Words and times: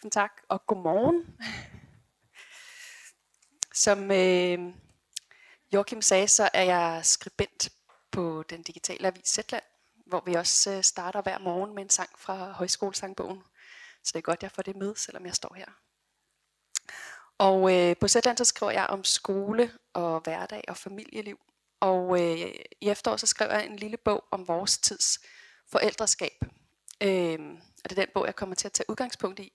Tusind 0.00 0.12
tak, 0.12 0.32
og 0.48 0.66
godmorgen. 0.66 1.26
Som 3.74 4.10
øh, 4.10 4.74
Joachim 5.72 6.02
sagde, 6.02 6.28
så 6.28 6.48
er 6.54 6.62
jeg 6.62 7.00
skribent 7.04 7.68
på 8.12 8.44
den 8.50 8.62
digitale 8.62 9.06
avis 9.06 9.28
Zetland, 9.28 9.62
hvor 10.06 10.22
vi 10.26 10.34
også 10.34 10.70
øh, 10.70 10.82
starter 10.82 11.22
hver 11.22 11.38
morgen 11.38 11.74
med 11.74 11.82
en 11.82 11.90
sang 11.90 12.10
fra 12.18 12.52
Højskolesangbogen. 12.52 13.42
Så 14.04 14.10
det 14.12 14.18
er 14.18 14.22
godt, 14.22 14.42
jeg 14.42 14.52
får 14.52 14.62
det 14.62 14.76
med, 14.76 14.94
selvom 14.96 15.26
jeg 15.26 15.34
står 15.34 15.54
her. 15.54 15.66
Og 17.38 17.76
øh, 17.76 17.96
på 17.96 18.08
Zetland 18.08 18.38
så 18.38 18.44
skriver 18.44 18.72
jeg 18.72 18.86
om 18.86 19.04
skole 19.04 19.72
og 19.92 20.20
hverdag 20.20 20.64
og 20.68 20.76
familieliv. 20.76 21.38
Og 21.80 22.20
øh, 22.20 22.54
i 22.80 22.88
efteråret 22.88 23.20
så 23.20 23.26
skriver 23.26 23.54
jeg 23.54 23.66
en 23.66 23.76
lille 23.76 23.96
bog 23.96 24.24
om 24.30 24.48
vores 24.48 24.78
tids 24.78 25.18
forældreskab. 25.72 26.44
Øh, 27.02 27.38
og 27.84 27.90
det 27.90 27.98
er 27.98 28.04
den 28.04 28.10
bog, 28.14 28.26
jeg 28.26 28.36
kommer 28.36 28.54
til 28.54 28.68
at 28.68 28.72
tage 28.72 28.90
udgangspunkt 28.90 29.38
i. 29.38 29.52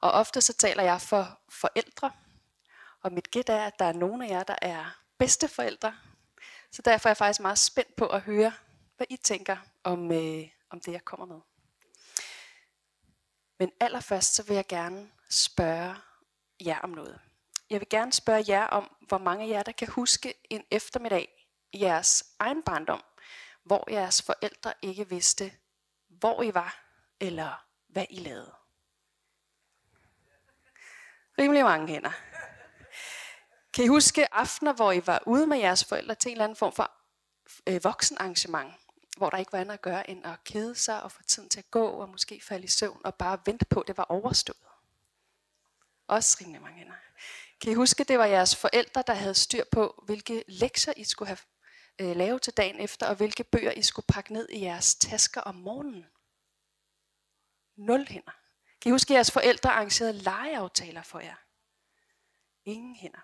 Og 0.00 0.10
ofte 0.12 0.40
så 0.40 0.52
taler 0.52 0.82
jeg 0.82 1.00
for 1.00 1.40
forældre, 1.48 2.10
og 3.02 3.12
mit 3.12 3.30
gæt 3.30 3.48
er, 3.48 3.64
at 3.64 3.78
der 3.78 3.84
er 3.84 3.92
nogle 3.92 4.26
af 4.26 4.30
jer, 4.30 4.42
der 4.42 4.56
er 4.62 5.00
bedste 5.18 5.48
forældre. 5.48 5.96
Så 6.70 6.82
derfor 6.82 7.08
er 7.08 7.10
jeg 7.10 7.16
faktisk 7.16 7.40
meget 7.40 7.58
spændt 7.58 7.96
på 7.96 8.06
at 8.06 8.20
høre, 8.20 8.52
hvad 8.96 9.06
I 9.10 9.16
tænker 9.16 9.56
om, 9.84 10.12
øh, 10.12 10.48
om 10.70 10.80
det, 10.80 10.92
jeg 10.92 11.04
kommer 11.04 11.26
med. 11.26 11.40
Men 13.58 13.72
allerførst 13.80 14.34
så 14.34 14.42
vil 14.42 14.54
jeg 14.54 14.66
gerne 14.66 15.10
spørge 15.30 15.96
jer 16.60 16.78
om 16.78 16.90
noget. 16.90 17.20
Jeg 17.70 17.80
vil 17.80 17.88
gerne 17.88 18.12
spørge 18.12 18.44
jer 18.48 18.64
om, 18.66 18.96
hvor 19.00 19.18
mange 19.18 19.44
af 19.44 19.48
jer, 19.48 19.62
der 19.62 19.72
kan 19.72 19.88
huske 19.88 20.34
en 20.50 20.64
eftermiddag 20.70 21.48
i 21.72 21.80
jeres 21.80 22.24
egen 22.38 22.62
barndom, 22.62 23.02
hvor 23.64 23.90
jeres 23.90 24.22
forældre 24.22 24.72
ikke 24.82 25.08
vidste, 25.08 25.52
hvor 26.08 26.42
I 26.42 26.54
var, 26.54 26.84
eller 27.20 27.64
hvad 27.88 28.06
I 28.10 28.18
lavede. 28.18 28.52
Rimelig 31.38 31.64
mange 31.64 31.88
hænder. 31.88 32.12
Kan 33.72 33.84
I 33.84 33.88
huske 33.88 34.34
aftener, 34.34 34.72
hvor 34.72 34.92
I 34.92 35.06
var 35.06 35.22
ude 35.26 35.46
med 35.46 35.58
jeres 35.58 35.84
forældre 35.84 36.14
til 36.14 36.28
en 36.28 36.32
eller 36.32 36.44
anden 36.44 36.56
form 36.56 36.72
for 36.72 36.90
øh, 37.66 37.84
voksenarrangement, 37.84 38.74
hvor 39.16 39.30
der 39.30 39.38
ikke 39.38 39.52
var 39.52 39.58
andet 39.58 39.74
at 39.74 39.82
gøre 39.82 40.10
end 40.10 40.26
at 40.26 40.44
kede 40.44 40.74
sig 40.74 41.02
og 41.02 41.12
få 41.12 41.22
tiden 41.22 41.48
til 41.48 41.58
at 41.58 41.70
gå 41.70 41.86
og 41.86 42.08
måske 42.08 42.40
falde 42.44 42.64
i 42.64 42.68
søvn 42.68 43.00
og 43.04 43.14
bare 43.14 43.38
vente 43.46 43.64
på, 43.64 43.80
at 43.80 43.86
det 43.86 43.96
var 43.96 44.04
overstået? 44.04 44.58
Også 46.06 46.36
rimelig 46.40 46.62
mange 46.62 46.78
hænder. 46.78 46.94
Kan 47.60 47.72
I 47.72 47.74
huske, 47.74 48.04
det 48.04 48.18
var 48.18 48.24
jeres 48.24 48.56
forældre, 48.56 49.04
der 49.06 49.14
havde 49.14 49.34
styr 49.34 49.64
på, 49.72 50.02
hvilke 50.06 50.44
lektier 50.48 50.94
I 50.96 51.04
skulle 51.04 51.26
have 51.26 51.38
øh, 51.98 52.16
lavet 52.16 52.42
til 52.42 52.52
dagen 52.52 52.80
efter, 52.80 53.06
og 53.06 53.14
hvilke 53.14 53.44
bøger 53.44 53.70
I 53.70 53.82
skulle 53.82 54.06
pakke 54.06 54.32
ned 54.32 54.48
i 54.48 54.62
jeres 54.62 54.94
tasker 54.94 55.40
om 55.40 55.54
morgenen? 55.54 56.06
Nul 57.76 58.06
hænder. 58.08 58.32
Kan 58.86 58.90
I 58.90 58.92
huske, 58.92 59.12
at 59.12 59.14
jeres 59.14 59.30
forældre 59.30 59.70
arrangerede 59.70 60.12
legeaftaler 60.12 61.02
for 61.02 61.20
jer? 61.20 61.34
Ingen 62.64 62.96
hænder. 62.96 63.20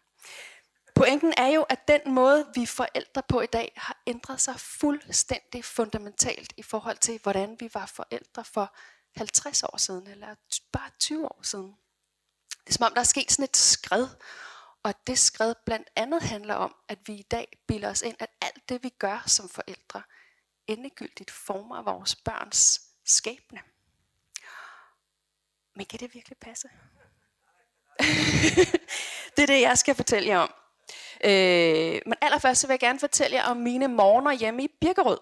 Pointen 0.94 1.34
er 1.36 1.46
jo, 1.46 1.62
at 1.62 1.88
den 1.88 2.14
måde, 2.14 2.46
vi 2.54 2.66
forældre 2.66 3.22
på 3.28 3.40
i 3.40 3.46
dag, 3.46 3.72
har 3.76 4.02
ændret 4.06 4.40
sig 4.40 4.60
fuldstændig 4.60 5.64
fundamentalt 5.64 6.52
i 6.56 6.62
forhold 6.62 6.98
til, 6.98 7.20
hvordan 7.22 7.56
vi 7.60 7.70
var 7.74 7.86
forældre 7.86 8.44
for 8.44 8.76
50 9.16 9.62
år 9.62 9.76
siden, 9.76 10.06
eller 10.06 10.34
bare 10.72 10.90
20 10.98 11.26
år 11.26 11.40
siden. 11.42 11.76
Det 12.50 12.68
er 12.68 12.72
som 12.72 12.86
om, 12.86 12.94
der 12.94 13.00
er 13.00 13.04
sket 13.04 13.32
sådan 13.32 13.44
et 13.44 13.56
skred, 13.56 14.08
og 14.82 14.94
det 15.06 15.18
skred 15.18 15.54
blandt 15.66 15.88
andet 15.96 16.22
handler 16.22 16.54
om, 16.54 16.74
at 16.88 16.98
vi 17.06 17.14
i 17.14 17.26
dag 17.30 17.58
bilder 17.68 17.90
os 17.90 18.02
ind, 18.02 18.16
at 18.18 18.30
alt 18.40 18.68
det, 18.68 18.82
vi 18.82 18.88
gør 18.88 19.22
som 19.26 19.48
forældre, 19.48 20.02
endegyldigt 20.66 21.30
former 21.30 21.82
vores 21.82 22.16
børns 22.16 22.80
skæbne. 23.04 23.71
Men 25.76 25.86
kan 25.86 26.00
det 26.00 26.14
virkelig 26.14 26.38
passe? 26.38 26.68
det 29.36 29.42
er 29.42 29.46
det, 29.46 29.60
jeg 29.60 29.78
skal 29.78 29.94
fortælle 29.94 30.28
jer 30.28 30.38
om. 30.38 30.54
Øh, 31.24 32.00
men 32.06 32.14
allerførst 32.20 32.60
så 32.60 32.66
vil 32.66 32.72
jeg 32.72 32.80
gerne 32.80 32.98
fortælle 33.00 33.36
jer 33.36 33.44
om 33.44 33.56
mine 33.56 33.88
morgener 33.88 34.32
hjemme 34.32 34.64
i 34.64 34.68
Birkerød. 34.80 35.18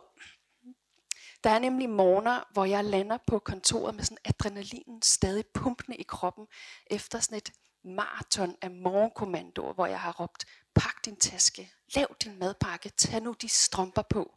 Der 1.44 1.50
er 1.50 1.58
nemlig 1.58 1.90
morgener, 1.90 2.48
hvor 2.52 2.64
jeg 2.64 2.84
lander 2.84 3.18
på 3.26 3.38
kontoret 3.38 3.94
med 3.94 4.04
sådan 4.04 4.18
adrenalinen 4.24 5.02
stadig 5.02 5.44
pumpende 5.54 5.96
i 5.96 6.02
kroppen, 6.02 6.46
efter 6.86 7.20
sådan 7.20 7.36
et 7.38 7.52
maraton 7.84 8.56
af 8.62 8.70
morgenkommandoer, 8.70 9.72
hvor 9.72 9.86
jeg 9.86 10.00
har 10.00 10.12
råbt, 10.12 10.44
pak 10.74 11.04
din 11.04 11.16
taske, 11.16 11.72
lav 11.94 12.16
din 12.24 12.38
madpakke, 12.38 12.88
tag 12.88 13.20
nu 13.22 13.32
de 13.32 13.48
strømper 13.48 14.02
på. 14.02 14.34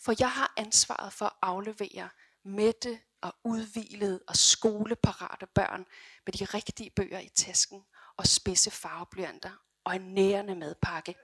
For 0.00 0.14
jeg 0.18 0.30
har 0.30 0.52
ansvaret 0.56 1.12
for 1.12 1.24
at 1.24 1.32
aflevere 1.42 2.08
Mette, 2.44 2.98
og 3.24 3.34
udvilede 3.44 4.20
og 4.28 4.36
skoleparate 4.36 5.46
børn 5.46 5.86
med 6.26 6.32
de 6.32 6.44
rigtige 6.44 6.90
bøger 6.90 7.18
i 7.18 7.28
tasken 7.28 7.84
og 8.16 8.26
spidse 8.26 8.70
farveblyanter 8.70 9.50
og 9.84 9.96
en 9.96 10.14
nærende 10.14 10.54
madpakke 10.54 11.14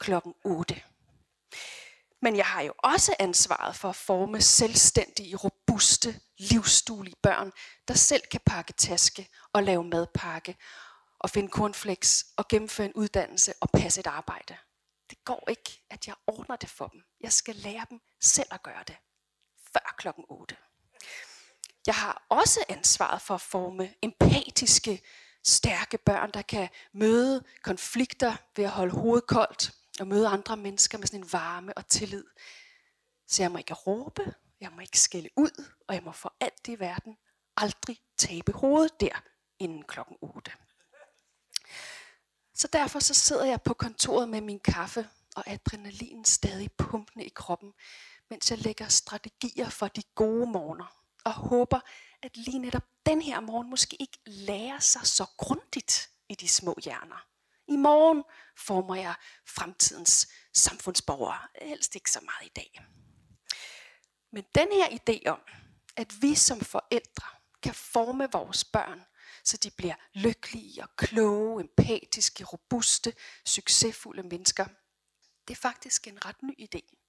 klokken 0.00 0.34
8. 0.44 0.82
Men 2.22 2.36
jeg 2.36 2.46
har 2.46 2.62
jo 2.62 2.72
også 2.78 3.16
ansvaret 3.18 3.76
for 3.76 3.88
at 3.88 3.96
forme 3.96 4.40
selvstændige, 4.40 5.36
robuste, 5.36 6.20
livsduelige 6.38 7.16
børn, 7.22 7.52
der 7.88 7.94
selv 7.94 8.22
kan 8.30 8.40
pakke 8.46 8.72
taske 8.72 9.28
og 9.52 9.62
lave 9.62 9.84
madpakke 9.84 10.56
og 11.18 11.30
finde 11.30 11.50
cornflakes 11.50 12.26
og 12.36 12.48
gennemføre 12.48 12.86
en 12.86 12.92
uddannelse 12.94 13.54
og 13.60 13.70
passe 13.70 14.00
et 14.00 14.06
arbejde. 14.06 14.56
Det 15.10 15.24
går 15.24 15.44
ikke, 15.48 15.84
at 15.90 16.06
jeg 16.06 16.14
ordner 16.26 16.56
det 16.56 16.70
for 16.70 16.86
dem. 16.86 17.02
Jeg 17.20 17.32
skal 17.32 17.54
lære 17.54 17.86
dem 17.90 18.00
selv 18.20 18.48
at 18.50 18.62
gøre 18.62 18.84
det. 18.88 18.96
Før 19.72 19.94
klokken 19.98 20.24
8. 20.28 20.56
Jeg 21.86 21.94
har 21.94 22.26
også 22.28 22.64
ansvaret 22.68 23.22
for 23.22 23.34
at 23.34 23.40
forme 23.40 23.94
empatiske, 24.02 25.02
stærke 25.44 25.98
børn, 25.98 26.30
der 26.34 26.42
kan 26.42 26.68
møde 26.92 27.44
konflikter 27.62 28.36
ved 28.56 28.64
at 28.64 28.70
holde 28.70 28.92
hovedet 28.92 29.26
koldt 29.26 29.72
og 30.00 30.06
møde 30.06 30.28
andre 30.28 30.56
mennesker 30.56 30.98
med 30.98 31.06
sådan 31.06 31.20
en 31.20 31.32
varme 31.32 31.78
og 31.78 31.86
tillid. 31.86 32.24
Så 33.26 33.42
jeg 33.42 33.52
må 33.52 33.58
ikke 33.58 33.74
råbe, 33.74 34.34
jeg 34.60 34.72
må 34.72 34.80
ikke 34.80 35.00
skælde 35.00 35.28
ud, 35.36 35.64
og 35.88 35.94
jeg 35.94 36.02
må 36.02 36.12
for 36.12 36.36
alt 36.40 36.68
i 36.68 36.78
verden 36.78 37.16
aldrig 37.56 37.98
tabe 38.18 38.52
hovedet 38.52 39.00
der 39.00 39.22
inden 39.58 39.82
klokken 39.82 40.16
8. 40.20 40.52
Så 42.54 42.68
derfor 42.72 42.98
så 42.98 43.14
sidder 43.14 43.44
jeg 43.44 43.62
på 43.62 43.74
kontoret 43.74 44.28
med 44.28 44.40
min 44.40 44.60
kaffe 44.60 45.08
og 45.36 45.44
adrenalin 45.46 46.24
stadig 46.24 46.72
pumpende 46.72 47.24
i 47.24 47.32
kroppen, 47.34 47.72
mens 48.30 48.50
jeg 48.50 48.58
lægger 48.58 48.88
strategier 48.88 49.68
for 49.68 49.88
de 49.88 50.02
gode 50.14 50.46
morgener 50.46 51.00
og 51.24 51.32
håber, 51.32 51.80
at 52.22 52.36
lige 52.36 52.58
netop 52.58 52.84
den 53.06 53.22
her 53.22 53.40
morgen 53.40 53.70
måske 53.70 53.96
ikke 54.00 54.18
lærer 54.26 54.78
sig 54.78 55.06
så 55.06 55.26
grundigt 55.36 56.10
i 56.28 56.34
de 56.34 56.48
små 56.48 56.76
hjerner. 56.84 57.26
I 57.68 57.76
morgen 57.76 58.24
former 58.56 58.94
jeg 58.94 59.14
fremtidens 59.46 60.28
samfundsborgere, 60.54 61.48
helst 61.62 61.94
ikke 61.94 62.10
så 62.10 62.20
meget 62.20 62.46
i 62.46 62.52
dag. 62.56 62.84
Men 64.32 64.44
den 64.54 64.68
her 64.72 64.86
idé 64.86 65.30
om, 65.30 65.40
at 65.96 66.22
vi 66.22 66.34
som 66.34 66.60
forældre 66.60 67.26
kan 67.62 67.74
forme 67.74 68.28
vores 68.32 68.64
børn, 68.64 69.04
så 69.44 69.56
de 69.56 69.70
bliver 69.70 69.94
lykkelige 70.14 70.82
og 70.82 70.96
kloge, 70.96 71.60
empatiske, 71.60 72.44
robuste, 72.44 73.12
succesfulde 73.46 74.22
mennesker, 74.22 74.66
det 75.48 75.56
er 75.56 75.60
faktisk 75.60 76.06
en 76.06 76.24
ret 76.24 76.42
ny 76.42 76.54
idé. 76.60 76.99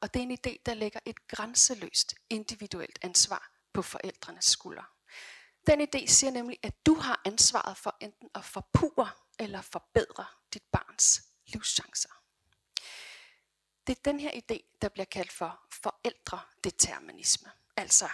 Og 0.00 0.14
det 0.14 0.20
er 0.20 0.26
en 0.26 0.38
idé, 0.46 0.62
der 0.66 0.74
lægger 0.74 1.00
et 1.04 1.28
grænseløst 1.28 2.14
individuelt 2.30 2.98
ansvar 3.02 3.50
på 3.72 3.82
forældrenes 3.82 4.44
skuldre. 4.44 4.84
Den 5.66 5.80
idé 5.80 6.06
siger 6.06 6.30
nemlig, 6.30 6.58
at 6.62 6.86
du 6.86 6.94
har 6.94 7.22
ansvaret 7.24 7.76
for 7.76 7.96
enten 8.00 8.28
at 8.34 8.44
forpure 8.44 9.10
eller 9.38 9.60
forbedre 9.60 10.26
dit 10.54 10.62
barns 10.72 11.22
livschancer. 11.46 12.22
Det 13.86 13.98
er 13.98 14.02
den 14.04 14.20
her 14.20 14.30
idé, 14.30 14.78
der 14.82 14.88
bliver 14.88 15.04
kaldt 15.04 15.32
for 15.32 15.60
forældredeterminisme. 15.82 17.50
Altså 17.76 18.08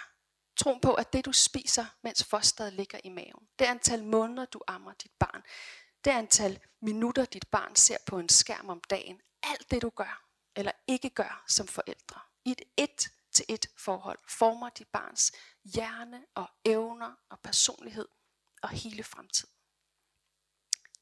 troen 0.55 0.81
på, 0.81 0.93
at 0.93 1.13
det 1.13 1.25
du 1.25 1.33
spiser, 1.33 1.85
mens 2.01 2.23
fosteret 2.23 2.73
ligger 2.73 2.99
i 3.03 3.09
maven, 3.09 3.47
det 3.59 3.65
antal 3.65 4.03
måneder, 4.03 4.45
du 4.45 4.61
ammer 4.67 4.93
dit 4.93 5.11
barn, 5.19 5.43
det 6.05 6.11
antal 6.11 6.59
minutter, 6.81 7.25
dit 7.25 7.47
barn 7.47 7.75
ser 7.75 7.97
på 8.05 8.19
en 8.19 8.29
skærm 8.29 8.69
om 8.69 8.81
dagen, 8.89 9.21
alt 9.43 9.71
det 9.71 9.81
du 9.81 9.89
gør 9.89 10.24
eller 10.55 10.71
ikke 10.87 11.09
gør 11.09 11.43
som 11.47 11.67
forældre, 11.67 12.19
i 12.45 12.51
et 12.51 12.61
et 12.77 13.09
til 13.31 13.45
et 13.49 13.67
forhold 13.77 14.19
former 14.27 14.69
dit 14.69 14.87
barns 14.87 15.31
hjerne 15.63 16.25
og 16.35 16.49
evner 16.65 17.15
og 17.29 17.39
personlighed 17.39 18.07
og 18.61 18.69
hele 18.69 19.03
fremtid. 19.03 19.47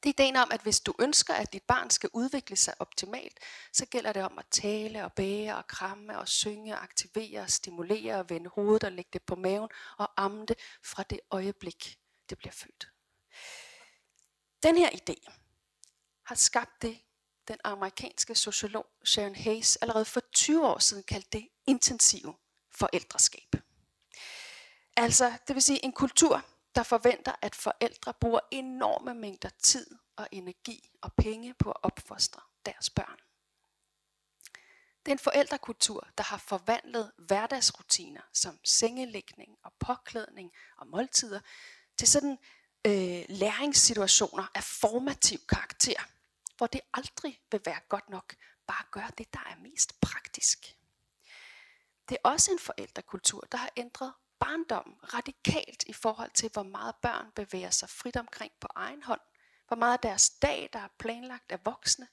Det 0.04 0.10
er 0.10 0.22
ideen 0.22 0.36
om, 0.36 0.50
at 0.52 0.60
hvis 0.60 0.80
du 0.80 0.94
ønsker, 0.98 1.34
at 1.34 1.52
dit 1.52 1.62
barn 1.62 1.90
skal 1.90 2.10
udvikle 2.12 2.56
sig 2.56 2.74
optimalt, 2.78 3.40
så 3.72 3.86
gælder 3.86 4.12
det 4.12 4.22
om 4.22 4.38
at 4.38 4.46
tale 4.50 5.04
og 5.04 5.12
bære 5.12 5.56
og 5.56 5.66
kramme 5.66 6.18
og 6.18 6.28
synge 6.28 6.74
og 6.74 6.82
aktivere 6.82 7.40
og 7.40 7.50
stimulere 7.50 8.14
og 8.14 8.30
vende 8.30 8.50
hovedet 8.50 8.84
og 8.84 8.92
lægge 8.92 9.10
det 9.12 9.22
på 9.22 9.34
maven 9.34 9.68
og 9.98 10.12
amme 10.16 10.46
det 10.46 10.58
fra 10.82 11.02
det 11.02 11.20
øjeblik, 11.30 11.98
det 12.28 12.38
bliver 12.38 12.52
født. 12.52 12.88
Den 14.62 14.76
her 14.76 14.90
idé 14.90 15.30
har 16.22 16.34
skabt 16.34 16.82
det, 16.82 17.00
den 17.48 17.56
amerikanske 17.64 18.34
sociolog 18.34 18.86
Sharon 19.04 19.34
Hayes 19.34 19.76
allerede 19.76 20.04
for 20.04 20.20
20 20.32 20.66
år 20.66 20.78
siden 20.78 21.02
kaldte 21.02 21.28
det 21.32 21.48
intensiv 21.66 22.34
forældreskab. 22.70 23.56
Altså, 24.96 25.32
det 25.48 25.54
vil 25.54 25.62
sige 25.62 25.84
en 25.84 25.92
kultur, 25.92 26.44
der 26.74 26.82
forventer, 26.82 27.32
at 27.42 27.54
forældre 27.54 28.14
bruger 28.14 28.40
enorme 28.50 29.14
mængder 29.14 29.48
tid 29.62 29.86
og 30.16 30.28
energi 30.32 30.90
og 31.02 31.12
penge 31.12 31.54
på 31.54 31.70
at 31.70 31.76
opfostre 31.82 32.40
deres 32.66 32.90
børn. 32.90 33.18
Det 35.06 35.12
er 35.12 35.14
en 35.14 35.18
forældrekultur, 35.18 36.08
der 36.18 36.24
har 36.24 36.38
forvandlet 36.38 37.12
hverdagsrutiner 37.18 38.20
som 38.32 38.58
sengelægning 38.64 39.58
og 39.64 39.72
påklædning 39.78 40.52
og 40.76 40.86
måltider 40.86 41.40
til 41.96 42.08
sådan 42.08 42.38
øh, 42.86 43.24
læringssituationer 43.28 44.46
af 44.54 44.64
formativ 44.64 45.38
karakter, 45.48 46.02
hvor 46.56 46.66
det 46.66 46.80
aldrig 46.94 47.40
vil 47.50 47.60
være 47.64 47.80
godt 47.88 48.08
nok. 48.08 48.34
Bare 48.66 48.84
gør 48.90 49.06
det, 49.18 49.34
der 49.34 49.40
er 49.46 49.56
mest 49.56 50.00
praktisk. 50.00 50.76
Det 52.08 52.14
er 52.24 52.28
også 52.28 52.52
en 52.52 52.58
forældrekultur, 52.58 53.40
der 53.52 53.58
har 53.58 53.70
ændret 53.76 54.12
barndom 54.38 54.94
radikalt 55.14 55.84
i 55.86 55.92
forhold 55.92 56.30
til, 56.30 56.50
hvor 56.52 56.62
meget 56.62 56.94
børn 57.02 57.30
bevæger 57.36 57.70
sig 57.70 57.88
frit 57.88 58.16
omkring 58.16 58.52
på 58.60 58.68
egen 58.74 59.02
hånd, 59.02 59.20
hvor 59.68 59.76
meget 59.76 59.92
af 59.92 60.00
deres 60.00 60.30
dag, 60.30 60.70
der 60.72 60.78
er 60.78 60.88
planlagt 60.98 61.52
af 61.52 61.64
voksne, 61.64 62.08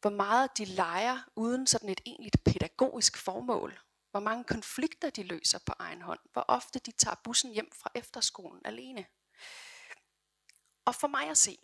hvor 0.00 0.10
meget 0.10 0.58
de 0.58 0.64
leger 0.64 1.18
uden 1.36 1.66
sådan 1.66 1.88
et 1.88 2.00
egentligt 2.06 2.44
pædagogisk 2.44 3.16
formål, 3.16 3.80
hvor 4.10 4.20
mange 4.20 4.44
konflikter 4.44 5.10
de 5.10 5.22
løser 5.22 5.58
på 5.66 5.72
egen 5.78 6.02
hånd, 6.02 6.20
hvor 6.32 6.44
ofte 6.48 6.78
de 6.78 6.92
tager 6.92 7.16
bussen 7.24 7.52
hjem 7.52 7.72
fra 7.74 7.90
efterskolen 7.94 8.60
alene. 8.64 9.06
Og 10.84 10.94
for 10.94 11.06
mig 11.06 11.30
at 11.30 11.38
se, 11.38 11.58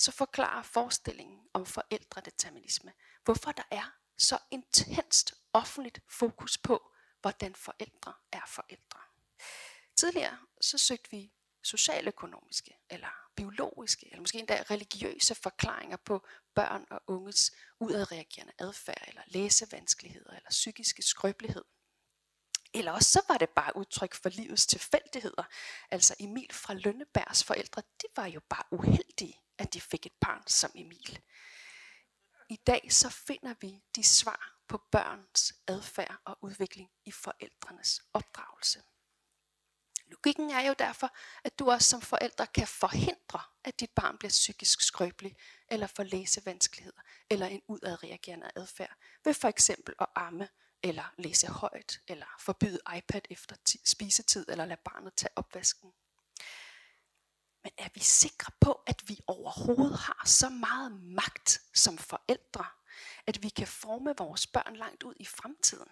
så 0.00 0.12
forklarer 0.12 0.62
forestillingen 0.62 1.40
om 1.52 1.66
forældredeterminisme, 1.66 2.92
hvorfor 3.24 3.52
der 3.52 3.62
er 3.70 3.92
så 4.18 4.38
intenst 4.50 5.34
offentligt 5.52 6.00
fokus 6.08 6.58
på, 6.58 6.92
hvordan 7.20 7.54
forældre 7.54 8.14
er 8.32 8.46
forældre. 8.48 9.00
Tidligere 9.96 10.38
så 10.60 10.78
søgte 10.78 11.10
vi 11.10 11.32
socialøkonomiske 11.62 12.78
eller 12.90 13.08
biologiske 13.36 14.06
eller 14.06 14.20
måske 14.20 14.38
endda 14.38 14.64
religiøse 14.70 15.34
forklaringer 15.34 15.96
på 15.96 16.26
børn 16.54 16.86
og 16.90 17.00
unges 17.06 17.52
udadreagerende 17.80 18.52
adfærd 18.58 19.04
eller 19.08 19.22
læsevanskeligheder 19.26 20.30
eller 20.30 20.50
psykiske 20.50 21.02
skrøbelighed. 21.02 21.64
Eller 22.74 22.92
også 22.92 23.10
så 23.10 23.22
var 23.28 23.38
det 23.38 23.50
bare 23.50 23.76
udtryk 23.76 24.14
for 24.14 24.28
livets 24.28 24.66
tilfældigheder. 24.66 25.42
Altså 25.90 26.14
Emil 26.20 26.52
fra 26.52 26.74
Lønnebergs 26.74 27.44
forældre, 27.44 27.82
de 28.02 28.06
var 28.16 28.26
jo 28.26 28.40
bare 28.48 28.64
uheldige, 28.70 29.40
at 29.60 29.74
de 29.74 29.80
fik 29.80 30.06
et 30.06 30.12
barn 30.20 30.46
som 30.46 30.70
Emil. 30.74 31.18
I 32.48 32.56
dag 32.56 32.92
så 32.92 33.08
finder 33.08 33.54
vi 33.60 33.82
de 33.96 34.04
svar 34.04 34.56
på 34.68 34.82
børns 34.92 35.54
adfærd 35.66 36.20
og 36.24 36.38
udvikling 36.42 36.90
i 37.04 37.12
forældrenes 37.12 38.02
opdragelse. 38.12 38.82
Logikken 40.06 40.50
er 40.50 40.60
jo 40.60 40.74
derfor, 40.78 41.16
at 41.44 41.58
du 41.58 41.70
også 41.70 41.90
som 41.90 42.00
forældre 42.00 42.46
kan 42.46 42.66
forhindre, 42.66 43.40
at 43.64 43.80
dit 43.80 43.90
barn 43.90 44.18
bliver 44.18 44.30
psykisk 44.30 44.80
skrøbelig, 44.80 45.36
eller 45.68 45.86
får 45.86 46.02
læsevanskeligheder, 46.02 47.00
eller 47.30 47.46
en 47.46 47.62
udadreagerende 47.68 48.50
adfærd, 48.56 48.96
ved 49.24 49.34
for 49.34 49.48
eksempel 49.48 49.94
at 50.00 50.06
amme, 50.14 50.48
eller 50.82 51.14
læse 51.18 51.46
højt, 51.46 52.00
eller 52.08 52.26
forbyde 52.40 52.80
iPad 52.96 53.20
efter 53.30 53.56
spisetid, 53.84 54.46
eller 54.48 54.64
lade 54.64 54.80
barnet 54.84 55.14
tage 55.14 55.32
opvasken. 55.36 55.92
Men 57.62 57.72
er 57.78 57.88
vi 57.94 58.00
sikre 58.00 58.52
på, 58.60 58.72
at 58.86 59.08
vi 59.08 59.20
overhovedet 59.26 59.98
har 59.98 60.22
så 60.26 60.48
meget 60.48 60.92
magt 60.92 61.60
som 61.74 61.98
forældre, 61.98 62.66
at 63.26 63.42
vi 63.42 63.48
kan 63.48 63.66
forme 63.66 64.14
vores 64.18 64.46
børn 64.46 64.76
langt 64.76 65.02
ud 65.02 65.14
i 65.20 65.24
fremtiden? 65.24 65.88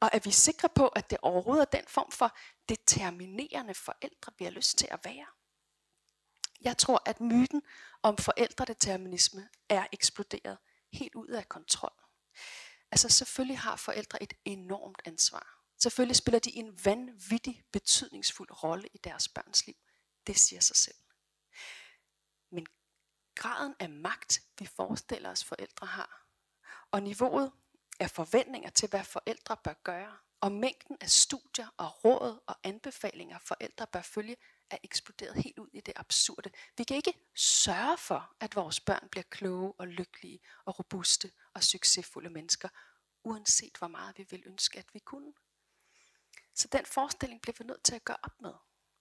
Og 0.00 0.10
er 0.12 0.18
vi 0.24 0.30
sikre 0.30 0.68
på, 0.68 0.88
at 0.88 1.10
det 1.10 1.18
overhovedet 1.22 1.62
er 1.62 1.78
den 1.78 1.88
form 1.88 2.10
for 2.10 2.36
determinerende 2.68 3.74
forældre, 3.74 4.32
vi 4.38 4.44
har 4.44 4.52
lyst 4.52 4.78
til 4.78 4.88
at 4.90 5.04
være? 5.04 5.26
Jeg 6.60 6.78
tror, 6.78 7.02
at 7.06 7.20
myten 7.20 7.62
om 8.02 8.18
forældredeterminisme 8.18 9.48
er 9.68 9.86
eksploderet 9.92 10.58
helt 10.92 11.14
ud 11.14 11.28
af 11.28 11.48
kontrol. 11.48 12.02
Altså 12.90 13.08
selvfølgelig 13.08 13.58
har 13.58 13.76
forældre 13.76 14.22
et 14.22 14.34
enormt 14.44 15.02
ansvar. 15.04 15.64
Selvfølgelig 15.78 16.16
spiller 16.16 16.38
de 16.38 16.56
en 16.56 16.84
vanvittig 16.84 17.64
betydningsfuld 17.72 18.62
rolle 18.62 18.88
i 18.94 18.98
deres 18.98 19.28
børns 19.28 19.66
liv. 19.66 19.74
Det 20.26 20.38
siger 20.38 20.60
sig 20.60 20.76
selv. 20.76 20.96
Men 22.50 22.66
graden 23.34 23.74
af 23.78 23.90
magt, 23.90 24.42
vi 24.58 24.66
forestiller 24.66 25.30
os 25.30 25.44
forældre 25.44 25.86
har, 25.86 26.26
og 26.90 27.02
niveauet 27.02 27.52
af 28.00 28.10
forventninger 28.10 28.70
til, 28.70 28.88
hvad 28.88 29.04
forældre 29.04 29.56
bør 29.56 29.74
gøre, 29.84 30.16
og 30.40 30.52
mængden 30.52 30.96
af 31.00 31.10
studier 31.10 31.68
og 31.76 32.04
råd 32.04 32.40
og 32.46 32.56
anbefalinger, 32.62 33.38
forældre 33.38 33.86
bør 33.86 34.02
følge, 34.02 34.36
er 34.70 34.78
eksploderet 34.82 35.42
helt 35.42 35.58
ud 35.58 35.68
i 35.72 35.80
det 35.80 35.92
absurde. 35.96 36.50
Vi 36.76 36.84
kan 36.84 36.96
ikke 36.96 37.18
sørge 37.34 37.98
for, 37.98 38.34
at 38.40 38.56
vores 38.56 38.80
børn 38.80 39.08
bliver 39.10 39.24
kloge 39.30 39.72
og 39.78 39.88
lykkelige 39.88 40.40
og 40.64 40.78
robuste 40.78 41.32
og 41.54 41.62
succesfulde 41.62 42.30
mennesker, 42.30 42.68
uanset 43.24 43.78
hvor 43.78 43.88
meget 43.88 44.18
vi 44.18 44.26
vil 44.30 44.42
ønske, 44.46 44.78
at 44.78 44.94
vi 44.94 44.98
kunne. 44.98 45.32
Så 46.54 46.68
den 46.68 46.86
forestilling 46.86 47.42
bliver 47.42 47.54
vi 47.58 47.64
nødt 47.64 47.82
til 47.82 47.94
at 47.94 48.04
gøre 48.04 48.18
op 48.22 48.40
med. 48.40 48.52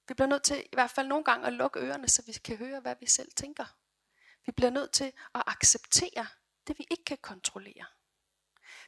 Vi 0.08 0.14
bliver 0.14 0.28
nødt 0.28 0.44
til 0.44 0.60
i 0.60 0.76
hvert 0.76 0.92
fald 0.92 1.08
nogle 1.08 1.24
gange 1.24 1.48
at 1.48 1.54
lukke 1.54 1.80
ørerne, 1.80 2.08
så 2.08 2.22
vi 2.26 2.32
kan 2.32 2.58
høre, 2.58 2.80
hvad 2.80 2.96
vi 3.00 3.06
selv 3.08 3.32
tænker. 3.32 3.66
Vi 4.46 4.52
bliver 4.52 4.70
nødt 4.70 4.92
til 4.92 5.14
at 5.36 5.44
acceptere 5.48 6.28
det, 6.68 6.80
vi 6.80 6.88
ikke 6.92 7.06
kan 7.06 7.18
kontrollere. 7.18 7.86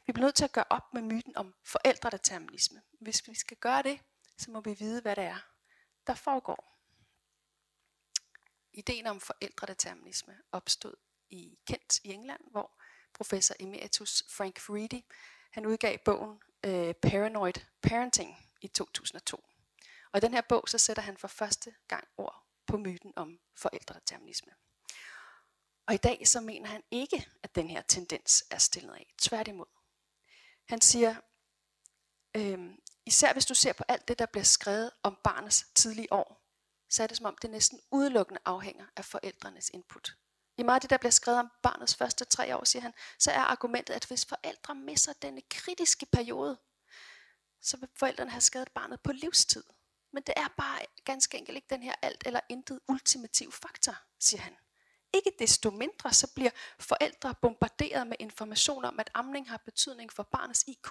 Vi 0.06 0.12
bliver 0.12 0.26
nødt 0.26 0.34
til 0.34 0.44
at 0.44 0.52
gøre 0.52 0.64
op 0.70 0.94
med 0.94 1.02
myten 1.02 1.36
om 1.36 1.54
forældredeterminisme. 1.64 2.82
Hvis 3.00 3.28
vi 3.28 3.34
skal 3.34 3.56
gøre 3.56 3.82
det, 3.82 4.00
så 4.38 4.50
må 4.50 4.60
vi 4.60 4.74
vide, 4.78 5.02
hvad 5.02 5.16
det 5.16 5.24
er, 5.24 5.38
der 6.06 6.14
foregår. 6.14 6.76
Ideen 8.72 9.06
om 9.06 9.20
forældredeterminisme 9.20 10.38
opstod 10.52 10.94
i 11.28 11.58
Kent 11.66 11.98
i 12.04 12.12
England, 12.12 12.40
hvor 12.50 12.82
professor 13.14 13.54
emeritus 13.60 14.24
Frank 14.30 14.70
Reedy 14.70 15.04
han 15.52 15.66
udgav 15.66 15.98
bogen 16.04 16.42
uh, 16.66 16.92
Paranoid 17.02 17.60
Parenting 17.82 18.36
i 18.60 18.68
2002. 18.68 19.44
Og 20.16 20.22
i 20.22 20.26
den 20.26 20.34
her 20.34 20.40
bog, 20.40 20.64
så 20.68 20.78
sætter 20.78 21.02
han 21.02 21.16
for 21.16 21.28
første 21.28 21.74
gang 21.88 22.08
ord 22.16 22.46
på 22.66 22.76
myten 22.76 23.12
om 23.16 23.38
forældredeterminisme. 23.56 24.52
Og 25.86 25.94
i 25.94 25.96
dag 25.96 26.28
så 26.28 26.40
mener 26.40 26.68
han 26.68 26.82
ikke, 26.90 27.28
at 27.42 27.54
den 27.54 27.70
her 27.70 27.82
tendens 27.82 28.44
er 28.50 28.58
stillet 28.58 28.94
af. 28.94 29.14
Tværtimod. 29.18 29.66
Han 30.68 30.80
siger, 30.80 31.14
øhm, 32.36 32.76
især 33.06 33.32
hvis 33.32 33.46
du 33.46 33.54
ser 33.54 33.72
på 33.72 33.84
alt 33.88 34.08
det, 34.08 34.18
der 34.18 34.26
bliver 34.26 34.44
skrevet 34.44 34.90
om 35.02 35.18
barnets 35.24 35.66
tidlige 35.74 36.12
år, 36.12 36.42
så 36.88 37.02
er 37.02 37.06
det 37.06 37.16
som 37.16 37.26
om, 37.26 37.36
det 37.42 37.50
næsten 37.50 37.80
udelukkende 37.90 38.40
afhænger 38.44 38.86
af 38.96 39.04
forældrenes 39.04 39.70
input. 39.74 40.16
I 40.58 40.62
meget 40.62 40.76
af 40.76 40.80
det, 40.80 40.90
der 40.90 40.98
bliver 40.98 41.10
skrevet 41.10 41.40
om 41.40 41.50
barnets 41.62 41.94
første 41.94 42.24
tre 42.24 42.56
år, 42.56 42.64
siger 42.64 42.82
han, 42.82 42.94
så 43.18 43.30
er 43.30 43.40
argumentet, 43.40 43.94
at 43.94 44.04
hvis 44.04 44.26
forældre 44.26 44.74
misser 44.74 45.12
denne 45.12 45.42
kritiske 45.50 46.06
periode, 46.06 46.58
så 47.60 47.76
vil 47.76 47.88
forældrene 47.96 48.30
have 48.30 48.40
skadet 48.40 48.72
barnet 48.72 49.00
på 49.00 49.12
livstid. 49.12 49.64
Men 50.12 50.22
det 50.22 50.34
er 50.36 50.48
bare 50.56 50.80
ganske 51.04 51.38
enkelt 51.38 51.56
ikke 51.56 51.70
den 51.70 51.82
her 51.82 51.94
alt 52.02 52.22
eller 52.26 52.40
intet 52.48 52.80
ultimativ 52.88 53.52
faktor, 53.52 53.94
siger 54.18 54.40
han. 54.40 54.56
Ikke 55.12 55.32
desto 55.38 55.70
mindre 55.70 56.12
så 56.12 56.34
bliver 56.34 56.50
forældre 56.78 57.34
bombarderet 57.42 58.06
med 58.06 58.16
information 58.20 58.84
om, 58.84 59.00
at 59.00 59.10
amning 59.14 59.50
har 59.50 59.56
betydning 59.56 60.12
for 60.12 60.22
barnets 60.22 60.64
IQ. 60.66 60.90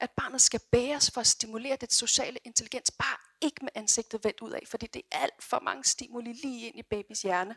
At 0.00 0.10
barnet 0.10 0.40
skal 0.40 0.60
bæres 0.72 1.10
for 1.10 1.20
at 1.20 1.26
stimulere 1.26 1.76
det 1.76 1.92
sociale 1.92 2.38
intelligens, 2.44 2.90
bare 2.90 3.16
ikke 3.40 3.64
med 3.64 3.72
ansigtet 3.74 4.24
vendt 4.24 4.40
ud 4.40 4.50
af, 4.50 4.62
fordi 4.66 4.86
det 4.86 5.02
er 5.10 5.18
alt 5.18 5.42
for 5.42 5.60
mange 5.60 5.84
stimuli 5.84 6.32
lige 6.32 6.68
ind 6.68 6.78
i 6.78 6.82
babys 6.82 7.22
hjerne. 7.22 7.56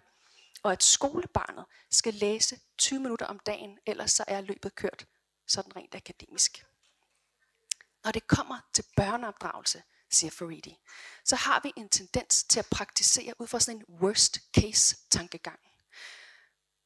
Og 0.64 0.72
at 0.72 0.84
skolebarnet 0.84 1.66
skal 1.92 2.14
læse 2.14 2.60
20 2.78 3.00
minutter 3.00 3.26
om 3.26 3.40
dagen, 3.40 3.80
ellers 3.86 4.12
så 4.12 4.24
er 4.28 4.42
løbet 4.42 4.76
kørt, 4.76 5.06
sådan 5.48 5.76
rent 5.76 5.96
akademisk. 5.96 6.66
Når 8.04 8.12
det 8.12 8.28
kommer 8.28 8.60
til 8.74 8.86
børneopdragelse, 8.96 9.84
siger 10.16 10.32
Faridi, 10.32 10.78
så 11.26 11.36
har 11.36 11.60
vi 11.64 11.74
en 11.76 11.90
tendens 11.90 12.44
til 12.44 12.60
at 12.60 12.68
praktisere 12.72 13.42
ud 13.42 13.48
fra 13.48 13.60
sådan 13.60 13.80
en 13.80 13.96
worst 14.02 14.40
case 14.54 14.98
tankegang. 15.10 15.60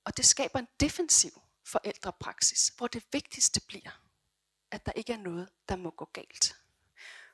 Og 0.04 0.18
det 0.18 0.26
skaber 0.26 0.60
en 0.60 0.68
defensiv 0.80 1.42
forældrepraksis, 1.64 2.74
hvor 2.78 2.88
det 2.88 3.04
vigtigste 3.12 3.62
bliver, 3.68 4.02
at 4.72 4.86
der 4.86 4.92
ikke 4.92 5.14
er 5.14 5.18
noget, 5.18 5.50
der 5.70 5.76
må 5.76 5.90
gå 5.90 6.06
galt. 6.06 6.56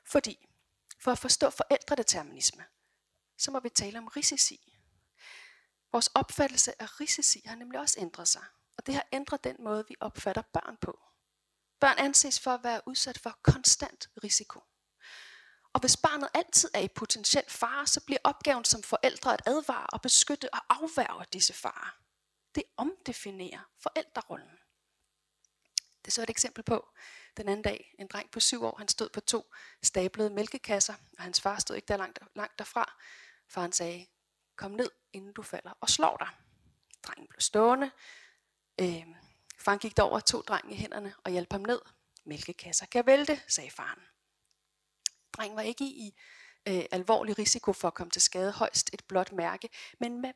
Fordi 0.04 0.48
for 0.98 1.12
at 1.12 1.18
forstå 1.18 1.50
forældredeterminisme, 1.50 2.64
så 3.38 3.50
må 3.50 3.60
vi 3.60 3.68
tale 3.68 3.98
om 3.98 4.06
risici. 4.06 4.78
Vores 5.92 6.06
opfattelse 6.06 6.82
af 6.82 7.00
risici 7.00 7.42
har 7.46 7.54
nemlig 7.54 7.80
også 7.80 8.00
ændret 8.00 8.28
sig, 8.28 8.44
og 8.76 8.86
det 8.86 8.94
har 8.94 9.06
ændret 9.12 9.44
den 9.44 9.56
måde, 9.58 9.84
vi 9.88 9.96
opfatter 10.00 10.42
børn 10.42 10.76
på. 10.76 11.00
Børn 11.80 11.98
anses 11.98 12.40
for 12.40 12.50
at 12.50 12.64
være 12.64 12.80
udsat 12.86 13.18
for 13.18 13.38
konstant 13.42 14.08
risiko. 14.24 14.60
Og 15.72 15.80
hvis 15.80 15.96
barnet 15.96 16.28
altid 16.34 16.70
er 16.74 16.80
i 16.80 16.88
potentiel 16.88 17.44
fare, 17.48 17.86
så 17.86 18.00
bliver 18.00 18.18
opgaven 18.24 18.64
som 18.64 18.82
forældre 18.82 19.32
at 19.32 19.42
advare 19.46 19.86
og 19.86 20.02
beskytte 20.02 20.54
og 20.54 20.60
afværge 20.68 21.26
disse 21.32 21.52
farer 21.52 22.02
det 22.54 22.62
omdefinerer 22.76 23.70
forældrerollen. 23.78 24.58
Det 26.04 26.12
så 26.12 26.22
et 26.22 26.30
eksempel 26.30 26.64
på 26.64 26.88
den 27.36 27.48
anden 27.48 27.62
dag. 27.62 27.94
En 27.98 28.06
dreng 28.06 28.30
på 28.30 28.40
syv 28.40 28.64
år, 28.64 28.74
han 28.78 28.88
stod 28.88 29.08
på 29.08 29.20
to 29.20 29.52
stablede 29.82 30.30
mælkekasser, 30.30 30.94
og 31.18 31.22
hans 31.22 31.40
far 31.40 31.58
stod 31.58 31.76
ikke 31.76 31.86
der 31.86 31.96
langt, 31.96 32.18
langt 32.34 32.58
derfra. 32.58 32.98
Faren 33.48 33.72
sagde, 33.72 34.06
kom 34.56 34.70
ned, 34.70 34.90
inden 35.12 35.32
du 35.32 35.42
falder 35.42 35.70
og 35.80 35.88
slår 35.88 36.16
dig. 36.16 36.28
Drengen 37.02 37.26
blev 37.28 37.40
stående. 37.40 37.90
Øh, 38.80 39.06
faren 39.58 39.78
gik 39.78 39.96
derover 39.96 40.14
og 40.14 40.24
tog 40.24 40.44
drengen 40.48 40.72
i 40.72 40.76
hænderne 40.76 41.14
og 41.24 41.30
hjalp 41.30 41.52
ham 41.52 41.60
ned. 41.60 41.80
Mælkekasser 42.24 42.86
kan 42.86 43.06
vælte, 43.06 43.40
sagde 43.48 43.70
faren. 43.70 44.11
Drengen 45.32 45.56
var 45.56 45.62
ikke 45.62 45.84
i 45.84 46.14
øh, 46.68 46.84
alvorlig 46.90 47.38
risiko 47.38 47.72
for 47.72 47.88
at 47.88 47.94
komme 47.94 48.10
til 48.10 48.22
skade, 48.22 48.52
højst 48.52 48.90
et 48.92 49.04
blåt 49.04 49.32
mærke, 49.32 49.68
men 50.00 50.20
med, 50.20 50.32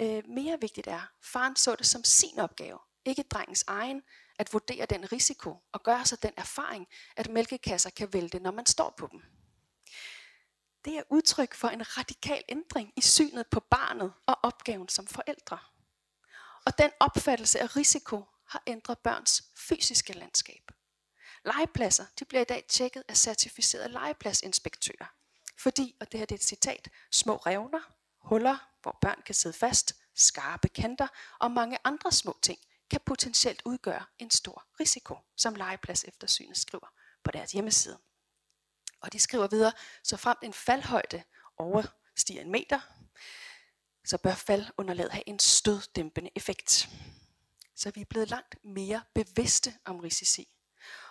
øh, 0.00 0.22
mere 0.28 0.60
vigtigt 0.60 0.86
er, 0.86 1.10
faren 1.22 1.56
så 1.56 1.76
det 1.76 1.86
som 1.86 2.04
sin 2.04 2.38
opgave, 2.38 2.78
ikke 3.04 3.22
drengens 3.22 3.64
egen, 3.66 4.02
at 4.38 4.52
vurdere 4.52 4.86
den 4.86 5.12
risiko 5.12 5.56
og 5.72 5.82
gøre 5.82 6.04
sig 6.04 6.22
den 6.22 6.32
erfaring, 6.36 6.86
at 7.16 7.28
mælkekasser 7.28 7.90
kan 7.90 8.12
vælte, 8.12 8.38
når 8.38 8.50
man 8.50 8.66
står 8.66 8.94
på 8.98 9.08
dem. 9.12 9.22
Det 10.84 10.98
er 10.98 11.02
udtryk 11.10 11.54
for 11.54 11.68
en 11.68 11.98
radikal 11.98 12.42
ændring 12.48 12.92
i 12.96 13.00
synet 13.00 13.46
på 13.50 13.60
barnet 13.60 14.12
og 14.26 14.38
opgaven 14.42 14.88
som 14.88 15.06
forældre. 15.06 15.58
Og 16.66 16.78
den 16.78 16.90
opfattelse 17.00 17.60
af 17.60 17.76
risiko 17.76 18.24
har 18.46 18.62
ændret 18.66 18.98
børns 18.98 19.44
fysiske 19.56 20.12
landskab. 20.12 20.73
Legepladser 21.44 22.06
de 22.18 22.24
bliver 22.24 22.40
i 22.42 22.44
dag 22.44 22.64
tjekket 22.68 23.02
af 23.08 23.16
certificerede 23.16 23.88
legepladsinspektører. 23.88 25.14
Fordi, 25.58 25.96
og 26.00 26.12
det 26.12 26.18
her 26.20 26.26
det 26.26 26.34
er 26.34 26.38
et 26.38 26.44
citat, 26.44 26.88
små 27.10 27.36
revner, 27.36 27.80
huller, 28.18 28.70
hvor 28.82 28.98
børn 29.00 29.22
kan 29.26 29.34
sidde 29.34 29.56
fast, 29.56 29.96
skarpe 30.14 30.68
kanter 30.68 31.08
og 31.40 31.50
mange 31.50 31.78
andre 31.84 32.12
små 32.12 32.38
ting 32.42 32.58
kan 32.90 33.00
potentielt 33.06 33.62
udgøre 33.64 34.04
en 34.18 34.30
stor 34.30 34.64
risiko, 34.80 35.18
som 35.36 35.54
legeplads 35.54 36.04
eftersynet 36.04 36.56
skriver 36.56 36.92
på 37.24 37.30
deres 37.30 37.52
hjemmeside. 37.52 37.98
Og 39.00 39.12
de 39.12 39.18
skriver 39.18 39.46
videre, 39.46 39.72
så 40.02 40.16
frem 40.16 40.36
en 40.42 40.52
faldhøjde 40.52 41.22
overstiger 41.56 42.40
en 42.40 42.50
meter, 42.50 42.80
så 44.04 44.18
bør 44.18 44.34
faldunderlaget 44.34 45.12
have 45.12 45.28
en 45.28 45.38
støddæmpende 45.38 46.30
effekt. 46.34 46.88
Så 47.76 47.90
vi 47.90 48.00
er 48.00 48.04
blevet 48.04 48.30
langt 48.30 48.64
mere 48.64 49.02
bevidste 49.14 49.74
om 49.84 50.00
risici. 50.00 50.53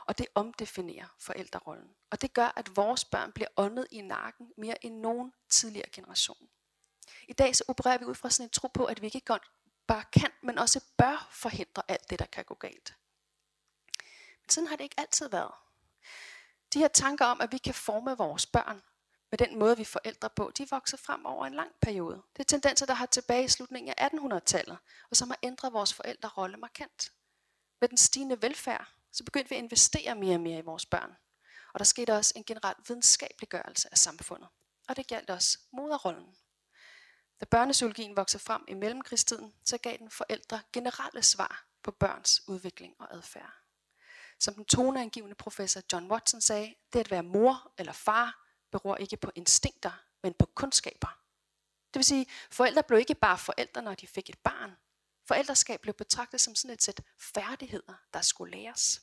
Og 0.05 0.17
det 0.17 0.27
omdefinerer 0.36 1.15
forældrerollen. 1.19 1.95
Og 2.10 2.22
det 2.22 2.33
gør, 2.33 2.53
at 2.55 2.75
vores 2.75 3.05
børn 3.05 3.31
bliver 3.31 3.48
åndet 3.57 3.88
i 3.91 4.01
nakken 4.01 4.53
mere 4.57 4.86
end 4.86 4.95
nogen 5.00 5.33
tidligere 5.50 5.89
generation. 5.89 6.50
I 7.27 7.33
dag 7.33 7.55
så 7.55 7.63
opererer 7.67 7.98
vi 7.98 8.05
ud 8.05 8.15
fra 8.15 8.29
sådan 8.29 8.45
en 8.45 8.50
tro 8.50 8.67
på, 8.67 8.86
at 8.86 9.01
vi 9.01 9.05
ikke 9.05 9.22
godt 9.22 9.51
bare 9.88 10.03
kan, 10.13 10.31
men 10.43 10.57
også 10.57 10.81
bør 10.98 11.27
forhindre 11.31 11.83
alt 11.88 12.10
det, 12.10 12.19
der 12.19 12.25
kan 12.25 12.45
gå 12.45 12.53
galt. 12.53 12.95
Men 14.41 14.50
sådan 14.50 14.67
har 14.67 14.75
det 14.75 14.83
ikke 14.83 15.00
altid 15.00 15.29
været. 15.29 15.53
De 16.74 16.79
her 16.79 16.88
tanker 16.88 17.25
om, 17.25 17.41
at 17.41 17.51
vi 17.51 17.57
kan 17.57 17.74
forme 17.74 18.17
vores 18.17 18.45
børn 18.45 18.81
med 19.33 19.38
den 19.38 19.60
måde, 19.60 19.77
vi 19.77 19.83
forældre 19.83 20.29
på, 20.29 20.51
de 20.57 20.67
vokser 20.69 20.98
frem 20.98 21.25
over 21.25 21.45
en 21.45 21.53
lang 21.53 21.72
periode. 21.81 22.22
Det 22.33 22.39
er 22.39 22.43
tendenser, 22.43 22.86
der 22.86 22.93
har 22.93 23.05
tilbage 23.05 23.43
i 23.43 23.48
slutningen 23.48 23.93
af 23.98 24.10
1800-tallet, 24.10 24.77
og 25.10 25.17
som 25.17 25.29
har 25.29 25.39
ændret 25.43 25.74
vores 25.74 25.93
forældrerolle 25.93 26.57
markant. 26.57 27.12
Med 27.81 27.89
den 27.89 27.98
stigende 27.98 28.41
velfærd, 28.41 28.88
så 29.13 29.24
begyndte 29.24 29.50
vi 29.50 29.55
at 29.55 29.63
investere 29.63 30.15
mere 30.15 30.36
og 30.36 30.41
mere 30.41 30.60
i 30.60 30.62
vores 30.62 30.86
børn. 30.86 31.15
Og 31.74 31.79
der 31.79 31.86
skete 31.86 32.13
også 32.13 32.34
en 32.36 32.43
generel 32.43 32.75
videnskabeliggørelse 32.88 33.88
af 33.91 33.98
samfundet. 33.98 34.50
Og 34.89 34.96
det 34.96 35.08
galt 35.08 35.29
også 35.29 35.60
moderrollen. 35.72 36.36
Da 37.39 37.46
børnepsykologien 37.46 38.15
voksede 38.15 38.43
frem 38.43 38.65
i 38.67 38.74
mellemkrigstiden, 38.74 39.53
så 39.65 39.77
gav 39.77 39.98
den 39.98 40.12
forældre 40.12 40.62
generelle 40.74 41.24
svar 41.24 41.65
på 41.84 41.91
børns 41.91 42.48
udvikling 42.48 42.96
og 43.00 43.15
adfærd. 43.15 43.53
Som 44.39 44.53
den 44.53 44.65
toneangivende 44.65 45.36
professor 45.36 45.82
John 45.93 46.12
Watson 46.12 46.41
sagde, 46.41 46.75
det 46.93 47.00
at 47.00 47.12
være 47.12 47.24
mor 47.24 47.74
eller 47.77 47.93
far 47.93 48.48
beror 48.72 48.96
ikke 48.96 49.17
på 49.17 49.32
instinkter, 49.36 49.91
men 50.24 50.34
på 50.34 50.46
kundskaber. 50.46 51.20
Det 51.93 52.00
vil 52.00 52.03
sige, 52.03 52.25
forældre 52.51 52.84
blev 52.84 53.00
ikke 53.00 53.15
bare 53.15 53.38
forældre, 53.38 53.82
når 53.82 53.96
de 53.96 54.08
fik 54.08 54.29
et 54.29 54.39
barn. 54.39 54.72
Forældreskab 55.25 55.82
blev 55.82 55.94
betragtet 55.94 56.42
som 56.42 56.56
sådan 56.56 56.74
et 56.74 56.84
sæt 56.84 57.01
færdigheder, 57.18 57.94
der 58.13 58.22
skulle 58.22 58.58
læres. 58.58 59.01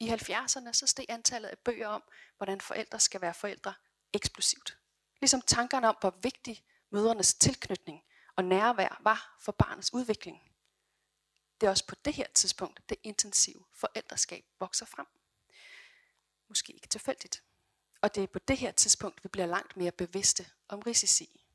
I 0.00 0.08
70'erne 0.08 0.72
så 0.72 0.86
steg 0.86 1.06
antallet 1.08 1.48
af 1.48 1.58
bøger 1.58 1.88
om, 1.88 2.02
hvordan 2.36 2.60
forældre 2.60 3.00
skal 3.00 3.20
være 3.20 3.34
forældre 3.34 3.74
eksplosivt. 4.12 4.78
Ligesom 5.20 5.40
tankerne 5.40 5.88
om, 5.88 5.96
hvor 6.00 6.14
vigtig 6.22 6.64
mødrenes 6.90 7.34
tilknytning 7.34 8.04
og 8.36 8.44
nærvær 8.44 9.00
var 9.00 9.36
for 9.40 9.52
barnets 9.52 9.92
udvikling. 9.94 10.52
Det 11.60 11.66
er 11.66 11.70
også 11.70 11.86
på 11.86 11.94
det 12.04 12.14
her 12.14 12.26
tidspunkt, 12.34 12.88
det 12.88 12.98
intensive 13.02 13.64
forældreskab 13.74 14.44
vokser 14.60 14.86
frem. 14.86 15.06
Måske 16.48 16.72
ikke 16.72 16.88
tilfældigt. 16.88 17.42
Og 18.00 18.14
det 18.14 18.22
er 18.22 18.26
på 18.26 18.38
det 18.38 18.58
her 18.58 18.72
tidspunkt, 18.72 19.24
vi 19.24 19.28
bliver 19.28 19.46
langt 19.46 19.76
mere 19.76 19.92
bevidste 19.92 20.46
om 20.68 20.78
risici. 20.78 21.46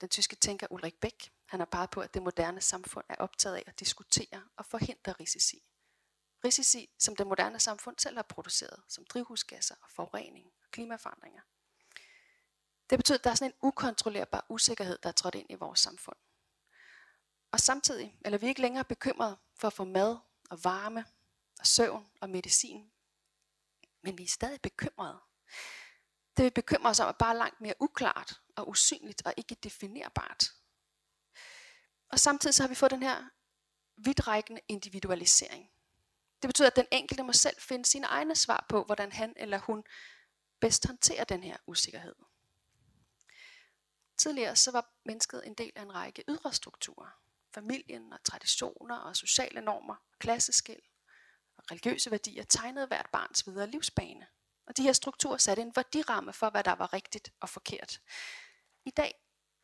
Den 0.00 0.08
tyske 0.08 0.36
tænker 0.36 0.66
Ulrik 0.70 1.00
Beck 1.00 1.32
han 1.50 1.60
har 1.60 1.66
peget 1.66 1.90
på, 1.90 2.00
at 2.00 2.14
det 2.14 2.22
moderne 2.22 2.60
samfund 2.60 3.04
er 3.08 3.14
optaget 3.18 3.56
af 3.56 3.64
at 3.66 3.80
diskutere 3.80 4.44
og 4.56 4.66
forhindre 4.66 5.12
risici. 5.12 5.62
Risici, 6.44 6.90
som 6.98 7.16
det 7.16 7.26
moderne 7.26 7.60
samfund 7.60 7.98
selv 7.98 8.16
har 8.16 8.22
produceret, 8.22 8.82
som 8.88 9.04
drivhusgasser 9.04 9.74
og 9.82 9.90
forurening 9.90 10.46
og 10.46 10.70
klimaforandringer. 10.70 11.42
Det 12.90 12.98
betyder, 12.98 13.18
at 13.18 13.24
der 13.24 13.30
er 13.30 13.34
sådan 13.34 13.50
en 13.50 13.58
ukontrollerbar 13.62 14.46
usikkerhed, 14.48 14.98
der 15.02 15.08
er 15.08 15.12
trådt 15.12 15.34
ind 15.34 15.46
i 15.50 15.54
vores 15.54 15.80
samfund. 15.80 16.16
Og 17.52 17.60
samtidig 17.60 18.18
er 18.24 18.38
vi 18.38 18.46
ikke 18.46 18.60
længere 18.60 18.84
bekymrede 18.84 19.38
for 19.54 19.66
at 19.66 19.72
få 19.72 19.84
mad 19.84 20.18
og 20.50 20.64
varme 20.64 21.04
og 21.58 21.66
søvn 21.66 22.06
og 22.20 22.30
medicin. 22.30 22.92
Men 24.02 24.18
vi 24.18 24.22
er 24.22 24.28
stadig 24.28 24.60
bekymrede. 24.60 25.20
Det 26.36 26.44
vi 26.44 26.50
bekymrer 26.50 26.90
os 26.90 27.00
om 27.00 27.08
er 27.08 27.12
bare 27.12 27.36
langt 27.36 27.60
mere 27.60 27.74
uklart 27.80 28.40
og 28.56 28.68
usynligt 28.68 29.22
og 29.26 29.34
ikke 29.36 29.54
definerbart. 29.54 30.44
Og 32.10 32.18
samtidig 32.18 32.54
så 32.54 32.62
har 32.62 32.68
vi 32.68 32.74
fået 32.74 32.90
den 32.90 33.02
her 33.02 33.28
vidtrækkende 33.96 34.60
individualisering. 34.68 35.70
Det 36.42 36.48
betyder, 36.48 36.68
at 36.68 36.76
den 36.76 36.86
enkelte 36.90 37.22
må 37.22 37.32
selv 37.32 37.56
finde 37.60 37.86
sine 37.86 38.06
egne 38.06 38.36
svar 38.36 38.66
på, 38.68 38.84
hvordan 38.84 39.12
han 39.12 39.32
eller 39.36 39.58
hun 39.58 39.84
bedst 40.60 40.86
håndterer 40.86 41.24
den 41.24 41.42
her 41.42 41.56
usikkerhed. 41.66 42.14
Tidligere 44.16 44.56
så 44.56 44.70
var 44.70 44.90
mennesket 45.04 45.46
en 45.46 45.54
del 45.54 45.72
af 45.76 45.82
en 45.82 45.94
række 45.94 46.24
ydre 46.28 46.52
strukturer. 46.52 47.20
Familien 47.54 48.12
og 48.12 48.24
traditioner 48.24 48.96
og 48.96 49.16
sociale 49.16 49.60
normer, 49.60 49.96
klasseskæld 50.18 50.82
og 51.56 51.64
religiøse 51.70 52.10
værdier 52.10 52.44
tegnede 52.44 52.86
hvert 52.86 53.08
barns 53.12 53.46
videre 53.46 53.70
livsbane. 53.70 54.26
Og 54.66 54.76
de 54.76 54.82
her 54.82 54.92
strukturer 54.92 55.36
satte 55.36 55.62
en 55.62 55.76
værdiramme 55.76 56.32
for, 56.32 56.50
hvad 56.50 56.64
der 56.64 56.72
var 56.72 56.92
rigtigt 56.92 57.32
og 57.40 57.48
forkert. 57.48 58.00
I 58.84 58.90
dag 58.90 59.14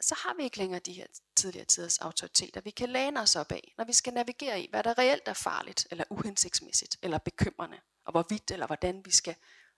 så 0.01 0.15
har 0.15 0.35
vi 0.35 0.43
ikke 0.43 0.59
længere 0.59 0.81
de 0.81 0.93
her 0.93 1.07
tidligere 1.37 1.67
tiders 1.67 1.99
autoriteter. 1.99 2.61
Vi 2.61 2.71
kan 2.71 2.89
læne 2.89 3.21
os 3.21 3.37
op 3.37 3.53
af, 3.53 3.75
når 3.79 3.85
vi 3.85 3.93
skal 3.93 4.13
navigere 4.13 4.61
i, 4.61 4.71
hvad 4.71 4.83
der 4.83 4.99
reelt 4.99 5.29
er 5.29 5.33
farligt, 5.33 5.87
eller 5.91 6.05
uhensigtsmæssigt, 6.11 6.97
eller 7.03 7.19
bekymrende, 7.19 7.81
og 8.05 8.11
hvorvidt 8.11 8.51
eller 8.51 8.67
hvordan 8.67 9.05
vi 9.05 9.11
skal 9.11 9.37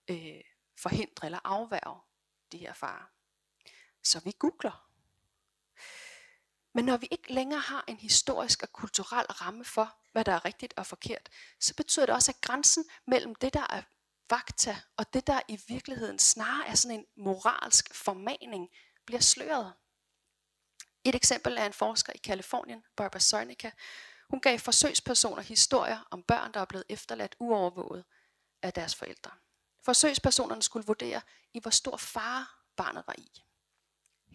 øh, 0.09 0.41
forhindre 0.77 1.25
eller 1.25 1.39
afværge 1.43 2.01
de 2.51 2.57
her 2.57 2.73
farer. 2.73 3.11
Så 4.03 4.19
vi 4.19 4.33
googler. 4.39 4.89
Men 6.73 6.85
når 6.85 6.97
vi 6.97 7.07
ikke 7.11 7.33
længere 7.33 7.59
har 7.59 7.83
en 7.87 7.97
historisk 7.97 8.63
og 8.63 8.73
kulturel 8.73 9.25
ramme 9.25 9.65
for, 9.65 9.97
hvad 10.11 10.25
der 10.25 10.31
er 10.31 10.45
rigtigt 10.45 10.73
og 10.77 10.85
forkert, 10.85 11.29
så 11.59 11.75
betyder 11.75 12.05
det 12.05 12.15
også, 12.15 12.31
at 12.31 12.41
grænsen 12.41 12.85
mellem 13.07 13.35
det, 13.35 13.53
der 13.53 13.67
er 13.69 13.81
fakta, 14.29 14.77
og 14.97 15.13
det, 15.13 15.27
der 15.27 15.41
i 15.47 15.59
virkeligheden 15.67 16.19
snarere 16.19 16.67
er 16.67 16.75
sådan 16.75 16.99
en 16.99 17.05
moralsk 17.17 17.93
formaning, 17.93 18.69
bliver 19.05 19.21
sløret. 19.21 19.73
Et 21.09 21.15
eksempel 21.15 21.57
er 21.57 21.65
en 21.65 21.73
forsker 21.73 22.13
i 22.13 22.17
Kalifornien, 22.17 22.83
Barbara 22.97 23.19
Sarnica. 23.19 23.71
Hun 24.29 24.41
gav 24.41 24.59
forsøgspersoner 24.59 25.41
historier 25.41 26.07
om 26.11 26.23
børn, 26.23 26.53
der 26.53 26.59
er 26.59 26.65
blevet 26.65 26.85
efterladt 26.89 27.35
uovervåget 27.39 28.05
af 28.61 28.73
deres 28.73 28.95
forældre. 28.95 29.31
Forsøgspersonerne 29.85 30.61
skulle 30.61 30.85
vurdere, 30.85 31.21
i 31.53 31.59
hvor 31.59 31.71
stor 31.71 31.97
fare 31.97 32.45
barnet 32.77 33.03
var 33.07 33.15
i. 33.17 33.43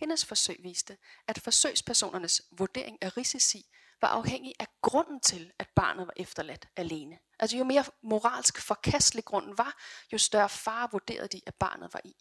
Hendes 0.00 0.25
forsøg 0.25 0.57
viste, 0.62 0.99
at 1.28 1.40
forsøgspersonernes 1.40 2.43
vurdering 2.59 2.99
af 3.02 3.16
risici 3.16 3.66
var 4.00 4.09
afhængig 4.09 4.54
af 4.61 4.66
grunden 4.83 5.21
til, 5.21 5.52
at 5.59 5.69
barnet 5.76 6.07
var 6.07 6.14
efterladt 6.16 6.69
alene. 6.76 7.19
Altså 7.38 7.57
jo 7.57 7.64
mere 7.64 7.85
moralsk 8.02 8.61
forkastelig 8.61 9.25
grunden 9.25 9.59
var, 9.59 9.81
jo 10.12 10.19
større 10.19 10.49
fare 10.49 10.88
vurderede 10.93 11.28
de, 11.28 11.40
at 11.47 11.54
barnet 11.54 11.95
var 11.95 12.00
i. 12.04 12.14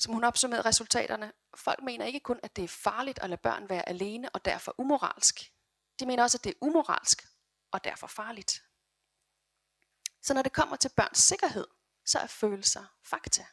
Som 0.00 0.12
hun 0.14 0.24
opsummerede 0.24 0.68
resultaterne, 0.68 1.32
folk 1.54 1.82
mener 1.82 2.04
ikke 2.04 2.20
kun, 2.20 2.40
at 2.42 2.56
det 2.56 2.64
er 2.64 2.68
farligt 2.68 3.18
at 3.18 3.30
lade 3.30 3.40
børn 3.40 3.68
være 3.68 3.88
alene 3.88 4.30
og 4.30 4.44
derfor 4.44 4.74
umoralsk. 4.78 5.52
De 6.00 6.06
mener 6.06 6.22
også, 6.22 6.38
at 6.38 6.44
det 6.44 6.50
er 6.50 6.58
umoralsk 6.60 7.26
og 7.70 7.84
derfor 7.84 8.06
farligt. 8.06 8.62
Så 10.22 10.34
når 10.34 10.42
det 10.42 10.52
kommer 10.52 10.76
til 10.76 10.90
børns 10.96 11.18
sikkerhed, 11.18 11.66
så 12.04 12.18
er 12.18 12.26
følelser 12.26 12.84
fakta. 13.04 13.46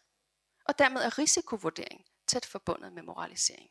Og 0.66 0.80
dermed 0.80 1.02
er 1.02 1.18
risikovurdering 1.18 2.06
tæt 2.28 2.46
forbundet 2.46 2.94
med 2.94 3.04
moralisering. 3.04 3.70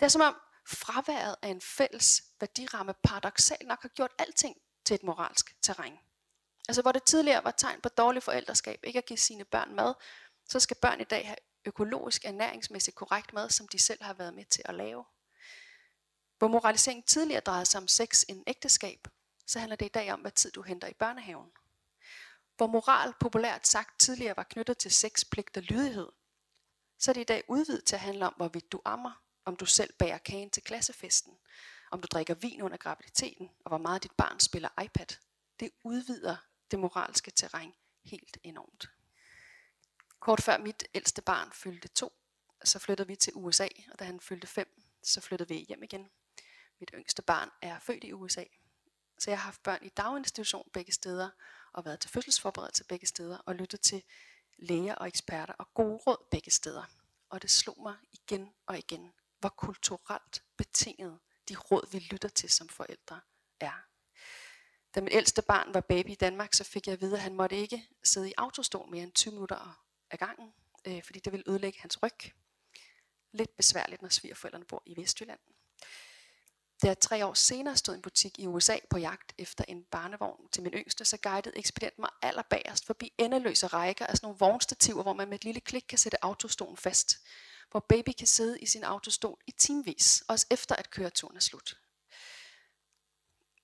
Det 0.00 0.04
er 0.04 0.08
som 0.08 0.22
om 0.22 0.36
fraværet 0.66 1.36
af 1.42 1.48
en 1.48 1.60
fælles 1.60 2.22
værdiramme 2.40 2.94
paradoxalt 3.02 3.68
nok 3.68 3.82
har 3.82 3.88
gjort 3.88 4.12
alting 4.18 4.56
til 4.84 4.94
et 4.94 5.02
moralsk 5.02 5.62
terræn. 5.62 5.98
Altså 6.68 6.82
hvor 6.82 6.92
det 6.92 7.02
tidligere 7.02 7.44
var 7.44 7.50
tegn 7.50 7.80
på 7.80 7.88
dårlig 7.88 8.22
forældreskab 8.22 8.80
ikke 8.82 8.98
at 8.98 9.06
give 9.06 9.18
sine 9.18 9.44
børn 9.44 9.74
mad, 9.74 9.94
så 10.48 10.60
skal 10.60 10.76
børn 10.82 11.00
i 11.00 11.04
dag 11.04 11.26
have 11.26 11.36
økologisk 11.64 12.24
ernæringsmæssigt 12.24 12.96
korrekt 12.96 13.32
mad, 13.32 13.50
som 13.50 13.68
de 13.68 13.78
selv 13.78 14.02
har 14.02 14.14
været 14.14 14.34
med 14.34 14.44
til 14.44 14.62
at 14.64 14.74
lave. 14.74 15.04
Hvor 16.38 16.48
moralisering 16.48 17.06
tidligere 17.06 17.40
drejede 17.40 17.66
sig 17.66 17.80
om 17.80 17.88
sex 17.88 18.24
end 18.28 18.44
ægteskab, 18.46 19.08
så 19.46 19.58
handler 19.58 19.76
det 19.76 19.86
i 19.86 19.88
dag 19.88 20.12
om, 20.12 20.20
hvad 20.20 20.30
tid 20.30 20.50
du 20.50 20.62
henter 20.62 20.88
i 20.88 20.94
børnehaven. 20.94 21.50
Hvor 22.56 22.66
moral 22.66 23.14
populært 23.20 23.66
sagt 23.66 24.00
tidligere 24.00 24.36
var 24.36 24.42
knyttet 24.42 24.78
til 24.78 24.90
sex, 24.90 25.24
pligt 25.30 25.56
og 25.56 25.62
lydighed, 25.62 26.08
så 26.98 27.10
er 27.10 27.12
det 27.12 27.20
i 27.20 27.24
dag 27.24 27.44
udvidet 27.48 27.84
til 27.84 27.96
at 27.96 28.00
handle 28.00 28.26
om, 28.26 28.34
hvorvidt 28.36 28.72
du 28.72 28.80
ammer, 28.84 29.22
om 29.44 29.56
du 29.56 29.66
selv 29.66 29.92
bærer 29.98 30.18
kagen 30.18 30.50
til 30.50 30.62
klassefesten, 30.62 31.38
om 31.90 32.00
du 32.00 32.06
drikker 32.06 32.34
vin 32.34 32.62
under 32.62 32.76
graviditeten, 32.76 33.50
og 33.64 33.68
hvor 33.68 33.78
meget 33.78 34.02
dit 34.02 34.12
barn 34.12 34.40
spiller 34.40 34.82
iPad. 34.84 35.06
Det 35.60 35.70
udvider 35.84 36.36
det 36.70 36.78
moralske 36.78 37.30
terræn 37.30 37.74
helt 38.04 38.38
enormt. 38.42 38.90
Kort 40.22 40.42
før 40.42 40.58
mit 40.58 40.84
ældste 40.94 41.22
barn 41.22 41.52
fyldte 41.52 41.88
to, 41.88 42.12
så 42.64 42.78
flyttede 42.78 43.06
vi 43.06 43.16
til 43.16 43.32
USA, 43.36 43.68
og 43.92 43.98
da 43.98 44.04
han 44.04 44.20
fyldte 44.20 44.46
fem, 44.46 44.82
så 45.02 45.20
flyttede 45.20 45.48
vi 45.48 45.64
hjem 45.68 45.82
igen. 45.82 46.10
Mit 46.80 46.90
yngste 46.94 47.22
barn 47.22 47.50
er 47.62 47.78
født 47.78 48.04
i 48.04 48.12
USA, 48.12 48.44
så 49.18 49.30
jeg 49.30 49.38
har 49.38 49.44
haft 49.44 49.62
børn 49.62 49.84
i 49.84 49.88
daginstitution 49.88 50.70
begge 50.72 50.92
steder, 50.92 51.30
og 51.72 51.84
været 51.84 52.00
til 52.00 52.10
fødselsforberedelse 52.10 52.84
begge 52.84 53.06
steder, 53.06 53.38
og 53.38 53.54
lyttet 53.54 53.80
til 53.80 54.02
læger 54.58 54.94
og 54.94 55.08
eksperter 55.08 55.54
og 55.54 55.74
gode 55.74 55.96
råd 55.96 56.26
begge 56.30 56.50
steder. 56.50 56.84
Og 57.28 57.42
det 57.42 57.50
slog 57.50 57.82
mig 57.82 57.96
igen 58.12 58.48
og 58.66 58.78
igen, 58.78 59.12
hvor 59.40 59.48
kulturelt 59.48 60.42
betinget 60.56 61.18
de 61.48 61.56
råd, 61.56 61.90
vi 61.92 61.98
lytter 61.98 62.28
til 62.28 62.50
som 62.50 62.68
forældre, 62.68 63.20
er. 63.60 63.84
Da 64.94 65.00
mit 65.00 65.12
ældste 65.12 65.42
barn 65.42 65.74
var 65.74 65.80
baby 65.80 66.10
i 66.10 66.14
Danmark, 66.14 66.54
så 66.54 66.64
fik 66.64 66.86
jeg 66.86 66.92
at 66.92 67.00
vide, 67.00 67.14
at 67.14 67.22
han 67.22 67.34
måtte 67.34 67.56
ikke 67.56 67.88
sidde 68.04 68.30
i 68.30 68.34
autostol 68.36 68.90
mere 68.90 69.02
end 69.02 69.12
20 69.12 69.34
minutter 69.34 69.81
af 70.12 70.18
gangen, 70.18 70.52
øh, 70.84 71.02
fordi 71.02 71.20
det 71.20 71.32
ville 71.32 71.48
ødelægge 71.48 71.80
hans 71.80 72.02
ryg. 72.02 72.32
Lidt 73.32 73.56
besværligt, 73.56 74.02
når 74.02 74.08
svigerforældrene 74.08 74.64
bor 74.64 74.82
i 74.86 75.00
Vestjylland. 75.00 75.40
Da 76.82 76.86
jeg 76.86 76.98
tre 77.00 77.26
år 77.26 77.34
senere 77.34 77.76
stod 77.76 77.94
i 77.94 77.96
en 77.96 78.02
butik 78.02 78.38
i 78.38 78.46
USA 78.46 78.76
på 78.90 78.98
jagt 78.98 79.32
efter 79.38 79.64
en 79.68 79.84
barnevogn 79.84 80.48
til 80.48 80.62
min 80.62 80.72
yngste, 80.72 81.04
så 81.04 81.16
guidede 81.16 81.58
ekspedient 81.58 81.98
mig 81.98 82.10
allerbagerst 82.22 82.86
forbi 82.86 83.12
endeløse 83.18 83.66
rækker 83.66 84.06
af 84.06 84.16
sådan 84.16 84.26
nogle 84.26 84.38
vognstativer, 84.38 85.02
hvor 85.02 85.12
man 85.12 85.28
med 85.28 85.38
et 85.38 85.44
lille 85.44 85.60
klik 85.60 85.84
kan 85.88 85.98
sætte 85.98 86.24
autostolen 86.24 86.76
fast. 86.76 87.18
Hvor 87.70 87.80
baby 87.80 88.10
kan 88.18 88.26
sidde 88.26 88.60
i 88.60 88.66
sin 88.66 88.84
autostol 88.84 89.38
i 89.46 89.50
timevis, 89.50 90.24
også 90.28 90.46
efter 90.50 90.74
at 90.74 90.90
køreturen 90.90 91.36
er 91.36 91.40
slut. 91.40 91.78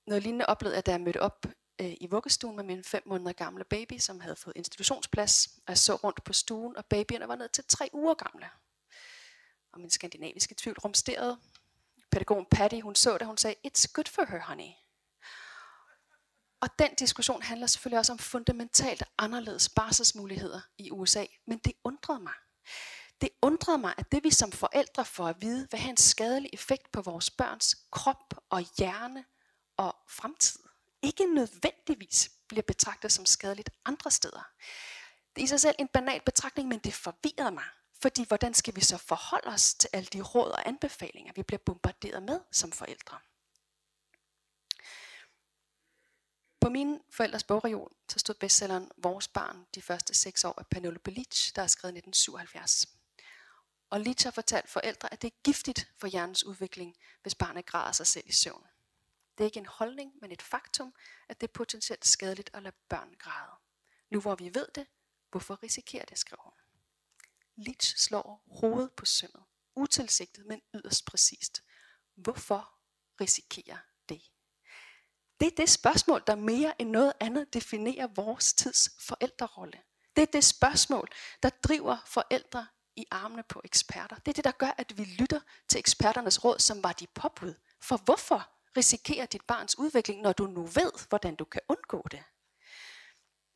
Noget 0.06 0.22
lignende 0.22 0.46
oplevede 0.46 0.76
jeg, 0.76 0.86
da 0.86 0.90
jeg 0.90 1.00
mødte 1.00 1.22
op 1.22 1.46
øh, 1.80 1.94
i 2.00 2.06
vuggestuen 2.10 2.56
med 2.56 2.64
min 2.64 2.84
fem 2.84 3.02
måneder 3.06 3.32
gamle 3.32 3.64
baby, 3.64 3.98
som 3.98 4.20
havde 4.20 4.36
fået 4.36 4.56
institutionsplads. 4.56 5.46
Og 5.46 5.68
jeg 5.68 5.78
så 5.78 5.94
rundt 5.94 6.24
på 6.24 6.32
stuen, 6.32 6.76
og 6.76 6.86
babyerne 6.86 7.28
var 7.28 7.36
ned 7.36 7.48
til 7.48 7.64
tre 7.68 7.90
uger 7.92 8.14
gamle. 8.14 8.50
Og 9.72 9.80
min 9.80 9.90
skandinaviske 9.90 10.54
tvivl 10.58 10.78
rumsterede. 10.78 11.38
Pædagogen 12.10 12.46
Patty, 12.50 12.80
hun 12.80 12.94
så 12.94 13.18
det, 13.18 13.26
hun 13.26 13.36
sagde, 13.36 13.56
it's 13.66 13.92
good 13.92 14.08
for 14.08 14.24
her, 14.24 14.40
honey. 14.40 14.72
Og 16.60 16.78
den 16.78 16.94
diskussion 16.94 17.42
handler 17.42 17.66
selvfølgelig 17.66 17.98
også 17.98 18.12
om 18.12 18.18
fundamentalt 18.18 19.02
anderledes 19.18 19.68
barselsmuligheder 19.68 20.60
i 20.78 20.90
USA. 20.90 21.24
Men 21.46 21.58
det 21.58 21.72
undrede 21.84 22.20
mig. 22.20 22.32
Det 23.20 23.28
undrede 23.42 23.78
mig, 23.78 23.94
at 23.98 24.12
det 24.12 24.24
vi 24.24 24.30
som 24.30 24.52
forældre 24.52 25.04
får 25.04 25.28
at 25.28 25.36
vide, 25.40 25.68
vil 25.70 25.80
have 25.80 25.90
en 25.90 25.96
skadelig 25.96 26.50
effekt 26.52 26.92
på 26.92 27.02
vores 27.02 27.30
børns 27.30 27.76
krop 27.90 28.34
og 28.50 28.60
hjerne 28.78 29.24
og 29.76 29.96
fremtid, 30.08 30.60
ikke 31.02 31.34
nødvendigvis 31.34 32.30
bliver 32.48 32.62
betragtet 32.62 33.12
som 33.12 33.26
skadeligt 33.26 33.70
andre 33.84 34.10
steder. 34.10 34.50
Det 35.36 35.42
er 35.42 35.44
i 35.44 35.46
sig 35.46 35.60
selv 35.60 35.76
en 35.78 35.88
banal 35.88 36.20
betragtning, 36.20 36.68
men 36.68 36.78
det 36.78 36.94
forvirrede 36.94 37.50
mig. 37.50 37.64
Fordi 38.02 38.24
hvordan 38.26 38.54
skal 38.54 38.76
vi 38.76 38.80
så 38.80 38.96
forholde 38.96 39.48
os 39.48 39.74
til 39.74 39.90
alle 39.92 40.08
de 40.12 40.20
råd 40.22 40.50
og 40.50 40.68
anbefalinger, 40.68 41.32
vi 41.36 41.42
bliver 41.42 41.58
bombarderet 41.58 42.22
med 42.22 42.40
som 42.52 42.72
forældre? 42.72 43.18
På 46.60 46.68
min 46.68 47.00
forældres 47.10 47.44
bogreol, 47.44 47.92
så 48.08 48.18
stod 48.18 48.34
bestselleren 48.34 48.90
Vores 48.96 49.28
barn 49.28 49.66
de 49.74 49.82
første 49.82 50.14
seks 50.14 50.44
år 50.44 50.54
af 50.58 50.66
Penelope 50.66 51.10
Leach, 51.10 51.54
der 51.56 51.62
er 51.62 51.66
skrevet 51.66 51.94
i 51.94 51.98
1977. 51.98 52.86
Og 53.90 54.00
Leach 54.00 54.26
har 54.26 54.30
fortalt 54.30 54.70
forældre, 54.70 55.12
at 55.12 55.22
det 55.22 55.32
er 55.32 55.42
giftigt 55.44 55.90
for 55.98 56.06
hjernens 56.06 56.44
udvikling, 56.44 56.96
hvis 57.22 57.34
barnet 57.34 57.66
græder 57.66 57.92
sig 57.92 58.06
selv 58.06 58.24
i 58.28 58.32
søvn. 58.32 58.66
Det 59.38 59.44
er 59.44 59.46
ikke 59.46 59.58
en 59.58 59.66
holdning, 59.66 60.12
men 60.20 60.32
et 60.32 60.42
faktum, 60.42 60.94
at 61.28 61.40
det 61.40 61.48
er 61.48 61.52
potentielt 61.52 62.06
skadeligt 62.06 62.50
at 62.52 62.62
lade 62.62 62.76
børn 62.88 63.14
græde. 63.18 63.52
Nu 64.10 64.20
hvor 64.20 64.34
vi 64.34 64.54
ved 64.54 64.66
det, 64.74 64.86
hvorfor 65.30 65.62
risikerer 65.62 66.04
det, 66.04 66.18
skriver 66.18 66.42
hun. 66.42 66.52
Leach 67.56 67.96
slår 67.96 68.42
hovedet 68.46 68.92
på 68.92 69.04
sømmet. 69.04 69.42
Utilsigtet, 69.76 70.46
men 70.46 70.62
yderst 70.74 71.04
præcist. 71.04 71.62
Hvorfor 72.14 72.74
risikerer 73.20 73.78
det? 74.08 74.22
Det 75.40 75.46
er 75.46 75.56
det 75.56 75.68
spørgsmål, 75.68 76.22
der 76.26 76.34
mere 76.34 76.80
end 76.80 76.90
noget 76.90 77.12
andet 77.20 77.54
definerer 77.54 78.06
vores 78.06 78.52
tids 78.52 78.90
forældrerolle. 79.00 79.82
Det 80.16 80.22
er 80.22 80.26
det 80.32 80.44
spørgsmål, 80.44 81.08
der 81.42 81.50
driver 81.50 81.96
forældre 82.06 82.66
i 82.96 83.06
armene 83.10 83.42
på 83.42 83.60
eksperter. 83.64 84.16
Det 84.16 84.28
er 84.28 84.32
det, 84.32 84.44
der 84.44 84.50
gør, 84.50 84.74
at 84.78 84.98
vi 84.98 85.04
lytter 85.04 85.40
til 85.68 85.78
eksperternes 85.78 86.44
råd, 86.44 86.58
som 86.58 86.82
var 86.82 86.92
de 86.92 87.06
påbud. 87.06 87.54
For 87.80 87.96
hvorfor 87.96 88.57
risikere 88.78 89.26
dit 89.26 89.44
barns 89.44 89.78
udvikling, 89.78 90.20
når 90.20 90.32
du 90.32 90.46
nu 90.46 90.62
ved, 90.62 91.08
hvordan 91.08 91.34
du 91.34 91.44
kan 91.44 91.60
undgå 91.68 92.06
det. 92.10 92.24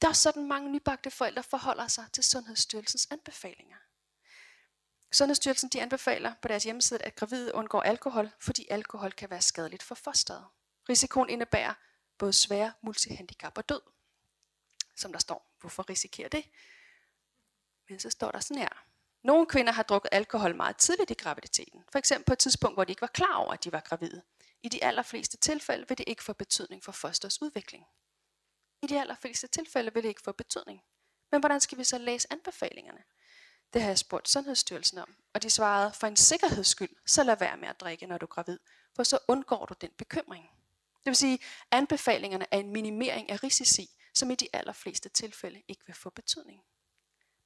Der 0.02 0.08
er 0.08 0.12
sådan 0.12 0.46
mange 0.46 0.70
nybagte 0.70 1.10
forældre 1.10 1.42
forholder 1.42 1.88
sig 1.88 2.04
til 2.12 2.24
Sundhedsstyrelsens 2.24 3.08
anbefalinger. 3.10 3.76
Sundhedsstyrelsen 5.12 5.68
de 5.68 5.82
anbefaler 5.82 6.34
på 6.42 6.48
deres 6.48 6.64
hjemmeside, 6.64 7.02
at 7.02 7.16
gravide 7.16 7.54
undgår 7.54 7.82
alkohol, 7.82 8.30
fordi 8.40 8.66
alkohol 8.70 9.12
kan 9.12 9.30
være 9.30 9.40
skadeligt 9.40 9.82
for 9.82 9.94
fosteret. 9.94 10.44
Risikoen 10.88 11.30
indebærer 11.30 11.74
både 12.18 12.32
svære 12.32 12.72
multihandicap 12.80 13.58
og 13.58 13.68
død. 13.68 13.80
Som 14.96 15.12
der 15.12 15.18
står, 15.18 15.56
hvorfor 15.60 15.90
risikerer 15.90 16.28
det? 16.28 16.44
Men 17.88 17.98
så 18.00 18.10
står 18.10 18.30
der 18.30 18.40
sådan 18.40 18.60
her. 18.62 18.84
Nogle 19.22 19.46
kvinder 19.46 19.72
har 19.72 19.82
drukket 19.82 20.08
alkohol 20.12 20.56
meget 20.56 20.76
tidligt 20.76 21.10
i 21.10 21.14
graviditeten. 21.14 21.84
For 21.92 21.98
eksempel 21.98 22.24
på 22.24 22.32
et 22.32 22.38
tidspunkt, 22.38 22.76
hvor 22.76 22.84
de 22.84 22.92
ikke 22.92 23.00
var 23.00 23.06
klar 23.14 23.34
over, 23.34 23.52
at 23.52 23.64
de 23.64 23.72
var 23.72 23.80
gravide. 23.80 24.22
I 24.62 24.68
de 24.68 24.84
allerfleste 24.84 25.36
tilfælde 25.36 25.88
vil 25.88 25.98
det 25.98 26.04
ikke 26.06 26.22
få 26.22 26.32
betydning 26.32 26.84
for 26.84 26.92
fosters 26.92 27.42
udvikling. 27.42 27.84
I 28.82 28.86
de 28.86 29.00
allerfleste 29.00 29.46
tilfælde 29.46 29.94
vil 29.94 30.02
det 30.02 30.08
ikke 30.08 30.22
få 30.22 30.32
betydning. 30.32 30.82
Men 31.30 31.40
hvordan 31.40 31.60
skal 31.60 31.78
vi 31.78 31.84
så 31.84 31.98
læse 31.98 32.32
anbefalingerne? 32.32 33.02
Det 33.72 33.82
har 33.82 33.88
jeg 33.88 33.98
spurgt 33.98 34.28
Sundhedsstyrelsen 34.28 34.98
om, 34.98 35.16
og 35.34 35.42
de 35.42 35.50
svarede, 35.50 35.92
for 35.92 36.06
en 36.06 36.16
sikkerheds 36.16 36.66
skyld, 36.66 36.96
så 37.06 37.22
lad 37.22 37.36
være 37.36 37.56
med 37.56 37.68
at 37.68 37.80
drikke, 37.80 38.06
når 38.06 38.18
du 38.18 38.26
er 38.26 38.30
gravid, 38.30 38.58
for 38.96 39.02
så 39.02 39.18
undgår 39.28 39.66
du 39.66 39.74
den 39.80 39.90
bekymring. 39.98 40.50
Det 40.94 41.06
vil 41.10 41.16
sige, 41.16 41.38
anbefalingerne 41.70 42.46
er 42.50 42.58
en 42.58 42.70
minimering 42.70 43.30
af 43.30 43.42
risici, 43.42 43.90
som 44.14 44.30
i 44.30 44.34
de 44.34 44.48
allerfleste 44.52 45.08
tilfælde 45.08 45.62
ikke 45.68 45.86
vil 45.86 45.94
få 45.94 46.10
betydning. 46.10 46.62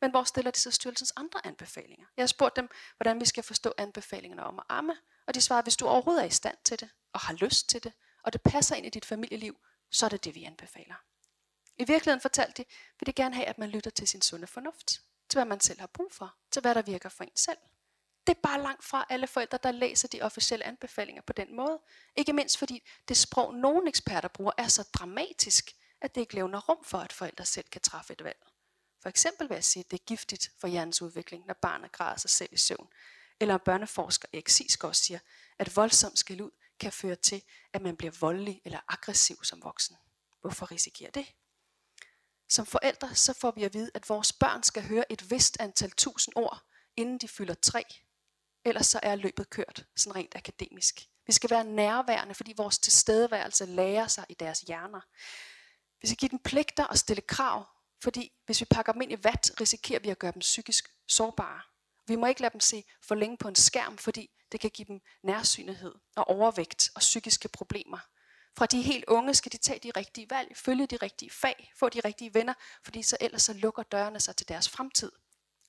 Men 0.01 0.11
hvor 0.11 0.25
stiller 0.25 0.51
de 0.51 0.59
så 0.59 0.71
styrelsens 0.71 1.13
andre 1.17 1.47
anbefalinger? 1.47 2.07
Jeg 2.17 2.23
har 2.23 2.27
spurgt 2.27 2.57
dem, 2.57 2.69
hvordan 2.97 3.21
vi 3.21 3.25
skal 3.25 3.43
forstå 3.43 3.75
anbefalingerne 3.79 4.45
om 4.45 4.59
at 4.59 4.65
amme, 4.69 4.97
og 5.27 5.35
de 5.35 5.41
svarer, 5.41 5.63
hvis 5.63 5.77
du 5.77 5.87
overhovedet 5.87 6.23
er 6.23 6.27
i 6.27 6.31
stand 6.31 6.57
til 6.65 6.81
det, 6.81 6.89
og 7.13 7.21
har 7.21 7.35
lyst 7.35 7.69
til 7.69 7.85
det, 7.85 7.93
og 8.23 8.33
det 8.33 8.41
passer 8.43 8.77
ind 8.77 8.87
i 8.87 8.91
dit 8.91 9.05
familieliv, 9.05 9.57
så 9.91 10.07
er 10.07 10.11
det 10.11 10.25
det, 10.25 10.35
vi 10.35 10.45
anbefaler. 10.45 10.95
I 11.77 11.85
virkeligheden 11.85 12.21
fortalte 12.21 12.63
de, 12.63 12.69
vil 13.01 13.07
de 13.07 13.13
gerne 13.13 13.35
have, 13.35 13.47
at 13.47 13.59
man 13.59 13.71
lytter 13.71 13.91
til 13.91 14.09
sin 14.09 14.23
sunde 14.23 14.47
fornuft, 14.47 15.01
til 15.29 15.37
hvad 15.39 15.45
man 15.45 15.61
selv 15.61 15.81
har 15.81 15.87
brug 15.87 16.13
for, 16.13 16.35
til 16.51 16.63
hvad 16.63 16.75
der 16.75 16.83
virker 16.83 17.09
for 17.09 17.25
en 17.25 17.37
selv. 17.37 17.59
Det 18.27 18.37
er 18.37 18.41
bare 18.43 18.63
langt 18.63 18.85
fra 18.85 19.07
alle 19.09 19.27
forældre, 19.27 19.59
der 19.63 19.71
læser 19.71 20.09
de 20.09 20.23
officielle 20.23 20.65
anbefalinger 20.65 21.23
på 21.23 21.33
den 21.33 21.57
måde. 21.57 21.81
Ikke 22.17 22.33
mindst 22.33 22.59
fordi 22.59 22.83
det 23.09 23.17
sprog, 23.17 23.55
nogle 23.55 23.89
eksperter 23.89 24.29
bruger, 24.29 24.53
er 24.59 24.69
så 24.69 24.89
dramatisk, 24.95 25.73
at 26.01 26.15
det 26.15 26.21
ikke 26.21 26.35
levner 26.35 26.61
rum 26.61 26.85
for, 26.85 26.99
at 26.99 27.13
forældre 27.13 27.45
selv 27.45 27.69
kan 27.69 27.81
træffe 27.81 28.13
et 28.13 28.25
valg. 28.25 28.39
For 29.07 29.11
eksempel 29.11 29.49
vil 29.49 29.55
jeg 29.55 29.65
sige, 29.65 29.85
at 29.85 29.91
det 29.91 30.01
er 30.01 30.05
giftigt 30.05 30.51
for 30.59 30.69
hjernens 30.69 31.03
udvikling, 31.03 31.47
når 31.47 31.55
barnet 31.55 31.93
græder 31.93 32.17
sig 32.17 32.31
selv 32.31 32.49
i 32.53 32.57
søvn. 32.57 32.89
Eller 33.41 33.59
børneforsker 33.59 34.29
Erik 34.33 34.49
Sisgaard 34.49 34.95
siger, 34.95 35.19
at 35.59 35.77
voldsom 35.77 36.17
skal 36.17 36.41
ud 36.41 36.51
kan 36.81 36.93
føre 36.93 37.17
til, 37.17 37.43
at 37.73 37.83
man 37.83 37.97
bliver 37.97 38.13
voldelig 38.21 38.61
eller 38.65 38.81
aggressiv 38.89 39.45
som 39.45 39.63
voksen. 39.63 39.97
Hvorfor 40.41 40.71
risikerer 40.71 41.11
det? 41.11 41.27
Som 42.49 42.67
forældre 42.67 43.15
så 43.15 43.33
får 43.33 43.51
vi 43.51 43.65
at 43.65 43.75
vide, 43.75 43.91
at 43.95 44.09
vores 44.09 44.33
børn 44.33 44.63
skal 44.63 44.83
høre 44.83 45.13
et 45.13 45.31
vist 45.31 45.57
antal 45.61 45.91
tusind 45.91 46.37
ord, 46.37 46.63
inden 46.97 47.19
de 47.19 47.29
fylder 47.29 47.55
tre. 47.55 47.85
Ellers 48.65 48.87
så 48.87 49.01
er 49.03 49.15
løbet 49.15 49.51
kørt, 49.51 49.87
sådan 49.97 50.17
rent 50.17 50.37
akademisk. 50.37 51.09
Vi 51.27 51.33
skal 51.33 51.51
være 51.51 51.65
nærværende, 51.65 52.35
fordi 52.35 52.55
vores 52.57 52.79
tilstedeværelse 52.79 53.67
lærer 53.67 54.07
sig 54.07 54.27
i 54.29 54.35
deres 54.35 54.61
hjerner. 54.61 55.01
Vi 56.01 56.07
skal 56.09 56.17
give 56.17 56.29
dem 56.29 56.39
pligter 56.39 56.85
og 56.85 56.99
stille 56.99 57.23
krav, 57.23 57.67
fordi 58.07 58.33
hvis 58.45 58.61
vi 58.61 58.65
pakker 58.71 58.93
dem 58.93 59.03
ind 59.03 59.13
i 59.13 59.25
vat, 59.25 59.61
risikerer 59.61 60.01
vi 60.01 60.09
at 60.09 60.19
gøre 60.19 60.33
dem 60.33 60.41
psykisk 60.41 60.95
sårbare. 61.09 61.61
Vi 62.07 62.17
må 62.17 62.27
ikke 62.27 62.41
lade 62.41 62.53
dem 62.53 62.61
se 62.61 62.85
for 63.03 63.15
længe 63.15 63.37
på 63.37 63.49
en 63.49 63.55
skærm, 63.55 63.99
fordi 63.99 64.31
det 64.53 64.61
kan 64.61 64.71
give 64.71 64.87
dem 64.89 65.01
nærsynlighed 65.23 65.95
og 66.17 66.29
overvægt 66.29 66.91
og 66.95 67.01
psykiske 67.01 67.49
problemer. 67.49 67.99
Fra 68.59 68.67
de 68.67 68.83
helt 68.83 69.05
unge 69.09 69.35
skal 69.35 69.53
de 69.53 69.57
tage 69.57 69.79
de 69.79 69.91
rigtige 69.97 70.31
valg, 70.31 70.57
følge 70.57 70.87
de 70.87 70.97
rigtige 70.97 71.31
fag, 71.31 71.73
få 71.77 71.89
de 71.89 72.01
rigtige 72.01 72.35
venner, 72.35 72.55
fordi 72.85 73.03
så 73.03 73.17
ellers 73.21 73.43
så 73.43 73.53
lukker 73.53 73.83
dørene 73.83 74.21
sig 74.21 74.37
til 74.37 74.49
deres 74.49 74.69
fremtid, 74.69 75.13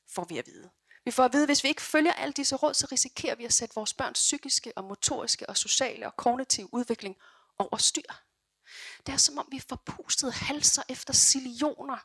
får 0.09 0.25
vi 0.25 0.37
at 0.37 0.47
vide. 0.47 0.69
Vi 1.05 1.11
får 1.11 1.23
at 1.23 1.33
vide, 1.33 1.43
at 1.43 1.49
hvis 1.49 1.63
vi 1.63 1.69
ikke 1.69 1.81
følger 1.81 2.13
alle 2.13 2.33
disse 2.33 2.55
råd, 2.55 2.73
så 2.73 2.87
risikerer 2.91 3.35
vi 3.35 3.45
at 3.45 3.53
sætte 3.53 3.75
vores 3.75 3.93
børns 3.93 4.19
psykiske 4.19 4.77
og 4.77 4.83
motoriske 4.83 5.49
og 5.49 5.57
sociale 5.57 6.05
og 6.05 6.17
kognitive 6.17 6.73
udvikling 6.73 7.15
over 7.57 7.77
styr. 7.77 8.26
Det 9.05 9.13
er 9.13 9.17
som 9.17 9.37
om 9.37 9.47
vi 9.51 9.59
får 9.59 9.75
pustet 9.75 10.33
halser 10.33 10.83
efter 10.89 11.13
zillioner 11.13 11.97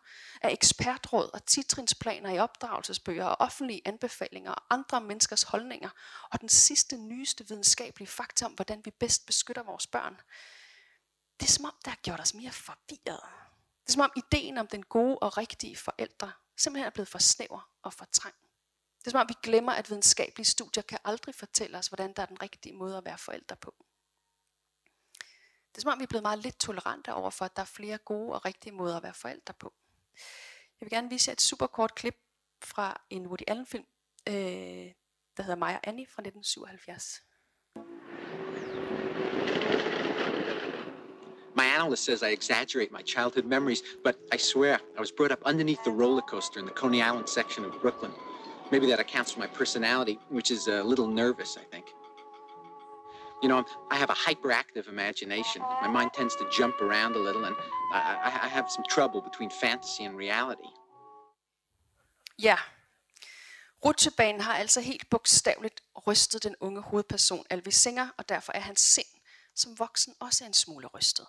af 0.43 0.53
ekspertråd 0.53 1.31
og 1.35 1.47
titrinsplaner 1.47 2.31
i 2.31 2.39
opdragelsesbøger 2.39 3.25
og 3.25 3.37
offentlige 3.41 3.83
anbefalinger 3.85 4.53
og 4.53 4.63
andre 4.71 5.01
menneskers 5.01 5.43
holdninger 5.43 5.91
og 6.31 6.41
den 6.41 6.49
sidste 6.49 6.97
nyeste 6.97 7.49
videnskabelige 7.49 8.09
fakta 8.09 8.45
om, 8.45 8.53
hvordan 8.53 8.81
vi 8.85 8.91
bedst 8.91 9.27
beskytter 9.27 9.63
vores 9.63 9.87
børn. 9.87 10.17
Det 11.41 11.47
er 11.47 11.53
som 11.53 11.65
om, 11.65 11.75
der 11.85 11.91
har 11.91 11.99
gjort 12.03 12.21
os 12.21 12.35
mere 12.35 12.53
forvirrede. 12.53 13.27
Det 13.83 13.89
er 13.89 13.93
som 13.93 14.03
om 14.03 14.13
ideen 14.17 14.59
om 14.59 14.67
den 14.67 14.83
gode 14.83 15.19
og 15.19 15.39
rigtige 15.39 15.77
forældre 15.77 16.33
simpelthen 16.57 16.87
er 16.87 16.91
blevet 16.91 17.09
for 17.09 17.19
snæver 17.19 17.71
og 17.83 17.93
for 17.93 18.05
trang. 18.05 18.35
Det 18.99 19.07
er 19.07 19.11
som 19.11 19.21
om 19.21 19.29
vi 19.29 19.35
glemmer, 19.43 19.73
at 19.73 19.91
videnskabelige 19.91 20.47
studier 20.47 20.83
kan 20.83 20.99
aldrig 21.05 21.35
fortælle 21.35 21.79
os, 21.79 21.87
hvordan 21.87 22.13
der 22.13 22.23
er 22.23 22.27
den 22.27 22.43
rigtige 22.43 22.75
måde 22.75 22.97
at 22.97 23.05
være 23.05 23.19
forældre 23.19 23.57
på. 23.57 23.75
Det 25.73 25.79
er 25.79 25.83
som 25.83 25.91
om 25.91 25.99
vi 25.99 26.03
er 26.03 26.09
blevet 26.09 26.23
meget 26.23 26.39
lidt 26.39 26.59
tolerante 26.59 27.15
over 27.15 27.31
for, 27.31 27.45
at 27.45 27.57
der 27.57 27.63
er 27.63 27.67
flere 27.67 27.99
gode 27.99 28.33
og 28.33 28.45
rigtige 28.45 28.73
måder 28.73 28.97
at 28.97 29.03
være 29.03 29.15
forældre 29.15 29.55
på. 29.55 29.73
Jeg 30.81 30.87
vil 30.87 30.91
gerne 30.91 31.11
vise 31.11 31.29
jer 31.29 31.33
et 31.33 31.41
super 31.41 31.67
kort 31.67 31.95
klip 31.95 32.17
fra 32.65 33.01
en 33.11 33.27
Woody 33.27 33.43
Allen 33.47 33.67
film, 33.67 33.85
øh, 34.29 34.35
der 35.37 35.43
hedder 35.43 35.57
Maja 35.57 35.79
Annie 35.85 36.07
fra 36.07 36.23
1977. 36.23 37.23
My 41.55 41.65
analyst 41.65 42.05
says 42.05 42.23
I 42.23 42.33
exaggerate 42.33 42.93
my 42.93 43.03
childhood 43.03 43.45
memories, 43.45 43.83
but 44.05 44.17
I 44.35 44.39
swear 44.39 44.79
I 44.97 45.01
was 45.01 45.13
brought 45.13 45.33
up 45.33 45.43
underneath 45.47 45.83
the 45.85 45.93
roller 45.93 46.23
coaster 46.23 46.61
in 46.61 46.67
the 46.67 46.75
Coney 46.75 47.01
Island 47.03 47.29
section 47.29 47.65
of 47.65 47.73
Brooklyn. 47.81 48.13
Maybe 48.71 48.87
that 48.87 49.01
accounts 49.01 49.33
for 49.33 49.41
my 49.41 49.47
personality, 49.47 50.19
which 50.31 50.51
is 50.51 50.67
a 50.69 50.83
little 50.83 51.07
nervous, 51.07 51.59
I 51.59 51.65
think. 51.71 51.87
You 53.43 53.49
know, 53.49 53.65
I 53.91 53.97
have 53.97 54.11
a 54.11 54.19
hyperactive 54.27 54.87
imagination. 54.89 55.61
My 55.83 55.89
mind 55.89 56.11
tends 56.15 56.35
to 56.37 56.45
jump 56.59 56.75
around 56.81 57.17
a 57.17 57.23
little, 57.27 57.45
and 57.45 57.57
I, 57.93 58.01
I, 58.29 58.47
I 58.47 58.49
have 58.49 58.67
some 58.71 58.85
trouble 58.95 59.21
between 59.29 59.51
fantasy 59.51 60.03
and 60.05 60.17
reality. 60.17 60.71
Ja, 62.39 62.59
rutsjebanen 63.85 64.41
har 64.41 64.55
altså 64.55 64.81
helt 64.81 65.11
bogstaveligt 65.11 65.83
rystet 66.07 66.43
den 66.43 66.57
unge 66.61 66.81
hovedperson 66.81 67.47
Alvis 67.51 67.75
Singer, 67.75 68.09
og 68.17 68.29
derfor 68.29 68.53
er 68.53 68.61
hans 68.61 68.81
sind 68.81 69.07
som 69.55 69.79
voksen 69.79 70.15
også 70.21 70.45
en 70.45 70.55
smule 70.55 70.87
rystet. 70.87 71.27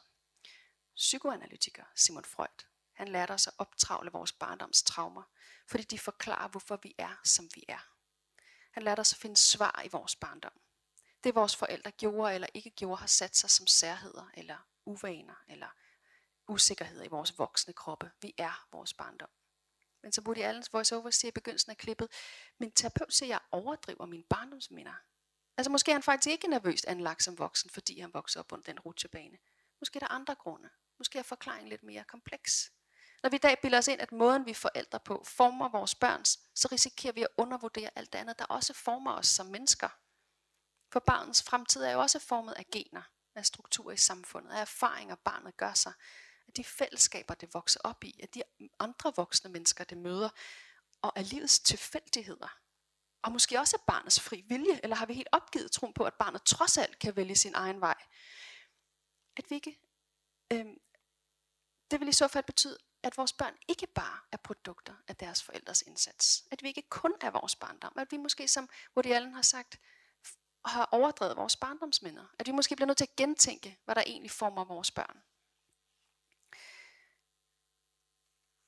Psykoanalytiker 0.95 1.84
Simon 1.95 2.26
Freud, 2.26 2.65
han 2.93 3.08
lærte 3.08 3.32
os 3.32 3.47
at 3.47 3.54
optravle 3.58 4.12
vores 4.12 4.32
barndoms 4.32 4.84
traumer, 4.84 5.23
fordi 5.67 5.84
de 5.84 5.99
forklarer, 5.99 6.47
hvorfor 6.47 6.80
vi 6.84 6.95
er, 6.97 7.19
som 7.23 7.49
vi 7.56 7.63
er. 7.67 7.88
Han 8.71 8.84
lærte 8.84 8.99
os 8.99 9.13
at 9.13 9.19
finde 9.19 9.38
svar 9.38 9.82
i 9.86 9.89
vores 9.91 10.15
barndom. 10.15 10.62
Det 11.23 11.36
vores 11.36 11.55
forældre 11.55 11.91
gjorde 11.91 12.33
eller 12.36 12.47
ikke 12.53 12.69
gjorde, 12.69 12.97
har 12.97 13.07
sat 13.07 13.36
sig 13.36 13.49
som 13.49 13.67
særheder 13.67 14.29
eller 14.33 14.67
uvaner 14.86 15.43
eller 15.47 15.67
usikkerheder 16.47 17.03
i 17.03 17.07
vores 17.07 17.39
voksne 17.39 17.73
kroppe. 17.73 18.12
Vi 18.21 18.33
er 18.38 18.67
vores 18.71 18.93
barndom. 18.93 19.29
Men 20.01 20.12
så 20.12 20.21
Woody 20.21 20.39
Allens 20.39 20.73
voiceover 20.73 21.09
siger 21.09 21.29
i 21.29 21.31
begyndelsen 21.31 21.71
af 21.71 21.77
klippet, 21.77 22.07
min 22.59 22.71
terapeut 22.71 23.13
siger, 23.13 23.27
at 23.27 23.29
jeg 23.29 23.39
overdriver 23.51 24.05
mine 24.05 24.23
barndomsminder. 24.23 24.93
Altså 25.57 25.71
måske 25.71 25.91
er 25.91 25.95
han 25.95 26.03
faktisk 26.03 26.31
ikke 26.31 26.47
nervøst 26.47 26.86
anlagt 26.86 27.23
som 27.23 27.39
voksen, 27.39 27.69
fordi 27.69 27.99
han 27.99 28.13
vokser 28.13 28.39
op 28.39 28.51
under 28.51 28.63
den 28.63 28.79
rutsjebane. 28.79 29.38
Måske 29.79 29.97
er 29.97 29.99
der 29.99 30.07
andre 30.07 30.36
grunde. 30.36 30.69
Måske 30.97 31.19
er 31.19 31.23
forklaringen 31.23 31.69
lidt 31.69 31.83
mere 31.83 32.03
kompleks. 32.03 32.71
Når 33.23 33.29
vi 33.29 33.36
i 33.36 33.39
dag 33.39 33.57
bilder 33.62 33.77
os 33.77 33.88
ind, 33.88 34.01
at 34.01 34.12
måden 34.12 34.45
vi 34.45 34.53
forældre 34.53 34.99
på 34.99 35.23
former 35.23 35.69
vores 35.69 35.95
børns, 35.95 36.39
så 36.55 36.67
risikerer 36.71 37.13
vi 37.13 37.21
at 37.21 37.27
undervurdere 37.38 37.89
alt 37.95 38.13
det 38.13 38.19
andet, 38.19 38.39
der 38.39 38.45
også 38.45 38.73
former 38.73 39.13
os 39.13 39.27
som 39.27 39.45
mennesker. 39.45 39.89
For 40.93 40.99
barnets 40.99 41.43
fremtid 41.43 41.84
er 41.84 41.91
jo 41.91 41.99
også 41.99 42.19
formet 42.19 42.53
af 42.53 42.65
gener, 42.71 43.01
af 43.36 43.45
strukturer 43.45 43.93
i 43.93 43.97
samfundet, 43.97 44.51
af 44.51 44.62
erfaringer 44.62 45.15
barnet 45.15 45.58
gør 45.58 45.73
sig, 45.73 45.93
af 46.47 46.53
de 46.53 46.63
fællesskaber, 46.63 47.34
det 47.34 47.53
vokser 47.53 47.79
op 47.84 48.03
i, 48.03 48.19
af 48.21 48.29
de 48.29 48.43
andre 48.79 49.13
voksne 49.15 49.51
mennesker, 49.51 49.84
det 49.84 49.97
møder, 49.97 50.29
og 51.01 51.19
af 51.19 51.29
livets 51.29 51.60
tilfældigheder. 51.60 52.58
Og 53.21 53.32
måske 53.32 53.60
også 53.60 53.77
af 53.79 53.86
barnets 53.88 54.19
fri 54.19 54.43
vilje, 54.47 54.79
eller 54.84 54.95
har 54.95 55.06
vi 55.06 55.13
helt 55.13 55.27
opgivet 55.32 55.71
troen 55.71 55.93
på, 55.93 56.03
at 56.03 56.13
barnet 56.13 56.43
trods 56.43 56.77
alt 56.77 56.99
kan 56.99 57.15
vælge 57.15 57.36
sin 57.36 57.56
egen 57.56 57.82
vej. 57.82 57.97
At 59.38 59.45
vi 59.49 59.56
ikke, 59.56 59.79
øh, 60.51 60.65
det 61.91 61.99
vil 61.99 62.08
i 62.08 62.12
så 62.12 62.27
fald 62.27 62.45
betyde, 62.45 62.77
at 63.03 63.17
vores 63.17 63.34
børn 63.34 63.56
ikke 63.67 63.88
bare 63.88 64.19
er 64.32 64.38
produkter 64.38 64.93
af 65.08 65.15
deres 65.15 65.43
forældres 65.43 65.82
indsats. 65.82 66.43
At 66.51 66.63
vi 66.63 66.67
ikke 66.67 66.89
kun 66.89 67.13
er 67.21 67.32
vores 67.32 67.56
barndom. 67.56 67.93
At 67.97 68.12
vi 68.12 68.17
måske, 68.17 68.47
som 68.47 68.69
Woody 68.95 69.12
Allen 69.12 69.34
har 69.34 69.41
sagt, 69.41 69.79
har 70.65 70.89
overdrevet 70.91 71.38
vores 71.38 71.56
barndomsminder. 71.56 72.26
At 72.39 72.47
vi 72.47 72.52
måske 72.52 72.76
bliver 72.76 72.88
nødt 72.88 72.97
til 72.97 73.06
at 73.06 73.15
gentænke, 73.15 73.80
hvad 73.86 73.95
der 73.95 74.04
egentlig 74.06 74.32
former 74.32 74.63
vores 74.63 74.91
børn. 74.91 75.23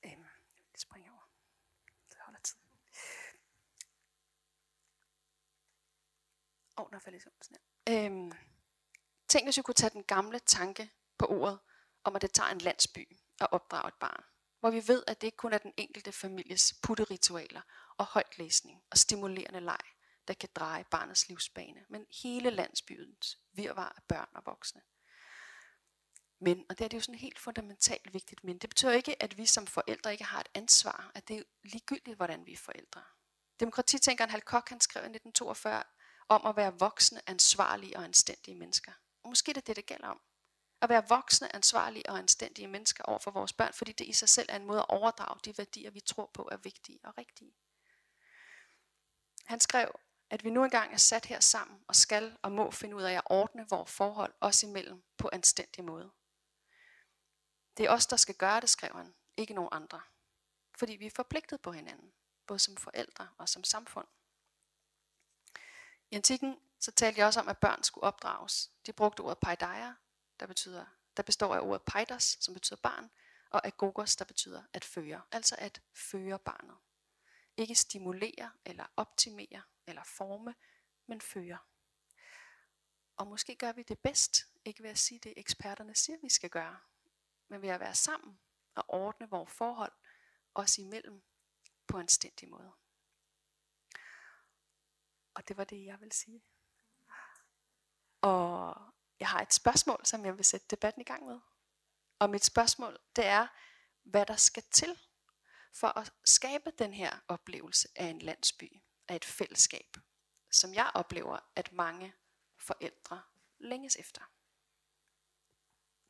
Øhm, 0.06 0.26
jeg 0.72 0.80
springer 0.80 1.12
over. 1.12 1.30
Det 2.10 2.18
holder 2.22 2.40
tid. 2.40 2.58
Åh, 6.78 6.86
oh, 6.86 6.92
der 6.92 7.00
falder 7.00 7.20
sådan 7.20 7.58
her. 7.88 8.06
Øhm, 8.06 8.32
tænk, 9.28 9.46
hvis 9.46 9.58
vi 9.58 9.62
kunne 9.62 9.76
tage 9.76 9.90
den 9.90 10.04
gamle 10.04 10.40
tanke 10.40 10.92
på 11.18 11.26
ordet, 11.26 11.60
om 12.04 12.16
at 12.16 12.22
det 12.22 12.32
tager 12.32 12.50
en 12.50 12.58
landsby 12.58 13.18
at 13.42 13.48
opdrage 13.52 13.88
et 13.88 13.94
barn. 13.94 14.24
Hvor 14.60 14.70
vi 14.70 14.88
ved, 14.88 15.04
at 15.08 15.22
det 15.22 15.28
ikke 15.28 15.38
kun 15.38 15.54
er 15.54 15.58
den 15.58 15.74
enkelte 15.78 16.12
families 16.12 16.74
putteritualer 16.84 17.62
og 17.98 18.06
højtlæsning 18.06 18.84
og 18.92 18.98
stimulerende 18.98 19.60
leg, 19.60 19.80
der 20.28 20.34
kan 20.34 20.50
dreje 20.56 20.84
barnets 20.84 21.28
livsbane, 21.28 21.86
men 21.90 22.06
hele 22.24 22.50
landsbyens 22.50 23.40
virvar 23.54 23.94
af 23.98 24.04
børn 24.04 24.30
og 24.34 24.42
voksne. 24.46 24.82
Men, 26.40 26.66
og 26.70 26.78
det 26.78 26.86
er 26.86 26.90
det 26.90 26.98
jo 26.98 27.02
sådan 27.02 27.20
helt 27.20 27.40
fundamentalt 27.40 28.14
vigtigt, 28.14 28.44
men 28.44 28.58
det 28.58 28.70
betyder 28.70 28.92
ikke, 28.92 29.24
at 29.24 29.38
vi 29.38 29.46
som 29.46 29.68
forældre 29.68 30.12
ikke 30.12 30.24
har 30.24 30.40
et 30.40 30.50
ansvar, 30.54 31.12
at 31.16 31.28
det 31.28 31.38
er 31.38 31.44
ligegyldigt, 31.64 32.16
hvordan 32.16 32.46
vi 32.46 32.54
er 32.54 32.58
forældre. 32.58 33.04
Demokratitænkeren 33.60 34.30
Hal 34.30 34.42
Koch, 34.42 34.66
han 34.70 34.82
skrev 34.82 35.02
i 35.02 35.16
1942 35.16 35.84
om 36.30 36.46
at 36.46 36.56
være 36.56 36.80
voksne, 36.80 37.30
ansvarlige 37.30 37.98
og 37.98 38.04
anstændige 38.04 38.56
mennesker. 38.56 38.92
Og 39.24 39.30
måske 39.30 39.52
er 39.52 39.54
det 39.54 39.68
det, 39.68 39.76
det 39.76 39.86
gælder 39.86 40.08
om. 40.08 40.22
At 40.82 40.90
være 40.90 41.08
voksne, 41.08 41.56
ansvarlige 41.56 42.10
og 42.10 42.18
anstændige 42.18 42.68
mennesker 42.68 43.04
over 43.04 43.20
for 43.20 43.32
vores 43.32 43.54
børn, 43.54 43.74
fordi 43.74 43.92
det 43.92 44.08
i 44.08 44.14
sig 44.14 44.30
selv 44.30 44.50
er 44.50 44.56
en 44.56 44.66
måde 44.66 44.80
at 44.80 44.90
overdrage 44.90 45.40
de 45.46 45.58
værdier, 45.58 45.92
vi 45.92 46.00
tror 46.00 46.32
på 46.34 46.50
er 46.52 46.58
vigtige 46.58 47.00
og 47.04 47.18
rigtige. 47.18 47.56
Han 49.46 49.60
skrev, 49.60 49.92
at 50.30 50.44
vi 50.44 50.50
nu 50.50 50.64
engang 50.64 50.94
er 50.94 50.98
sat 50.98 51.26
her 51.26 51.40
sammen 51.40 51.84
og 51.88 51.96
skal 51.96 52.38
og 52.42 52.52
må 52.52 52.72
finde 52.72 52.96
ud 52.96 53.02
af 53.02 53.14
at 53.14 53.22
ordne 53.26 53.66
vores 53.70 53.92
forhold 53.92 54.34
os 54.42 54.64
imellem 54.64 55.04
på 55.18 55.30
anstændig 55.34 55.84
måde. 55.84 56.12
Det 57.78 57.86
er 57.86 57.90
os, 57.90 58.06
der 58.06 58.16
skal 58.16 58.36
gøre 58.36 58.62
det, 58.62 58.70
skrev 58.70 58.92
han, 58.96 59.16
ikke 59.38 59.54
nogen 59.54 59.70
andre. 59.72 60.02
Fordi 60.78 60.96
vi 60.96 61.06
er 61.06 61.12
forpligtet 61.16 61.62
på 61.62 61.72
hinanden, 61.72 62.14
både 62.48 62.60
som 62.60 62.78
forældre 62.78 63.30
og 63.38 63.50
som 63.50 63.64
samfund. 63.64 64.08
I 66.12 66.16
antikken 66.16 66.60
så 66.80 66.92
talte 66.92 67.20
jeg 67.20 67.28
også 67.28 67.40
om, 67.40 67.50
at 67.50 67.58
børn 67.58 67.84
skulle 67.84 68.04
opdrages. 68.04 68.72
De 68.86 68.94
brugte 68.94 69.22
ordet 69.22 69.38
paideia, 69.38 69.94
der, 70.40 70.48
betyder, 70.48 70.86
der 71.18 71.24
består 71.24 71.56
af 71.56 71.60
ordet 71.60 71.82
paidos, 71.82 72.38
som 72.40 72.54
betyder 72.54 72.80
barn, 72.84 73.12
og 73.50 73.68
agogos, 73.68 74.16
der 74.16 74.26
betyder 74.26 74.64
at 74.74 74.86
føre, 74.86 75.22
altså 75.32 75.56
at 75.60 75.82
føre 75.94 76.40
barnet. 76.40 76.78
Ikke 77.58 77.76
stimulere 77.76 78.52
eller 78.66 78.86
optimere 78.98 79.62
eller 79.88 80.04
forme, 80.04 80.56
men 81.08 81.22
føre. 81.22 81.58
Og 83.18 83.28
måske 83.28 83.56
gør 83.56 83.72
vi 83.72 83.84
det 83.84 84.00
bedst, 84.00 84.46
ikke 84.66 84.84
ved 84.84 84.90
at 84.90 84.98
sige 84.98 85.20
det 85.20 85.34
eksperterne 85.38 85.96
siger, 85.96 86.18
vi 86.22 86.30
skal 86.30 86.50
gøre, 86.50 86.80
men 87.48 87.62
ved 87.62 87.70
at 87.70 87.80
være 87.80 87.96
sammen 87.96 88.40
og 88.76 88.86
ordne 88.88 89.30
vores 89.30 89.52
forhold 89.52 89.92
os 90.56 90.78
imellem 90.78 91.24
på 91.88 92.00
en 92.00 92.08
stændig 92.08 92.50
måde. 92.50 92.74
Og 95.34 95.48
det 95.48 95.58
var 95.58 95.64
det, 95.64 95.86
jeg 95.86 96.02
vil 96.02 96.12
sige. 96.12 96.44
Og 98.22 98.76
jeg 99.20 99.30
har 99.30 99.42
et 99.42 99.54
spørgsmål, 99.54 100.06
som 100.06 100.26
jeg 100.26 100.38
vil 100.38 100.46
sætte 100.46 100.68
debatten 100.70 101.02
i 101.02 101.06
gang 101.06 101.26
med. 101.26 101.40
Og 102.20 102.30
mit 102.30 102.46
spørgsmål, 102.46 102.98
det 103.16 103.26
er, 103.26 103.48
hvad 104.04 104.26
der 104.26 104.36
skal 104.36 104.64
til 104.72 105.00
for 105.74 105.88
at 105.88 106.14
skabe 106.26 106.72
den 106.72 106.94
her 106.94 107.20
oplevelse 107.28 107.90
af 107.96 108.06
en 108.06 108.20
landsby, 108.20 108.82
af 109.08 109.16
et 109.16 109.26
fællesskab, 109.26 109.98
som 110.52 110.74
jeg 110.74 110.92
oplever, 110.94 111.40
at 111.56 111.72
mange 111.72 112.14
forældre 112.58 113.24
længes 113.58 113.96
efter. 113.96 114.22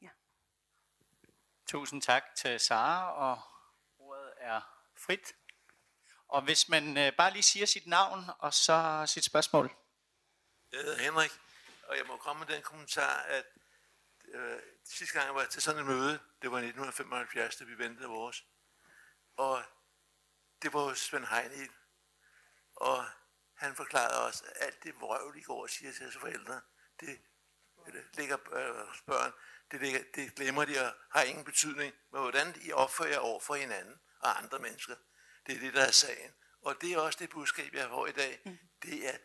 Ja. 0.02 0.10
Tusind 1.68 2.02
tak 2.02 2.24
til 2.36 2.60
Sara, 2.60 3.12
og 3.12 3.42
ordet 3.98 4.34
er 4.38 4.62
frit. 4.98 5.36
Og 6.28 6.42
hvis 6.42 6.70
man 6.70 6.98
øh, 6.98 7.16
bare 7.18 7.32
lige 7.32 7.44
siger 7.44 7.66
sit 7.66 7.88
navn 7.88 8.24
og 8.40 8.54
så 8.54 9.04
sit 9.08 9.24
spørgsmål. 9.24 9.76
Jeg 10.72 10.80
hedder 10.80 10.98
Henrik, 10.98 11.32
og 11.84 11.98
jeg 11.98 12.06
må 12.06 12.18
komme 12.18 12.46
med 12.46 12.56
den 12.56 12.64
kommentar, 12.64 13.22
at 13.22 13.46
øh, 14.28 14.60
sidste 14.84 15.14
gang 15.14 15.26
jeg 15.26 15.36
var 15.36 15.46
til 15.46 15.62
sådan 15.62 15.82
et 15.82 15.88
møde, 15.88 16.20
det 16.42 16.52
var 16.52 16.58
1975, 16.58 17.56
da 17.56 17.64
vi 17.64 17.78
ventede 17.78 18.08
vores, 18.08 18.46
og 19.38 19.64
det 20.62 20.74
var 20.74 20.94
Svend 20.94 21.26
Heinel, 21.26 21.70
Og 22.76 23.06
han 23.56 23.76
forklarede 23.76 24.26
også, 24.26 24.44
at 24.46 24.66
alt 24.66 24.84
det 24.84 24.96
vrøvl, 25.00 25.36
de 25.36 25.44
går 25.44 25.62
og 25.62 25.70
siger 25.70 25.92
til 25.92 26.02
deres 26.02 26.18
forældre, 26.18 26.62
det, 27.00 27.20
det 27.86 28.04
ligger 28.18 28.38
øh, 28.54 28.96
børn, 29.06 29.32
det, 29.72 29.82
ligger, 29.82 30.00
det 30.16 30.36
glemmer 30.36 30.66
de 30.66 30.86
og 30.86 30.94
har 31.12 31.24
ingen 31.24 31.46
betydning. 31.46 31.94
Men 32.12 32.22
hvordan 32.22 32.56
I 32.62 32.72
opfører 32.72 33.10
jer 33.10 33.20
over 33.20 33.40
for 33.40 33.56
hinanden 33.56 34.00
og 34.20 34.38
andre 34.38 34.60
mennesker, 34.60 34.96
det 35.48 35.56
er 35.56 35.60
det, 35.60 35.74
der 35.74 35.82
er 35.82 35.92
sagen. 35.92 36.32
Og 36.62 36.82
det 36.82 36.94
er 36.94 37.00
også 37.00 37.20
det 37.22 37.30
budskab, 37.30 37.74
jeg 37.74 37.90
får 37.90 38.08
i 38.08 38.12
dag. 38.12 38.42
Mm. 38.46 38.58
Det 38.82 39.08
er 39.08 39.18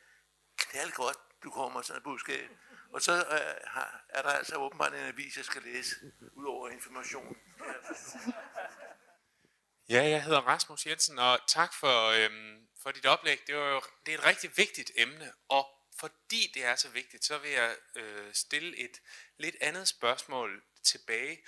knald 0.57 0.93
godt, 0.93 1.17
du 1.43 1.51
kommer 1.51 1.83
sådan 1.83 1.99
et 1.99 2.05
budskab. 2.05 2.51
Og 2.93 3.03
så 3.03 3.13
øh, 3.13 3.55
har, 3.65 4.05
er 4.09 4.23
der 4.23 4.31
altså 4.31 4.57
åbenbart 4.57 4.95
en 4.95 5.01
avis, 5.01 5.37
jeg 5.37 5.45
skal 5.45 5.63
læse, 5.63 5.97
ud 6.33 6.47
over 6.47 6.69
information. 6.69 7.37
Ja, 9.89 10.03
jeg 10.03 10.23
hedder 10.23 10.41
Rasmus 10.41 10.87
Jensen, 10.87 11.19
og 11.19 11.39
tak 11.47 11.75
for, 11.75 12.09
øhm, 12.09 12.69
for 12.83 12.91
dit 12.91 13.07
oplæg. 13.07 13.47
Det, 13.47 13.57
var 13.57 13.69
jo, 13.69 13.83
det 14.07 14.15
er 14.15 14.19
et 14.19 14.25
rigtig 14.25 14.57
vigtigt 14.57 14.91
emne, 14.95 15.33
og 15.49 15.77
fordi 15.99 16.51
det 16.55 16.65
er 16.65 16.77
så 16.77 16.89
vigtigt, 16.89 17.25
så 17.25 17.39
vil 17.39 17.51
jeg 17.51 17.77
øh, 17.95 18.35
stille 18.35 18.77
et 18.77 19.03
lidt 19.37 19.57
andet 19.61 19.89
spørgsmål 19.89 20.65
tilbage. 20.83 21.45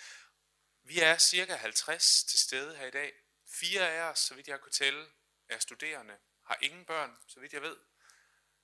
Vi 0.82 1.00
er 1.00 1.18
cirka 1.18 1.54
50 1.54 2.24
til 2.24 2.38
stede 2.38 2.76
her 2.76 2.86
i 2.86 2.90
dag. 2.90 3.12
Fire 3.46 3.90
af 3.90 4.10
os, 4.10 4.18
så 4.18 4.34
vidt 4.34 4.48
jeg 4.48 4.60
kunne 4.60 4.72
tælle, 4.72 5.06
er 5.48 5.58
studerende, 5.58 6.18
har 6.44 6.58
ingen 6.60 6.84
børn, 6.84 7.18
så 7.28 7.40
vidt 7.40 7.52
jeg 7.52 7.62
ved. 7.62 7.76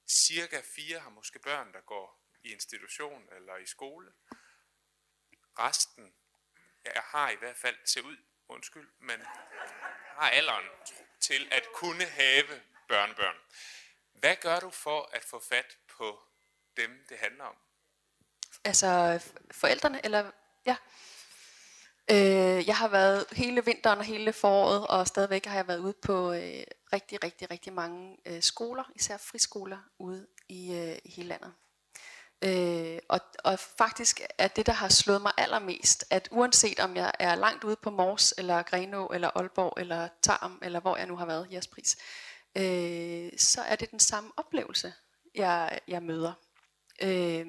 Cirka 0.08 0.62
fire 0.74 0.98
har 0.98 1.10
måske 1.10 1.38
børn, 1.38 1.72
der 1.72 1.80
går 1.80 2.32
i 2.42 2.52
institution 2.52 3.28
eller 3.32 3.56
i 3.56 3.66
skole. 3.66 4.12
Resten 5.58 6.14
jeg 6.84 7.02
har 7.04 7.30
i 7.30 7.36
hvert 7.36 7.56
fald, 7.56 7.76
ser 7.84 8.00
ud, 8.00 8.16
undskyld, 8.48 8.90
men 8.98 9.20
har 10.16 10.30
alderen 10.30 10.66
til 11.20 11.48
at 11.50 11.62
kunne 11.74 12.04
have 12.04 12.44
børnebørn. 12.88 13.36
Hvad 14.12 14.36
gør 14.40 14.60
du 14.60 14.70
for 14.70 15.10
at 15.12 15.24
få 15.24 15.42
fat 15.48 15.76
på 15.88 16.18
dem, 16.76 17.04
det 17.08 17.18
handler 17.18 17.44
om? 17.44 17.56
Altså 18.64 19.20
forældrene, 19.50 20.04
eller 20.04 20.30
ja. 20.66 20.76
Øh, 22.10 22.68
jeg 22.68 22.76
har 22.76 22.88
været 22.88 23.26
hele 23.32 23.64
vinteren 23.64 23.98
og 23.98 24.04
hele 24.04 24.32
foråret, 24.32 24.86
og 24.86 25.06
stadigvæk 25.06 25.46
har 25.46 25.56
jeg 25.56 25.68
været 25.68 25.78
ude 25.78 25.94
på 26.02 26.32
øh, 26.32 26.64
rigtig, 26.92 27.24
rigtig, 27.24 27.50
rigtig 27.50 27.72
mange 27.72 28.16
øh, 28.26 28.42
skoler, 28.42 28.84
især 28.94 29.16
friskoler 29.16 29.78
ude 29.98 30.26
i, 30.48 30.74
øh, 30.74 30.98
i 31.04 31.10
hele 31.10 31.28
landet. 31.28 31.54
Øh, 32.44 32.98
og, 33.08 33.20
og 33.44 33.58
faktisk 33.58 34.20
er 34.38 34.48
det, 34.48 34.66
der 34.66 34.72
har 34.72 34.88
slået 34.88 35.22
mig 35.22 35.32
allermest, 35.36 36.04
at 36.10 36.28
uanset 36.30 36.80
om 36.80 36.96
jeg 36.96 37.12
er 37.18 37.34
langt 37.34 37.64
ude 37.64 37.76
på 37.76 37.90
Mors, 37.90 38.34
eller 38.38 38.62
Grenå, 38.62 39.06
eller 39.06 39.30
Aalborg, 39.34 39.74
eller 39.76 40.08
Tarm, 40.22 40.58
eller 40.62 40.80
hvor 40.80 40.96
jeg 40.96 41.06
nu 41.06 41.16
har 41.16 41.26
været, 41.26 41.48
Jespris, 41.52 41.96
øh, 42.56 43.30
så 43.38 43.62
er 43.62 43.76
det 43.76 43.90
den 43.90 44.00
samme 44.00 44.30
oplevelse, 44.36 44.92
jeg, 45.34 45.80
jeg 45.88 46.02
møder. 46.02 46.32
Øh, 47.02 47.46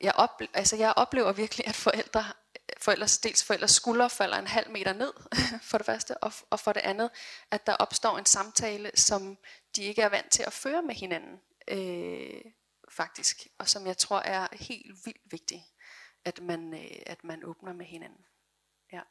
jeg, 0.00 0.14
ople- 0.18 0.50
altså 0.54 0.76
jeg 0.76 0.92
oplever 0.96 1.32
virkelig, 1.32 1.66
at 1.66 1.74
forældre, 1.74 2.24
forældres, 2.80 3.18
dels 3.18 3.44
forældres 3.44 3.70
skuldre 3.70 4.10
falder 4.10 4.38
en 4.38 4.46
halv 4.46 4.70
meter 4.70 4.92
ned, 4.92 5.12
for 5.70 5.78
det 5.78 5.86
første, 5.86 6.18
og, 6.18 6.32
og 6.50 6.60
for 6.60 6.72
det 6.72 6.80
andet, 6.80 7.10
at 7.50 7.66
der 7.66 7.72
opstår 7.72 8.18
en 8.18 8.26
samtale, 8.26 8.90
som 8.94 9.38
de 9.76 9.82
ikke 9.82 10.02
er 10.02 10.08
vant 10.08 10.30
til 10.30 10.42
at 10.42 10.52
føre 10.52 10.82
med 10.82 10.94
hinanden. 10.94 11.40
Øh, 11.68 12.52
faktisk, 13.02 13.36
og 13.58 13.68
som 13.68 13.86
jeg 13.86 13.98
tror 13.98 14.20
er 14.20 14.48
helt 14.52 14.96
vildt 15.04 15.24
vigtigt, 15.24 15.64
at 16.24 16.40
man, 16.40 16.74
øh, 16.74 17.02
at 17.06 17.24
man 17.24 17.44
åbner 17.44 17.72
med 17.72 17.86
hinanden. 17.86 18.26
Ja. 18.92 19.02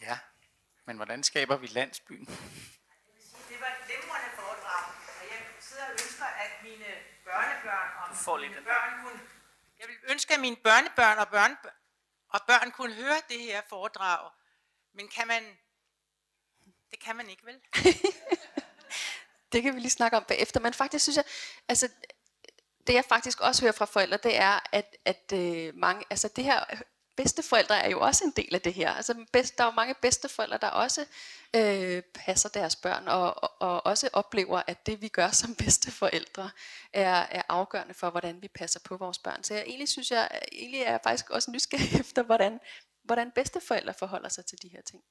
Ja, 0.00 0.18
men 0.86 0.96
hvordan 0.96 1.22
skaber 1.22 1.56
vi 1.56 1.66
landsbyen? 1.66 2.26
Det 3.50 3.58
var 3.62 3.70
et 3.74 3.80
glimrende 3.86 4.30
foredrag, 4.40 4.84
og 5.20 5.24
jeg 5.32 5.40
sidder 5.60 5.84
og 5.84 5.92
ønsker, 5.92 6.26
at 6.44 6.52
mine 6.62 6.90
børnebørn 7.24 7.88
og 8.10 8.16
får 8.16 8.38
lidt 8.38 8.52
mine 8.52 8.64
børn 8.64 9.04
kunne... 9.04 9.20
Jeg 9.78 9.88
vil 9.88 9.96
ønske, 10.10 10.34
at 10.34 10.40
mine 10.40 10.56
børnebørn 10.56 11.18
og 11.18 11.28
børn, 11.28 11.56
og 12.28 12.40
børn 12.46 12.70
kunne 12.70 12.94
høre 12.94 13.20
det 13.28 13.40
her 13.40 13.62
foredrag. 13.68 14.30
Men 14.92 15.08
kan 15.08 15.26
man... 15.26 15.58
Det 16.90 17.00
kan 17.00 17.16
man 17.16 17.28
ikke, 17.28 17.46
vel? 17.46 17.60
det 19.52 19.62
kan 19.62 19.74
vi 19.74 19.80
lige 19.80 19.90
snakke 19.90 20.16
om 20.16 20.24
bagefter, 20.28 20.60
men 20.60 20.74
faktisk 20.74 21.02
synes 21.02 21.16
jeg, 21.16 21.24
altså 21.68 21.88
det 22.86 22.94
jeg 22.94 23.04
faktisk 23.04 23.40
også 23.40 23.62
hører 23.62 23.72
fra 23.72 23.84
forældre, 23.84 24.18
det 24.22 24.36
er, 24.36 24.68
at, 24.72 24.96
at 25.04 25.32
øh, 25.32 25.74
mange, 25.74 26.04
altså 26.10 26.28
det 26.36 26.44
her 26.44 26.64
bedsteforældre 27.16 27.78
er 27.78 27.90
jo 27.90 28.00
også 28.00 28.24
en 28.24 28.32
del 28.36 28.54
af 28.54 28.60
det 28.60 28.74
her. 28.74 28.90
Altså 28.90 29.26
bedst, 29.32 29.58
der 29.58 29.64
er 29.64 29.68
jo 29.68 29.72
mange 29.72 29.94
bedsteforældre, 30.02 30.58
der 30.58 30.68
også 30.68 31.04
øh, 31.56 32.02
passer 32.14 32.48
deres 32.48 32.76
børn, 32.76 33.08
og, 33.08 33.42
og, 33.42 33.52
og 33.60 33.86
også 33.86 34.08
oplever, 34.12 34.62
at 34.66 34.86
det 34.86 35.02
vi 35.02 35.08
gør 35.08 35.28
som 35.28 35.54
bedsteforældre, 35.54 36.50
er, 36.92 37.26
er 37.30 37.42
afgørende 37.48 37.94
for, 37.94 38.10
hvordan 38.10 38.42
vi 38.42 38.48
passer 38.48 38.80
på 38.84 38.96
vores 38.96 39.18
børn. 39.18 39.44
Så 39.44 39.54
jeg 39.54 39.62
egentlig 39.66 39.88
synes 39.88 40.10
jeg, 40.10 40.40
egentlig 40.52 40.80
er 40.80 40.90
jeg 40.90 41.00
faktisk 41.02 41.30
også 41.30 41.50
nysgerrig 41.50 41.94
efter, 42.00 42.22
hvordan, 42.22 42.60
hvordan 43.04 43.30
bedsteforældre 43.30 43.94
forholder 43.98 44.28
sig 44.28 44.46
til 44.46 44.58
de 44.62 44.68
her 44.68 44.82
ting. 44.82 45.02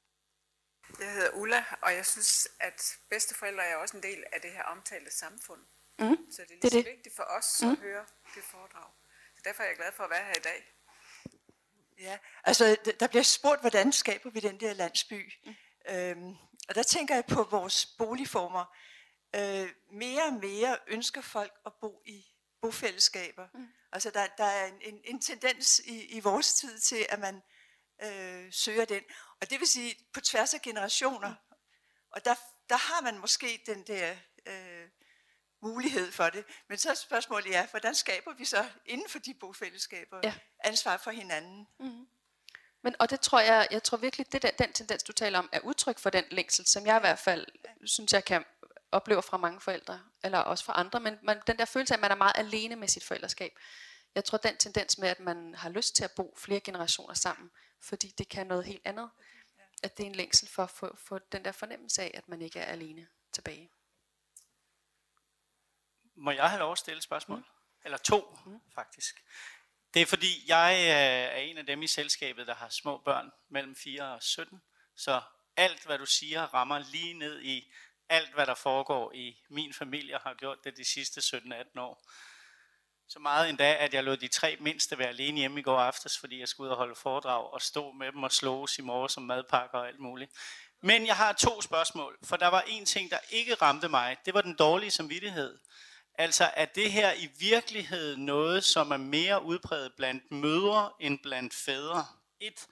Jeg 0.99 1.11
hedder 1.13 1.29
Ulla, 1.31 1.65
og 1.81 1.93
jeg 1.93 2.05
synes, 2.05 2.47
at 2.59 2.97
bedsteforældre 3.09 3.63
er 3.63 3.75
også 3.75 3.97
en 3.97 4.03
del 4.03 4.23
af 4.33 4.41
det 4.41 4.51
her 4.51 4.63
omtalte 4.63 5.11
samfund. 5.11 5.61
Mm. 5.99 6.17
Så 6.31 6.41
det 6.41 6.41
er 6.41 6.45
lige 6.47 6.61
det 6.61 6.67
er 6.67 6.69
så 6.71 6.77
det. 6.77 6.85
vigtigt 6.85 7.15
for 7.15 7.23
os 7.23 7.59
Mm. 7.61 7.71
at 7.71 7.77
høre 7.77 8.05
det 8.35 8.43
foredrag. 8.43 8.91
Så 9.35 9.41
derfor 9.45 9.63
er 9.63 9.67
jeg 9.67 9.75
glad 9.75 9.91
for 9.91 10.03
at 10.03 10.09
være 10.09 10.23
her 10.25 10.35
i 10.35 10.39
dag. 10.43 10.71
Ja, 11.99 12.17
altså 12.43 12.77
der 12.99 13.07
bliver 13.07 13.23
spurgt, 13.23 13.61
hvordan 13.61 13.91
skaber 13.91 14.29
vi 14.29 14.39
den 14.39 14.59
der 14.59 14.73
landsby? 14.73 15.33
Mm. 15.45 15.55
Øhm, 15.89 16.35
og 16.69 16.75
der 16.75 16.83
tænker 16.83 17.15
jeg 17.15 17.25
på 17.25 17.43
vores 17.43 17.85
boligformer. 17.85 18.75
Øh, 19.35 19.69
mere 19.91 20.23
og 20.23 20.33
mere 20.33 20.77
ønsker 20.87 21.21
folk 21.21 21.53
at 21.65 21.71
bo 21.81 22.01
i 22.05 22.25
bofællesskaber. 22.61 23.47
Mm. 23.53 23.67
Altså 23.91 24.09
der, 24.11 24.27
der 24.37 24.43
er 24.45 24.65
en, 24.67 24.81
en, 24.81 25.01
en 25.03 25.21
tendens 25.21 25.79
i, 25.79 26.05
i 26.05 26.19
vores 26.19 26.53
tid 26.53 26.79
til, 26.79 27.05
at 27.09 27.19
man 27.19 27.41
øh, 28.03 28.53
søger 28.53 28.85
den. 28.85 29.03
Og 29.45 29.49
det 29.49 29.59
vil 29.59 29.67
sige 29.67 29.95
på 30.13 30.21
tværs 30.21 30.53
af 30.53 30.61
generationer. 30.61 31.29
Mm. 31.29 31.55
Og 32.11 32.25
der, 32.25 32.35
der 32.69 32.77
har 32.77 33.01
man 33.01 33.17
måske 33.17 33.63
den 33.65 33.83
der 33.83 34.15
øh, 34.45 34.87
mulighed 35.61 36.11
for 36.11 36.29
det. 36.29 36.45
Men 36.69 36.77
så 36.77 36.89
er 36.89 36.93
spørgsmålet, 36.93 37.49
ja, 37.49 37.67
hvordan 37.71 37.95
skaber 37.95 38.33
vi 38.33 38.45
så 38.45 38.65
inden 38.85 39.09
for 39.09 39.19
de 39.19 39.33
bofællesskaber 39.33 40.19
Ja. 40.23 40.33
ansvar 40.63 40.97
for 40.97 41.11
hinanden? 41.11 41.67
Men, 42.81 42.95
og 42.99 43.09
det 43.09 43.19
tror 43.19 43.39
jeg, 43.39 43.67
jeg 43.71 43.83
tror 43.83 43.97
virkelig, 43.97 44.31
det 44.31 44.41
der, 44.41 44.51
den 44.51 44.73
tendens, 44.73 45.03
du 45.03 45.13
taler 45.13 45.39
om, 45.39 45.49
er 45.51 45.59
udtryk 45.59 45.99
for 45.99 46.09
den 46.09 46.23
længsel, 46.31 46.65
som 46.65 46.85
jeg 46.85 46.97
i 46.97 46.99
hvert 46.99 47.19
fald 47.19 47.45
synes, 47.85 48.13
jeg 48.13 48.25
kan 48.25 48.45
opleve 48.91 49.23
fra 49.23 49.37
mange 49.37 49.61
forældre, 49.61 50.01
eller 50.23 50.39
også 50.39 50.65
fra 50.65 50.79
andre, 50.79 50.99
men 50.99 51.19
man, 51.23 51.41
den 51.47 51.57
der 51.57 51.65
følelse 51.65 51.93
af, 51.93 51.97
at 51.97 52.01
man 52.01 52.11
er 52.11 52.15
meget 52.15 52.35
alene 52.35 52.75
med 52.75 52.87
sit 52.87 53.03
forældreskab. 53.03 53.59
Jeg 54.15 54.25
tror, 54.25 54.37
den 54.37 54.57
tendens 54.57 54.97
med, 54.97 55.09
at 55.09 55.19
man 55.19 55.55
har 55.55 55.69
lyst 55.69 55.95
til 55.95 56.03
at 56.03 56.11
bo 56.11 56.35
flere 56.37 56.59
generationer 56.59 57.13
sammen, 57.13 57.51
fordi 57.81 58.07
det 58.17 58.29
kan 58.29 58.47
noget 58.47 58.65
helt 58.65 58.81
andet, 58.85 59.09
at 59.85 59.97
det 59.97 60.03
er 60.03 60.07
en 60.07 60.15
længsel 60.15 60.49
for 60.49 60.63
at 60.63 60.69
få, 60.69 60.95
få 60.95 61.19
den 61.31 61.45
der 61.45 61.51
fornemmelse 61.51 62.01
af, 62.01 62.11
at 62.13 62.27
man 62.27 62.41
ikke 62.41 62.59
er 62.59 62.65
alene 62.65 63.07
tilbage. 63.31 63.69
Må 66.15 66.31
jeg 66.31 66.49
have 66.49 66.59
lov 66.59 66.71
at 66.71 66.77
stille 66.77 67.01
spørgsmål? 67.01 67.37
Mm. 67.37 67.45
Eller 67.85 67.97
to, 67.97 68.37
mm. 68.45 68.61
faktisk. 68.75 69.23
Det 69.93 70.01
er 70.01 70.05
fordi, 70.05 70.43
jeg 70.47 70.75
øh, 70.79 71.35
er 71.35 71.37
en 71.37 71.57
af 71.57 71.65
dem 71.65 71.81
i 71.81 71.87
selskabet, 71.87 72.47
der 72.47 72.55
har 72.55 72.69
små 72.69 72.97
børn 72.97 73.31
mellem 73.49 73.75
4 73.75 74.13
og 74.13 74.23
17. 74.23 74.61
Så 74.95 75.21
alt, 75.57 75.85
hvad 75.85 75.97
du 75.97 76.05
siger, 76.05 76.41
rammer 76.41 76.79
lige 76.79 77.13
ned 77.13 77.41
i 77.41 77.71
alt, 78.09 78.33
hvad 78.33 78.45
der 78.45 78.55
foregår 78.55 79.11
i 79.11 79.43
min 79.49 79.73
familie, 79.73 80.15
og 80.15 80.21
har 80.21 80.33
gjort 80.33 80.63
det 80.63 80.77
de 80.77 80.85
sidste 80.85 81.37
17-18 81.37 81.79
år. 81.79 82.11
Så 83.09 83.19
meget 83.19 83.49
endda, 83.49 83.75
at 83.75 83.93
jeg 83.93 84.03
lod 84.03 84.17
de 84.17 84.27
tre 84.27 84.57
mindste 84.59 84.97
være 84.97 85.07
alene 85.07 85.39
hjemme 85.39 85.59
i 85.59 85.63
går 85.63 85.79
aftes, 85.79 86.17
fordi 86.17 86.39
jeg 86.39 86.47
skulle 86.47 86.67
ud 86.67 86.71
og 86.71 86.77
holde 86.77 86.95
foredrag 86.95 87.53
og 87.53 87.61
stå 87.61 87.91
med 87.91 88.11
dem 88.11 88.23
og 88.23 88.31
slås 88.31 88.77
i 88.77 88.81
morgen 88.81 89.09
som 89.09 89.23
madpakker 89.23 89.77
og 89.77 89.87
alt 89.87 89.99
muligt. 89.99 90.31
Men 90.81 91.07
jeg 91.07 91.15
har 91.15 91.33
to 91.33 91.61
spørgsmål, 91.61 92.17
for 92.23 92.37
der 92.37 92.47
var 92.47 92.61
en 92.61 92.85
ting, 92.85 93.11
der 93.11 93.17
ikke 93.29 93.53
ramte 93.53 93.89
mig. 93.89 94.17
Det 94.25 94.33
var 94.33 94.41
den 94.41 94.55
dårlige 94.55 94.91
samvittighed. 94.91 95.59
Altså 96.17 96.51
er 96.53 96.65
det 96.65 96.91
her 96.91 97.13
i 97.13 97.29
virkeligheden 97.39 98.25
noget, 98.25 98.63
som 98.63 98.91
er 98.91 98.97
mere 98.97 99.43
udbredt 99.43 99.95
blandt 99.97 100.31
mødre 100.31 100.91
end 100.99 101.19
blandt 101.23 101.53
fædre? 101.53 102.05
Et. 102.39 102.67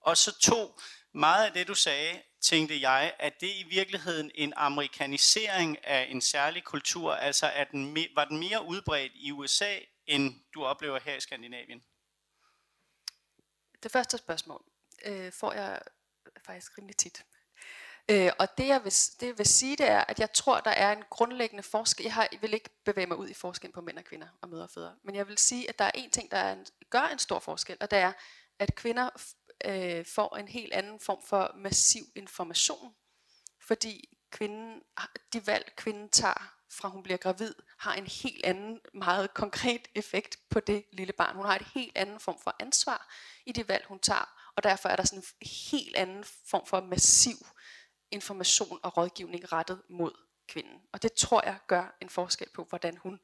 Og 0.00 0.16
så 0.16 0.38
to. 0.38 0.78
Meget 1.14 1.46
af 1.46 1.52
det, 1.52 1.68
du 1.68 1.74
sagde, 1.74 2.22
tænkte 2.40 2.80
jeg, 2.80 3.14
at 3.18 3.40
det 3.40 3.50
i 3.56 3.62
virkeligheden 3.62 4.30
en 4.34 4.52
amerikanisering 4.56 5.86
af 5.86 6.06
en 6.10 6.20
særlig 6.20 6.64
kultur, 6.64 7.14
altså 7.14 7.50
at 7.52 7.70
den, 7.70 7.96
me- 7.96 8.14
var 8.14 8.24
den 8.24 8.38
mere 8.38 8.64
udbredt 8.64 9.12
i 9.14 9.32
USA, 9.32 9.78
end 10.06 10.34
du 10.54 10.64
oplever 10.64 10.98
her 10.98 11.14
i 11.14 11.20
Skandinavien? 11.20 11.82
Det 13.82 13.92
første 13.92 14.18
spørgsmål 14.18 14.64
øh, 15.04 15.32
får 15.32 15.52
jeg 15.52 15.80
faktisk 16.46 16.78
rimelig 16.78 16.96
tit. 16.96 17.24
Øh, 18.10 18.30
og 18.38 18.58
det 18.58 18.68
jeg, 18.68 18.84
vil, 18.84 18.92
det 19.20 19.26
jeg 19.26 19.38
vil 19.38 19.46
sige, 19.46 19.76
det 19.76 19.88
er, 19.88 20.04
at 20.08 20.20
jeg 20.20 20.32
tror, 20.32 20.60
der 20.60 20.70
er 20.70 20.92
en 20.92 21.04
grundlæggende 21.10 21.62
forskel. 21.62 22.04
Jeg, 22.04 22.14
har, 22.14 22.28
jeg 22.32 22.42
vil 22.42 22.54
ikke 22.54 22.70
bevæge 22.84 23.06
mig 23.06 23.16
ud 23.16 23.28
i 23.28 23.34
forskellen 23.34 23.72
på 23.72 23.80
mænd 23.80 23.98
og 23.98 24.04
kvinder 24.04 24.28
og 24.40 24.48
mødre 24.48 24.64
og 24.64 24.70
fædre. 24.70 24.96
Men 25.04 25.14
jeg 25.14 25.28
vil 25.28 25.38
sige, 25.38 25.68
at 25.68 25.78
der 25.78 25.84
er 25.84 25.90
en 25.94 26.10
ting, 26.10 26.30
der 26.30 26.36
er 26.36 26.52
en, 26.52 26.66
gør 26.90 27.02
en 27.02 27.18
stor 27.18 27.38
forskel, 27.38 27.76
og 27.80 27.90
det 27.90 27.98
er, 27.98 28.12
at 28.58 28.74
kvinder 28.74 29.10
øh, 29.64 30.06
får 30.06 30.36
en 30.36 30.48
helt 30.48 30.72
anden 30.72 31.00
form 31.00 31.22
for 31.26 31.52
massiv 31.56 32.04
information. 32.16 32.94
Fordi 33.60 34.18
kvinden, 34.30 34.82
de 35.32 35.46
valg, 35.46 35.72
kvinden 35.76 36.08
tager 36.08 36.54
fra 36.70 36.88
hun 36.88 37.02
bliver 37.02 37.16
gravid, 37.16 37.54
har 37.78 37.94
en 37.94 38.06
helt 38.06 38.44
anden, 38.44 38.80
meget 38.94 39.34
konkret 39.34 39.88
effekt 39.94 40.38
på 40.50 40.60
det 40.60 40.84
lille 40.92 41.12
barn. 41.12 41.36
Hun 41.36 41.46
har 41.46 41.56
et 41.56 41.66
helt 41.74 41.98
anden 41.98 42.20
form 42.20 42.40
for 42.40 42.56
ansvar 42.60 43.14
i 43.46 43.52
det 43.52 43.68
valg, 43.68 43.84
hun 43.86 43.98
tager, 43.98 44.52
og 44.56 44.62
derfor 44.62 44.88
er 44.88 44.96
der 44.96 45.02
sådan 45.02 45.24
en 45.40 45.48
helt 45.70 45.96
anden 45.96 46.24
form 46.24 46.66
for 46.66 46.80
massiv 46.80 47.36
information 48.10 48.80
og 48.82 48.96
rådgivning 48.96 49.52
rettet 49.52 49.82
mod 49.88 50.12
kvinden. 50.48 50.80
Og 50.92 51.02
det 51.02 51.12
tror 51.12 51.42
jeg 51.44 51.58
gør 51.66 51.96
en 52.00 52.08
forskel 52.08 52.48
på, 52.54 52.64
hvordan 52.64 52.96
hun 52.96 53.20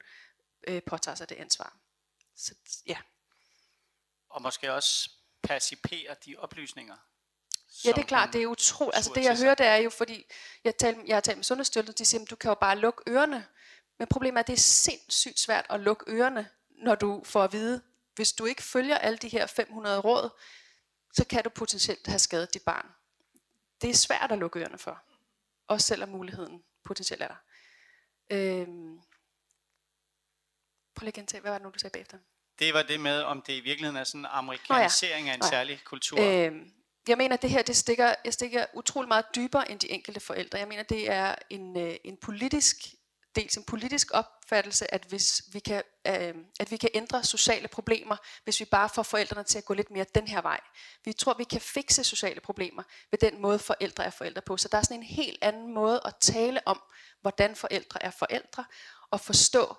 øh, 0.69 0.83
påtager 0.87 1.15
sig 1.15 1.29
det 1.29 1.35
ansvar. 1.35 1.77
Så 2.37 2.55
ja. 2.87 2.99
Og 4.29 4.43
måske 4.43 4.73
også 4.73 5.11
percipere 5.45 6.17
de 6.27 6.37
oplysninger. 6.39 6.97
Ja, 7.85 7.93
det 7.93 7.99
er 7.99 8.07
klart, 8.07 8.33
det 8.33 8.43
er 8.43 8.47
utroligt. 8.47 8.97
Altså 8.97 9.13
det 9.15 9.25
jeg 9.25 9.39
hører, 9.39 9.55
det 9.55 9.67
er 9.67 9.77
jo, 9.77 9.91
fordi 9.91 10.27
jeg, 10.65 10.77
tal, 10.77 10.97
jeg 11.07 11.17
har 11.17 11.21
talt 11.21 11.39
med 11.39 11.45
Sundhedsstyrelsen, 11.45 11.95
de 11.99 12.05
siger, 12.05 12.23
at 12.23 12.31
du 12.31 12.37
kan 12.37 12.49
jo 12.49 12.55
bare 12.55 12.79
lukke 12.79 13.03
ørerne. 13.09 13.47
Men 13.99 14.09
problemet 14.09 14.37
er, 14.37 14.41
at 14.41 14.47
det 14.47 14.53
er 14.53 14.59
sindssygt 14.59 15.41
svært 15.41 15.67
at 15.71 15.81
lukke 15.81 16.05
ørerne, 16.09 16.49
når 16.71 16.95
du 16.95 17.23
får 17.25 17.45
at 17.45 17.53
vide, 17.53 17.83
hvis 18.15 18.33
du 18.33 18.45
ikke 18.45 18.63
følger 18.63 18.99
alle 18.99 19.19
de 19.19 19.29
her 19.29 19.47
500 19.47 20.01
råd, 20.01 20.31
så 21.13 21.27
kan 21.27 21.45
du 21.45 21.51
potentielt 21.51 22.07
have 22.07 22.19
skadet 22.19 22.55
dit 22.55 22.63
barn. 22.63 22.87
Det 23.83 23.91
er 23.91 23.95
svært 23.95 24.33
at 24.33 24.39
lukke 24.39 24.59
ørerne 24.59 24.79
for. 24.79 25.03
Også 25.69 25.87
selvom 25.87 26.09
muligheden 26.09 26.65
potentielt 26.85 27.23
er 27.23 27.29
der. 27.29 27.37
Øhm. 28.31 29.01
Prøv 30.95 31.05
lige 31.05 31.09
at 31.09 31.15
gentage, 31.15 31.41
hvad 31.41 31.51
var 31.51 31.59
det 31.59 31.65
nu, 31.65 31.71
du 31.71 31.79
sagde 31.79 31.93
bagefter? 31.93 32.19
Det 32.59 32.75
var 32.75 32.83
det 32.83 33.01
med, 33.01 33.23
om 33.23 33.43
det 33.47 33.53
i 33.53 33.61
virkeligheden 33.61 33.97
er 33.97 34.05
sådan 34.05 34.21
en 34.21 34.27
amerikanisering 34.31 35.25
Nå 35.25 35.27
ja. 35.27 35.31
af 35.31 35.35
en 35.35 35.41
Nå 35.41 35.47
ja. 35.47 35.51
særlig 35.51 35.81
kultur. 35.85 36.21
Øhm, 36.21 36.71
jeg 37.09 37.19
mener, 37.19 37.35
at 37.35 37.43
det 37.43 37.51
her 37.51 37.63
det 37.63 37.77
stikker, 37.77 38.15
jeg 38.25 38.33
stikker 38.33 38.65
utrolig 38.75 39.09
meget 39.09 39.25
dybere 39.37 39.71
end 39.71 39.81
de 39.81 39.91
enkelte 39.91 40.21
forældre. 40.21 40.59
Jeg 40.59 40.69
mener, 40.69 40.83
det 40.83 41.11
er 41.11 41.35
en, 41.51 41.79
øh, 41.79 41.97
en 42.05 42.17
politisk 42.17 42.77
dels 43.37 43.57
en 43.57 43.65
politisk 43.65 44.11
opfattelse, 44.13 44.95
at 44.95 45.05
hvis 45.09 45.43
vi 45.53 45.59
kan, 45.59 45.83
øh, 46.07 46.35
at 46.61 46.71
vi 46.71 46.77
kan 46.77 46.89
ændre 46.95 47.25
sociale 47.25 47.69
problemer, 47.69 48.17
hvis 48.45 48.61
vi 48.61 48.65
bare 48.65 48.89
får 48.89 49.03
forældrene 49.03 49.45
til 49.45 49.59
at 49.59 49.65
gå 49.65 49.75
lidt 49.75 49.91
mere 49.91 50.07
den 50.15 50.29
her 50.29 50.43
vej. 50.43 50.61
Vi 51.05 51.13
tror, 51.13 51.35
vi 51.39 51.45
kan 51.45 51.61
fikse 51.61 52.05
sociale 52.05 52.41
problemer 52.41 52.83
ved 53.11 53.19
den 53.19 53.43
måde, 53.43 53.59
forældre 53.59 54.05
er 54.05 54.11
forældre 54.11 54.43
på. 54.43 54.57
Så 54.57 54.69
der 54.69 54.79
er 54.79 54.83
sådan 54.83 54.97
en 54.97 55.03
helt 55.03 55.39
anden 55.43 55.75
måde 55.75 56.01
at 56.05 56.15
tale 56.21 56.61
om, 56.67 56.83
hvordan 57.21 57.57
forældre 57.57 58.03
er 58.03 58.11
forældre, 58.11 58.65
og 59.11 59.21
forstå, 59.21 59.77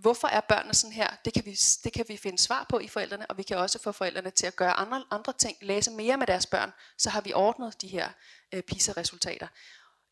hvorfor 0.00 0.28
er 0.28 0.40
børnene 0.40 0.74
sådan 0.74 0.92
her? 0.92 1.10
Det 1.24 1.32
kan, 1.34 1.44
vi, 1.44 1.58
det 1.84 1.92
kan 1.92 2.04
vi 2.08 2.16
finde 2.16 2.38
svar 2.38 2.66
på 2.68 2.78
i 2.78 2.88
forældrene, 2.88 3.26
og 3.26 3.38
vi 3.38 3.42
kan 3.42 3.56
også 3.56 3.78
få 3.82 3.92
forældrene 3.92 4.30
til 4.30 4.46
at 4.46 4.56
gøre 4.56 4.72
andre, 4.72 5.04
andre 5.10 5.32
ting, 5.32 5.56
læse 5.60 5.90
mere 5.90 6.16
med 6.16 6.26
deres 6.26 6.46
børn, 6.46 6.72
så 6.98 7.10
har 7.10 7.20
vi 7.20 7.32
ordnet 7.32 7.82
de 7.82 7.88
her 7.88 8.08
øh, 8.54 8.62
PISA-resultater. 8.62 9.46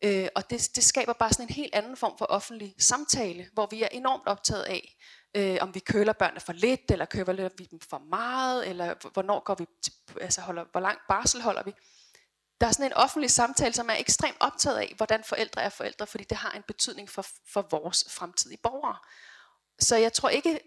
Øh, 0.03 0.27
og 0.35 0.49
det, 0.49 0.69
det 0.75 0.83
skaber 0.83 1.13
bare 1.13 1.33
sådan 1.33 1.45
en 1.45 1.53
helt 1.53 1.75
anden 1.75 1.97
form 1.97 2.17
for 2.17 2.25
offentlig 2.25 2.75
samtale, 2.79 3.49
hvor 3.53 3.67
vi 3.71 3.83
er 3.83 3.87
enormt 3.91 4.27
optaget 4.27 4.63
af, 4.63 4.97
øh, 5.35 5.57
om 5.61 5.75
vi 5.75 5.79
køler 5.79 6.13
børnene 6.13 6.39
for 6.39 6.53
lidt, 6.53 6.91
eller 6.91 7.05
køler 7.05 7.49
vi 7.57 7.67
dem 7.71 7.79
for 7.79 7.97
meget, 7.97 8.67
eller 8.67 9.09
hvornår 9.13 9.39
går 9.39 9.55
vi, 9.55 9.65
til, 9.83 9.93
altså 10.21 10.41
holder, 10.41 10.65
hvor 10.71 10.79
lang 10.79 10.99
barsel 11.07 11.41
holder 11.41 11.63
vi. 11.63 11.73
Der 12.61 12.67
er 12.67 12.71
sådan 12.71 12.85
en 12.85 12.93
offentlig 12.93 13.31
samtale, 13.31 13.73
som 13.73 13.89
er 13.89 13.95
ekstremt 13.97 14.37
optaget 14.39 14.77
af, 14.77 14.93
hvordan 14.97 15.23
forældre 15.23 15.61
er 15.61 15.69
forældre, 15.69 16.07
fordi 16.07 16.23
det 16.23 16.37
har 16.37 16.51
en 16.51 16.63
betydning 16.67 17.09
for, 17.09 17.25
for 17.53 17.67
vores 17.71 18.05
fremtidige 18.09 18.59
borgere. 18.63 18.97
Så 19.79 19.95
jeg 19.95 20.13
tror 20.13 20.29
ikke 20.29 20.59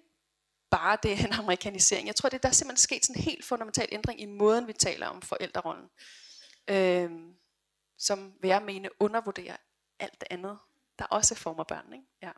bare, 0.71 0.99
det 1.03 1.13
er 1.13 1.27
en 1.27 1.33
amerikanisering. 1.33 2.07
Jeg 2.07 2.17
tror, 2.17 2.29
det 2.29 2.43
der 2.43 2.49
er 2.49 2.53
simpelthen 2.53 2.83
sket 2.83 3.05
sådan 3.05 3.21
en 3.21 3.25
helt 3.25 3.45
fundamental 3.45 3.89
ændring 3.93 4.21
i 4.21 4.27
måden, 4.27 4.67
vi 4.67 4.73
taler 4.73 5.07
om 5.07 5.23
forældrerollen. 5.23 5.89
Øh, 6.69 7.11
som 7.99 8.35
vil 8.41 8.49
jeg 8.49 8.63
mene 8.63 8.89
undervurderer 9.01 9.57
alt 9.99 10.21
det 10.21 10.29
andet, 10.31 10.59
der 10.99 11.05
også 11.05 11.35
former 11.35 11.65
børn. 11.65 11.93
Ikke? 11.93 12.05
Ja. 12.23 12.31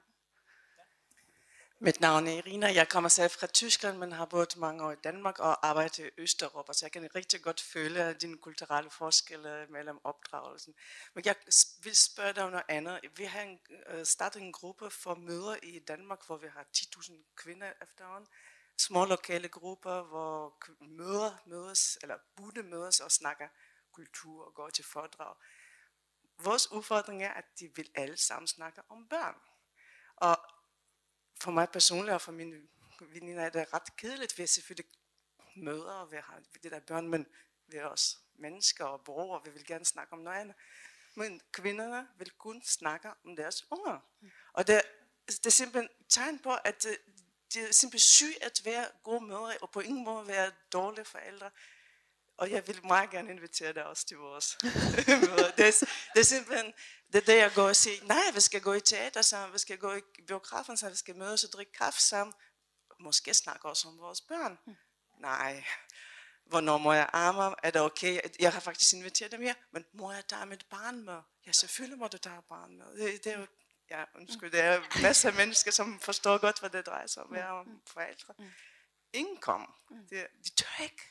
Mit 1.84 2.00
navn 2.00 2.26
er 2.26 2.32
Irina. 2.32 2.74
Jeg 2.74 2.88
kommer 2.88 3.08
selv 3.08 3.30
fra 3.30 3.46
Tyskland, 3.46 3.98
men 3.98 4.12
har 4.12 4.24
boet 4.24 4.56
mange 4.56 4.84
år 4.84 4.92
i 4.92 4.96
Danmark 5.04 5.38
og 5.38 5.68
arbejdet 5.68 5.98
i 5.98 6.10
Østeuropa, 6.18 6.72
så 6.72 6.86
jeg 6.86 6.92
kan 6.92 7.14
rigtig 7.14 7.42
godt 7.42 7.60
føle 7.60 8.14
dine 8.14 8.38
kulturelle 8.38 8.90
forskelle 8.90 9.66
mellem 9.70 9.98
opdragelsen. 10.04 10.74
Men 11.14 11.24
jeg 11.24 11.34
vil 11.82 11.96
spørge 11.96 12.32
dig 12.32 12.44
om 12.44 12.50
noget 12.50 12.64
andet. 12.68 13.00
Vi 13.16 13.24
har 13.24 13.40
en, 13.40 13.58
øh, 13.86 14.06
startet 14.06 14.42
en 14.42 14.52
gruppe 14.52 14.90
for 14.90 15.14
møder 15.14 15.56
i 15.62 15.78
Danmark, 15.78 16.26
hvor 16.26 16.36
vi 16.36 16.46
har 16.46 16.66
10.000 16.72 17.24
kvinder 17.36 17.72
efterhånden. 17.82 18.28
Små 18.78 19.04
lokale 19.04 19.48
grupper, 19.48 20.02
hvor 20.02 20.58
møder 20.80 21.42
mødes, 21.46 21.98
eller 22.02 22.16
bude 22.36 22.62
mødes 22.62 23.00
og 23.00 23.10
snakker 23.10 23.48
kultur 23.92 24.44
og 24.44 24.54
går 24.54 24.70
til 24.70 24.84
foredrag. 24.84 25.34
Vores 26.38 26.72
udfordring 26.72 27.22
er, 27.22 27.30
at 27.30 27.44
de 27.60 27.70
vil 27.76 27.90
alle 27.94 28.16
sammen 28.16 28.46
snakke 28.46 28.82
om 28.88 29.08
børn. 29.08 29.34
Og 30.16 30.36
for 31.42 31.50
mig 31.50 31.68
personligt 31.68 32.14
og 32.14 32.20
for 32.20 32.32
mine 32.32 32.56
veninder 33.00 33.42
er 33.42 33.50
det 33.50 33.74
ret 33.74 33.96
kedeligt, 33.96 34.38
vi 34.38 34.46
selvfølgelig 34.46 34.92
møder, 35.56 35.92
og 35.92 36.12
vi 36.12 36.16
har 36.16 36.40
det 36.62 36.72
der 36.72 36.80
børn, 36.80 37.08
men 37.08 37.26
vi 37.66 37.76
er 37.76 37.84
også 37.84 38.16
mennesker 38.34 38.84
og 38.84 39.04
borgere, 39.04 39.40
og 39.40 39.46
vi 39.46 39.50
vil 39.50 39.66
gerne 39.66 39.84
snakke 39.84 40.12
om 40.12 40.18
noget 40.18 40.40
andet. 40.40 40.56
Men 41.16 41.40
kvinderne 41.52 42.08
vil 42.18 42.30
kun 42.30 42.62
snakke 42.62 43.08
om 43.24 43.36
deres 43.36 43.64
unger. 43.70 43.98
Og 44.52 44.66
det, 44.66 44.82
det 45.26 45.46
er 45.46 45.50
simpelthen 45.50 45.88
tegn 46.08 46.38
på, 46.38 46.54
at 46.64 46.86
øh, 46.86 46.96
det 47.54 47.68
er 47.68 47.72
simpelthen 47.72 47.98
syg 47.98 48.34
at 48.42 48.62
være 48.64 48.86
gode 49.02 49.26
mødre, 49.26 49.56
og 49.62 49.70
på 49.70 49.80
ingen 49.80 50.04
måde 50.04 50.26
være 50.26 50.52
dårlige 50.72 51.04
forældre. 51.04 51.50
Og 52.42 52.50
jeg 52.50 52.66
vil 52.66 52.86
meget 52.86 53.10
gerne 53.10 53.30
invitere 53.30 53.72
dig 53.72 53.86
også 53.86 54.06
til 54.06 54.16
vores 54.16 54.58
møder. 55.28 55.50
Det 55.50 55.66
er, 55.66 55.86
det 56.14 56.20
er 56.20 56.24
simpelthen 56.24 56.72
det 57.12 57.22
er 57.22 57.24
det, 57.26 57.36
jeg 57.36 57.52
går 57.54 57.68
og 57.68 57.76
siger. 57.76 58.04
Nej, 58.04 58.30
vi 58.34 58.40
skal 58.40 58.60
gå 58.60 58.72
i 58.72 58.80
teater 58.80 59.22
sammen, 59.22 59.52
vi 59.52 59.58
skal 59.58 59.78
gå 59.78 59.94
i 59.94 60.00
biografen 60.26 60.76
sammen, 60.76 60.92
vi 60.92 60.96
skal 60.96 61.16
mødes 61.16 61.44
og 61.44 61.52
drikke 61.52 61.72
kaffe 61.72 62.00
sammen. 62.00 62.34
Måske 63.00 63.34
snakke 63.34 63.68
også 63.68 63.88
om 63.88 63.98
vores 63.98 64.20
børn. 64.20 64.58
Mm. 64.66 64.76
Nej. 65.18 65.64
Hvornår 66.44 66.78
må 66.78 66.92
jeg 66.92 67.10
arme? 67.12 67.54
Er 67.62 67.70
det 67.70 67.80
okay? 67.80 68.20
Jeg 68.40 68.52
har 68.52 68.60
faktisk 68.60 68.94
inviteret 68.94 69.32
dem 69.32 69.42
her, 69.42 69.54
men 69.72 69.84
må 69.94 70.12
jeg 70.12 70.26
tage 70.26 70.46
mit 70.46 70.66
barn 70.70 71.04
med? 71.04 71.20
Ja, 71.46 71.52
selvfølgelig 71.52 71.98
må 71.98 72.08
du 72.08 72.18
tage 72.18 72.42
barn 72.48 72.78
med. 72.78 72.86
Det, 72.86 73.24
det 73.24 73.32
er 73.32 73.38
jo 73.38 73.46
ja, 73.90 74.04
undskyld, 74.14 74.50
det 74.50 74.60
er 74.60 75.02
masser 75.02 75.28
af 75.28 75.34
mennesker, 75.34 75.70
som 75.70 76.00
forstår 76.00 76.38
godt, 76.38 76.60
hvad 76.60 76.70
det 76.70 76.86
drejer 76.86 77.06
sig 77.06 77.22
om, 77.22 77.32
være 77.32 77.50
om 77.50 77.82
forældre. 77.86 78.34
Mm. 78.38 78.52
Ingen 79.12 79.36
kom. 79.36 79.74
De, 80.10 80.26
de 80.44 80.50
tør 80.50 80.82
ikke. 80.82 81.02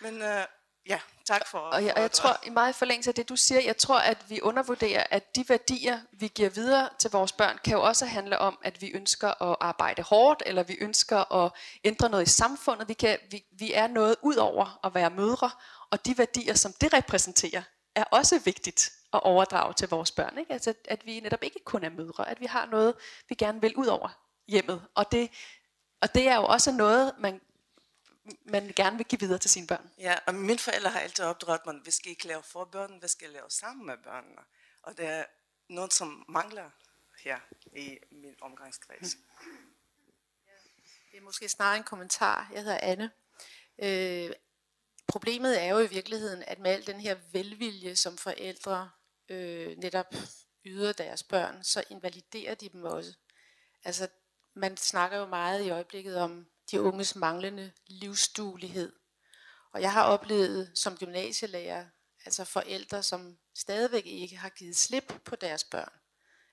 Men 0.00 0.22
øh, 0.22 0.44
ja, 0.88 1.00
tak 1.24 1.46
for... 1.46 1.58
Og 1.58 1.84
jeg, 1.84 1.92
og 1.96 2.02
jeg 2.02 2.12
tror, 2.12 2.36
i 2.46 2.50
meget 2.50 2.74
forlængelse 2.74 3.10
af 3.10 3.14
det, 3.14 3.28
du 3.28 3.36
siger, 3.36 3.60
jeg 3.60 3.76
tror, 3.76 3.98
at 3.98 4.18
vi 4.28 4.40
undervurderer, 4.40 5.06
at 5.10 5.36
de 5.36 5.44
værdier, 5.48 6.00
vi 6.12 6.28
giver 6.28 6.48
videre 6.50 6.88
til 6.98 7.10
vores 7.10 7.32
børn, 7.32 7.58
kan 7.64 7.72
jo 7.72 7.82
også 7.82 8.06
handle 8.06 8.38
om, 8.38 8.58
at 8.62 8.82
vi 8.82 8.90
ønsker 8.90 9.42
at 9.42 9.56
arbejde 9.60 10.02
hårdt, 10.02 10.42
eller 10.46 10.62
vi 10.62 10.76
ønsker 10.80 11.44
at 11.44 11.52
ændre 11.84 12.08
noget 12.08 12.26
i 12.26 12.30
samfundet. 12.30 12.88
Vi, 12.88 12.94
kan, 12.94 13.18
vi, 13.30 13.44
vi 13.52 13.72
er 13.72 13.86
noget 13.86 14.16
ud 14.22 14.36
over 14.36 14.80
at 14.84 14.94
være 14.94 15.10
mødre, 15.10 15.50
og 15.90 16.06
de 16.06 16.18
værdier, 16.18 16.54
som 16.54 16.72
det 16.72 16.92
repræsenterer, 16.92 17.62
er 17.94 18.04
også 18.04 18.38
vigtigt 18.38 18.92
at 19.12 19.22
overdrage 19.22 19.74
til 19.74 19.88
vores 19.88 20.10
børn. 20.10 20.38
Ikke? 20.38 20.52
Altså, 20.52 20.74
at 20.84 21.06
vi 21.06 21.20
netop 21.20 21.42
ikke 21.42 21.60
kun 21.64 21.84
er 21.84 21.90
mødre, 21.90 22.28
at 22.28 22.40
vi 22.40 22.46
har 22.46 22.66
noget, 22.66 22.94
vi 23.28 23.34
gerne 23.34 23.60
vil 23.60 23.76
ud 23.76 23.86
over 23.86 24.08
hjemmet. 24.48 24.82
Og 24.94 25.12
det, 25.12 25.30
og 26.02 26.14
det 26.14 26.28
er 26.28 26.36
jo 26.36 26.44
også 26.44 26.72
noget, 26.72 27.12
man 27.18 27.40
man 28.44 28.72
gerne 28.76 28.96
vil 28.96 29.06
give 29.06 29.20
videre 29.20 29.38
til 29.38 29.50
sine 29.50 29.66
børn. 29.66 29.90
Ja, 29.98 30.18
og 30.26 30.34
mine 30.34 30.58
forældre 30.58 30.90
har 30.90 31.00
altid 31.00 31.24
opdraget 31.24 31.60
mig, 31.66 31.74
vi 31.84 31.90
skal 31.90 32.10
ikke 32.10 32.26
lave 32.26 32.42
for 32.42 32.64
børnene, 32.64 33.00
vi 33.00 33.08
skal 33.08 33.30
lave 33.30 33.50
sammen 33.50 33.86
med 33.86 33.96
børnene. 34.04 34.42
Og 34.82 34.96
det 34.96 35.06
er 35.06 35.24
noget, 35.68 35.92
som 35.92 36.24
mangler 36.28 36.70
her 37.24 37.38
i 37.76 37.98
min 38.10 38.36
omgangskreds. 38.40 39.16
Det 41.12 41.18
er 41.18 41.22
måske 41.22 41.48
snarere 41.48 41.76
en 41.76 41.84
kommentar. 41.84 42.50
Jeg 42.52 42.62
hedder 42.62 42.80
Anne. 42.82 43.10
Øh, 43.78 44.30
problemet 45.06 45.62
er 45.62 45.66
jo 45.66 45.78
i 45.78 45.86
virkeligheden, 45.86 46.42
at 46.46 46.58
med 46.58 46.70
al 46.70 46.86
den 46.86 47.00
her 47.00 47.16
velvilje, 47.32 47.96
som 47.96 48.18
forældre 48.18 48.90
øh, 49.28 49.76
netop 49.76 50.14
yder 50.64 50.92
deres 50.92 51.22
børn, 51.22 51.64
så 51.64 51.84
invaliderer 51.90 52.54
de 52.54 52.68
dem 52.68 52.84
også. 52.84 53.14
Altså, 53.84 54.08
man 54.54 54.76
snakker 54.76 55.18
jo 55.18 55.26
meget 55.26 55.64
i 55.64 55.70
øjeblikket 55.70 56.16
om 56.16 56.46
de 56.70 56.82
unges 56.82 57.16
manglende 57.16 57.72
livsduelighed. 57.86 58.92
Og 59.72 59.80
jeg 59.80 59.92
har 59.92 60.02
oplevet 60.02 60.70
som 60.74 60.96
gymnasielærer, 60.96 61.84
altså 62.24 62.44
forældre, 62.44 63.02
som 63.02 63.38
stadigvæk 63.54 64.06
ikke 64.06 64.36
har 64.36 64.48
givet 64.48 64.76
slip 64.76 65.12
på 65.24 65.36
deres 65.36 65.64
børn. 65.64 65.92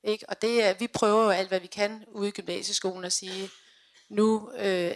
Ikke? 0.04 0.30
Og 0.30 0.42
det 0.42 0.64
er, 0.64 0.74
vi 0.74 0.88
prøver 0.88 1.24
jo 1.24 1.30
alt, 1.30 1.48
hvad 1.48 1.60
vi 1.60 1.68
kan 1.68 2.06
ude 2.08 2.28
i 2.28 2.32
gymnasieskolen 2.32 3.04
at 3.04 3.14
sige, 3.14 3.50
nu 4.10 4.52
øh, 4.52 4.96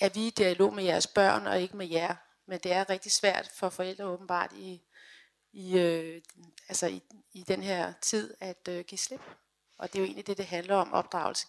er 0.00 0.08
vi 0.08 0.26
i 0.26 0.30
dialog 0.30 0.74
med 0.74 0.84
jeres 0.84 1.06
børn 1.06 1.46
og 1.46 1.60
ikke 1.60 1.76
med 1.76 1.88
jer. 1.88 2.16
Men 2.46 2.58
det 2.58 2.72
er 2.72 2.90
rigtig 2.90 3.12
svært 3.12 3.50
for 3.54 3.68
forældre 3.68 4.06
åbenbart 4.06 4.52
i, 4.52 4.82
i, 5.52 5.78
øh, 5.78 6.22
altså 6.68 6.86
i, 6.86 7.02
i 7.32 7.42
den 7.42 7.62
her 7.62 7.92
tid 8.00 8.34
at 8.40 8.68
øh, 8.68 8.84
give 8.84 8.98
slip. 8.98 9.20
Og 9.78 9.92
det 9.92 9.98
er 9.98 10.00
jo 10.00 10.06
egentlig 10.06 10.26
det, 10.26 10.38
det 10.38 10.46
handler 10.46 10.74
om. 10.74 10.92
Opdragelse 10.92 11.46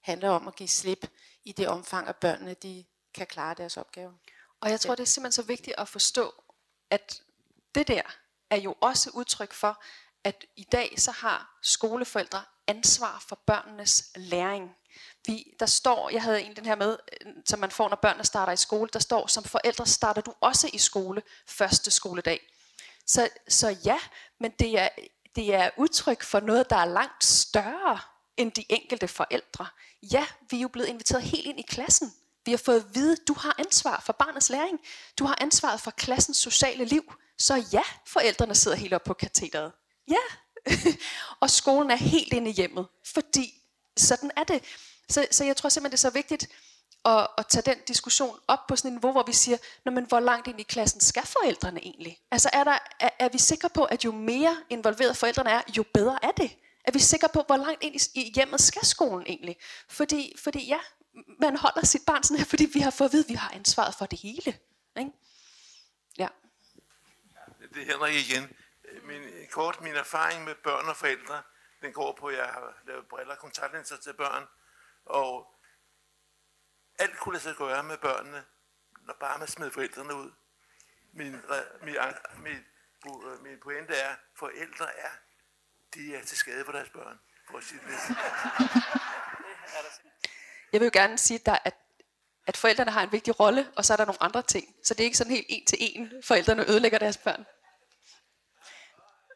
handler 0.00 0.28
om 0.28 0.48
at 0.48 0.56
give 0.56 0.68
slip 0.68 1.10
i 1.48 1.52
det 1.52 1.68
omfang, 1.68 2.08
at 2.08 2.16
børnene 2.16 2.54
de 2.54 2.84
kan 3.14 3.26
klare 3.26 3.54
deres 3.54 3.76
opgave. 3.76 4.12
Og 4.60 4.70
jeg 4.70 4.80
tror, 4.80 4.94
det 4.94 5.02
er 5.02 5.06
simpelthen 5.06 5.42
så 5.42 5.46
vigtigt 5.46 5.76
at 5.78 5.88
forstå, 5.88 6.34
at 6.90 7.22
det 7.74 7.88
der 7.88 8.02
er 8.50 8.56
jo 8.56 8.74
også 8.80 9.10
udtryk 9.14 9.52
for, 9.52 9.82
at 10.24 10.44
i 10.56 10.64
dag 10.72 10.94
så 10.96 11.10
har 11.10 11.58
skoleforældre 11.62 12.44
ansvar 12.66 13.24
for 13.28 13.38
børnenes 13.46 14.10
læring. 14.16 14.76
Vi, 15.26 15.54
der 15.60 15.66
står, 15.66 16.10
jeg 16.10 16.22
havde 16.22 16.42
en 16.42 16.56
den 16.56 16.66
her 16.66 16.74
med, 16.74 16.98
som 17.46 17.58
man 17.58 17.70
får, 17.70 17.88
når 17.88 17.96
børnene 17.96 18.24
starter 18.24 18.52
i 18.52 18.56
skole, 18.56 18.90
der 18.92 18.98
står, 18.98 19.26
som 19.26 19.44
forældre 19.44 19.86
starter 19.86 20.20
du 20.20 20.34
også 20.40 20.70
i 20.72 20.78
skole 20.78 21.22
første 21.46 21.90
skoledag. 21.90 22.40
Så, 23.06 23.28
så 23.48 23.76
ja, 23.84 23.98
men 24.40 24.50
det 24.50 24.78
er, 24.78 24.88
det 25.36 25.54
er 25.54 25.70
udtryk 25.76 26.22
for 26.22 26.40
noget, 26.40 26.70
der 26.70 26.76
er 26.76 26.84
langt 26.84 27.24
større 27.24 28.00
end 28.36 28.52
de 28.52 28.64
enkelte 28.68 29.08
forældre. 29.08 29.66
Ja, 30.02 30.26
vi 30.50 30.56
er 30.56 30.60
jo 30.60 30.68
blevet 30.68 30.88
inviteret 30.88 31.22
helt 31.22 31.46
ind 31.46 31.58
i 31.58 31.62
klassen. 31.62 32.12
Vi 32.44 32.52
har 32.52 32.58
fået 32.58 32.80
at 32.80 32.94
vide, 32.94 33.16
du 33.28 33.34
har 33.34 33.54
ansvar 33.58 34.02
for 34.06 34.12
barnets 34.12 34.50
læring. 34.50 34.80
Du 35.18 35.24
har 35.24 35.38
ansvaret 35.40 35.80
for 35.80 35.90
klassens 35.90 36.36
sociale 36.36 36.84
liv. 36.84 37.14
Så 37.38 37.64
ja, 37.72 37.82
forældrene 38.06 38.54
sidder 38.54 38.76
helt 38.76 38.92
op 38.92 39.04
på 39.04 39.14
katedret. 39.14 39.72
Ja, 40.08 40.24
og 41.42 41.50
skolen 41.50 41.90
er 41.90 41.96
helt 41.96 42.32
inde 42.32 42.50
i 42.50 42.52
hjemmet, 42.52 42.86
fordi 43.14 43.54
sådan 43.96 44.30
er 44.36 44.44
det. 44.44 44.62
Så, 45.08 45.26
så 45.30 45.44
jeg 45.44 45.56
tror 45.56 45.68
simpelthen, 45.68 45.92
det 45.92 45.98
er 45.98 46.10
så 46.10 46.14
vigtigt 46.14 46.48
at, 47.04 47.26
at 47.38 47.46
tage 47.46 47.62
den 47.62 47.78
diskussion 47.88 48.38
op 48.48 48.66
på 48.68 48.76
sådan 48.76 48.88
et 48.88 48.94
niveau, 48.94 49.12
hvor 49.12 49.22
vi 49.26 49.32
siger, 49.32 49.58
Nå, 49.84 49.92
men 49.92 50.04
hvor 50.04 50.20
langt 50.20 50.48
ind 50.48 50.60
i 50.60 50.62
klassen 50.62 51.00
skal 51.00 51.26
forældrene 51.26 51.80
egentlig? 51.80 52.18
Altså 52.30 52.50
er, 52.52 52.64
der, 52.64 52.78
er, 53.00 53.10
er 53.18 53.28
vi 53.28 53.38
sikre 53.38 53.68
på, 53.68 53.84
at 53.84 54.04
jo 54.04 54.12
mere 54.12 54.56
involveret 54.70 55.16
forældrene 55.16 55.50
er, 55.50 55.62
jo 55.76 55.84
bedre 55.94 56.18
er 56.22 56.30
det? 56.30 56.50
Er 56.88 56.92
vi 56.92 56.98
sikre 56.98 57.28
på, 57.34 57.42
hvor 57.46 57.56
langt 57.56 57.82
ind 57.82 57.94
i, 58.14 58.32
hjemmet 58.34 58.60
skal 58.60 58.84
skolen 58.84 59.26
egentlig? 59.26 59.56
Fordi, 59.88 60.34
fordi 60.44 60.66
ja, 60.66 60.80
man 61.40 61.56
holder 61.56 61.86
sit 61.86 62.02
barn 62.06 62.22
sådan 62.22 62.38
her, 62.38 62.44
fordi 62.44 62.64
vi 62.64 62.80
har 62.80 62.90
fået 62.90 63.08
at 63.08 63.12
vide, 63.12 63.24
at 63.24 63.28
vi 63.28 63.34
har 63.34 63.50
ansvaret 63.50 63.94
for 63.98 64.06
det 64.06 64.18
hele. 64.18 64.58
Ikke? 64.96 65.12
Ja. 66.18 66.28
Det 67.74 67.82
er 67.82 67.86
Henrik 67.92 68.14
igen. 68.14 68.56
Min, 69.02 69.22
kort 69.50 69.80
min 69.80 69.94
erfaring 69.94 70.44
med 70.44 70.54
børn 70.54 70.88
og 70.88 70.96
forældre, 70.96 71.42
den 71.82 71.92
går 71.92 72.16
på, 72.20 72.26
at 72.26 72.36
jeg 72.36 72.46
har 72.46 72.82
lavet 72.86 73.08
briller 73.08 73.32
og 73.32 73.38
kontaktlinser 73.38 73.96
til 73.96 74.12
børn, 74.12 74.44
og 75.04 75.54
alt 76.98 77.18
kunne 77.18 77.32
lade 77.32 77.42
sig 77.42 77.56
gøre 77.56 77.82
med 77.82 77.98
børnene, 77.98 78.44
når 79.00 79.14
bare 79.20 79.38
man 79.38 79.48
smed 79.48 79.70
forældrene 79.70 80.14
ud. 80.14 80.30
Min, 81.12 81.32
min, 81.82 81.96
min, 82.38 82.64
øh, 83.06 83.42
min 83.42 83.60
pointe 83.62 83.94
er, 83.94 84.10
at 84.10 84.18
forældre 84.34 84.96
er, 84.96 85.10
de 85.94 86.14
er 86.14 86.24
til 86.24 86.38
skade 86.38 86.64
for 86.64 86.72
deres 86.72 86.88
børn. 86.88 87.18
For 87.50 87.58
at 87.58 87.64
sige 87.64 87.80
det. 87.86 88.16
Jeg 90.72 90.80
vil 90.80 90.86
jo 90.86 90.90
gerne 90.92 91.18
sige, 91.18 91.38
at, 91.38 91.46
der, 91.46 91.58
at, 91.64 91.74
at 92.46 92.56
forældrene 92.56 92.90
har 92.90 93.02
en 93.02 93.12
vigtig 93.12 93.40
rolle, 93.40 93.72
og 93.76 93.84
så 93.84 93.92
er 93.92 93.96
der 93.96 94.04
nogle 94.04 94.22
andre 94.22 94.42
ting. 94.42 94.74
Så 94.84 94.94
det 94.94 95.00
er 95.00 95.04
ikke 95.04 95.16
sådan 95.16 95.32
helt 95.32 95.46
en 95.48 95.66
til 95.66 95.78
en, 95.80 96.12
forældrene 96.24 96.70
ødelægger 96.70 96.98
deres 96.98 97.16
børn. 97.16 97.46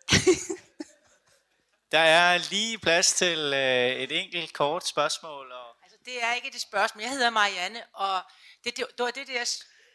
Der 1.92 1.98
er 1.98 2.38
lige 2.50 2.78
plads 2.78 3.12
til 3.12 3.38
øh, 3.54 3.90
et 3.90 4.22
enkelt 4.22 4.52
kort 4.52 4.86
spørgsmål. 4.86 5.52
Og... 5.52 5.76
Altså, 5.82 5.98
det 6.04 6.22
er 6.22 6.32
ikke 6.32 6.48
et 6.48 6.60
spørgsmål. 6.60 7.02
Jeg 7.02 7.10
hedder 7.10 7.30
Marianne, 7.30 7.82
og 7.92 8.22
det, 8.64 8.76
det, 8.76 8.86
det 8.98 9.04
var 9.04 9.10
det 9.10 9.26
der 9.26 9.44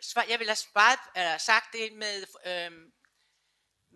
svar, 0.02 0.26
jeg 0.30 0.40
ville 0.40 0.50
have 0.50 0.56
sparet, 0.56 1.00
eller 1.16 1.38
sagt 1.38 1.74
det 1.74 1.94
med, 1.94 2.26
øhm, 2.46 2.92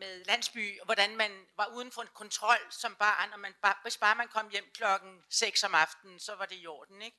med 0.02 0.26
landsby, 0.26 0.80
hvordan 0.86 1.16
man 1.16 1.32
var 1.58 1.68
uden 1.68 1.92
for 1.92 2.02
en 2.02 2.08
kontrol 2.14 2.58
som 2.70 2.96
barn, 2.96 3.34
og 3.34 3.40
man, 3.40 3.54
bare, 3.62 3.76
hvis 3.82 3.98
bare 3.98 4.16
man 4.16 4.28
kom 4.28 4.50
hjem 4.50 4.72
klokken 4.74 5.24
6 5.30 5.64
om 5.64 5.76
aftenen, 5.76 6.20
så 6.20 6.36
var 6.36 6.46
det 6.46 6.58
i 6.62 6.68
orden. 6.68 7.02
Ikke? 7.02 7.18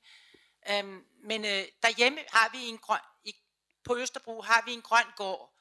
Øhm, 0.70 1.06
men 1.24 1.44
øh, 1.44 1.64
derhjemme 1.82 2.20
har 2.28 2.48
vi 2.52 2.58
en 2.58 2.78
grøn, 2.78 3.00
i, 3.24 3.34
på 3.84 3.96
Østerbro 3.96 4.42
har 4.42 4.62
vi 4.64 4.72
en 4.72 4.82
grøn 4.82 5.06
gård, 5.16 5.54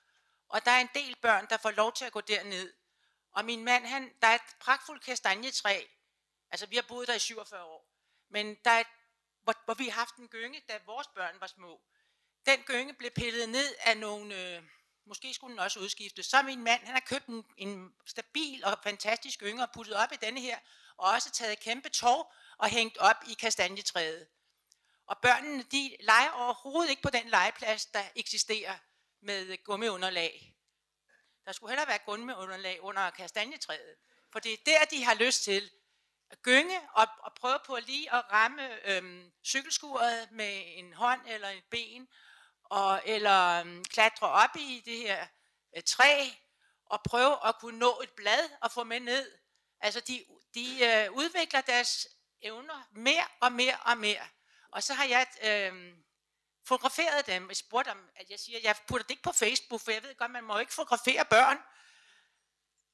og 0.50 0.66
der 0.66 0.72
er 0.72 0.80
en 0.80 0.90
del 0.94 1.16
børn, 1.22 1.48
der 1.50 1.58
får 1.58 1.72
lov 1.72 1.94
til 1.94 2.06
at 2.06 2.12
gå 2.12 2.22
derned. 2.22 2.74
Og 3.32 3.46
min 3.46 3.64
mand, 3.66 3.86
han, 3.86 4.14
der 4.22 4.28
er 4.28 4.36
et 4.36 4.56
pragtfuldt 4.60 5.04
kastanjetræ. 5.04 5.86
Altså, 6.52 6.66
vi 6.66 6.76
har 6.76 6.86
boet 6.88 7.08
der 7.08 7.14
i 7.14 7.20
47 7.20 7.64
år. 7.64 7.88
Men 8.30 8.58
der 8.66 8.72
er 8.72 8.80
et, 8.80 8.88
hvor, 9.44 9.56
hvor 9.66 9.74
vi 9.74 9.88
har 9.88 10.00
haft 10.00 10.16
en 10.16 10.28
gynge, 10.28 10.62
da 10.70 10.80
vores 10.86 11.08
børn 11.08 11.40
var 11.40 11.48
små. 11.48 11.82
Den 12.46 12.64
gynge 12.64 12.94
blev 12.94 13.12
pillet 13.12 13.50
ned 13.50 13.76
af 13.80 13.98
nogle, 13.98 14.36
øh, 14.36 14.64
måske 15.06 15.34
skulle 15.34 15.52
den 15.52 15.60
også 15.60 15.80
udskiftes. 15.80 16.26
Så 16.26 16.41
min 16.41 16.64
mand, 16.64 16.86
han 16.86 16.93
har 16.93 16.99
købt 16.99 17.28
en, 17.28 17.45
en 17.58 17.93
stabil 18.06 18.66
og 18.66 18.80
fantastisk 18.84 19.43
yngre, 19.43 19.68
puttet 19.74 19.95
op 19.95 20.12
i 20.12 20.16
denne 20.16 20.41
her, 20.41 20.60
og 20.97 21.12
også 21.12 21.32
taget 21.32 21.60
kæmpe 21.60 21.89
tog 21.89 22.34
og 22.58 22.70
hængt 22.70 22.97
op 22.97 23.16
i 23.28 23.34
kastanjetræet. 23.34 24.28
Og 25.08 25.18
børnene, 25.18 25.64
de 25.64 25.95
leger 25.99 26.30
overhovedet 26.30 26.89
ikke 26.89 27.02
på 27.02 27.10
den 27.10 27.30
legeplads, 27.30 27.86
der 27.86 28.04
eksisterer 28.16 28.78
med 29.22 29.64
gummiunderlag. 29.64 30.56
Der 31.45 31.52
skulle 31.52 31.72
heller 31.72 31.86
være 31.86 31.99
gummiunderlag 32.06 32.82
under 32.82 33.10
kastanjetræet. 33.10 33.95
For 34.32 34.39
det 34.39 34.54
er 34.54 34.58
der, 34.66 34.86
de 34.86 35.04
har 35.04 35.14
lyst 35.14 35.43
til 35.43 35.72
at 36.30 36.41
gynge 36.41 36.80
og, 36.93 37.08
og 37.20 37.34
prøve 37.34 37.60
på 37.66 37.78
lige 37.78 38.14
at 38.14 38.32
ramme 38.32 38.89
øhm, 38.89 39.32
cykelskuret 39.43 40.32
med 40.32 40.64
en 40.66 40.93
hånd 40.93 41.22
eller 41.28 41.49
et 41.49 41.64
ben, 41.70 42.08
og, 42.72 43.02
eller 43.06 43.60
øhm, 43.60 43.86
klatre 43.86 44.28
op 44.28 44.56
i 44.56 44.82
det 44.86 44.98
her 44.98 45.28
øh, 45.78 45.84
træ, 45.84 46.30
og 46.86 47.04
prøve 47.04 47.48
at 47.48 47.56
kunne 47.60 47.80
nå 47.80 48.02
et 48.04 48.12
blad 48.12 48.50
og 48.62 48.72
få 48.72 48.84
med 48.84 49.00
ned. 49.00 49.32
Altså 49.82 50.00
de, 50.00 50.26
de 50.54 50.86
øh, 50.86 51.12
udvikler 51.12 51.62
deres 51.62 52.08
evner 52.42 52.88
mere 52.92 53.28
og 53.40 53.52
mere 53.52 53.78
og 53.86 53.98
mere. 53.98 54.28
Og 54.72 54.84
så 54.84 54.94
har 54.94 55.06
jeg 55.06 55.28
øh, 55.44 55.94
fotograferet 56.66 57.28
dem. 57.28 57.50
og 57.50 57.56
spurgt 57.56 57.88
dem, 57.88 58.10
at 58.16 58.30
jeg 58.30 58.40
siger, 58.40 58.60
jeg 58.64 58.76
putter 58.88 59.04
det 59.04 59.12
ikke 59.12 59.24
på 59.24 59.32
Facebook, 59.32 59.82
for 59.82 59.92
jeg 59.92 60.04
ved 60.04 60.16
godt, 60.16 60.32
man 60.32 60.44
må 60.44 60.58
ikke 60.58 60.74
fotografere 60.74 61.26
børn. 61.26 61.58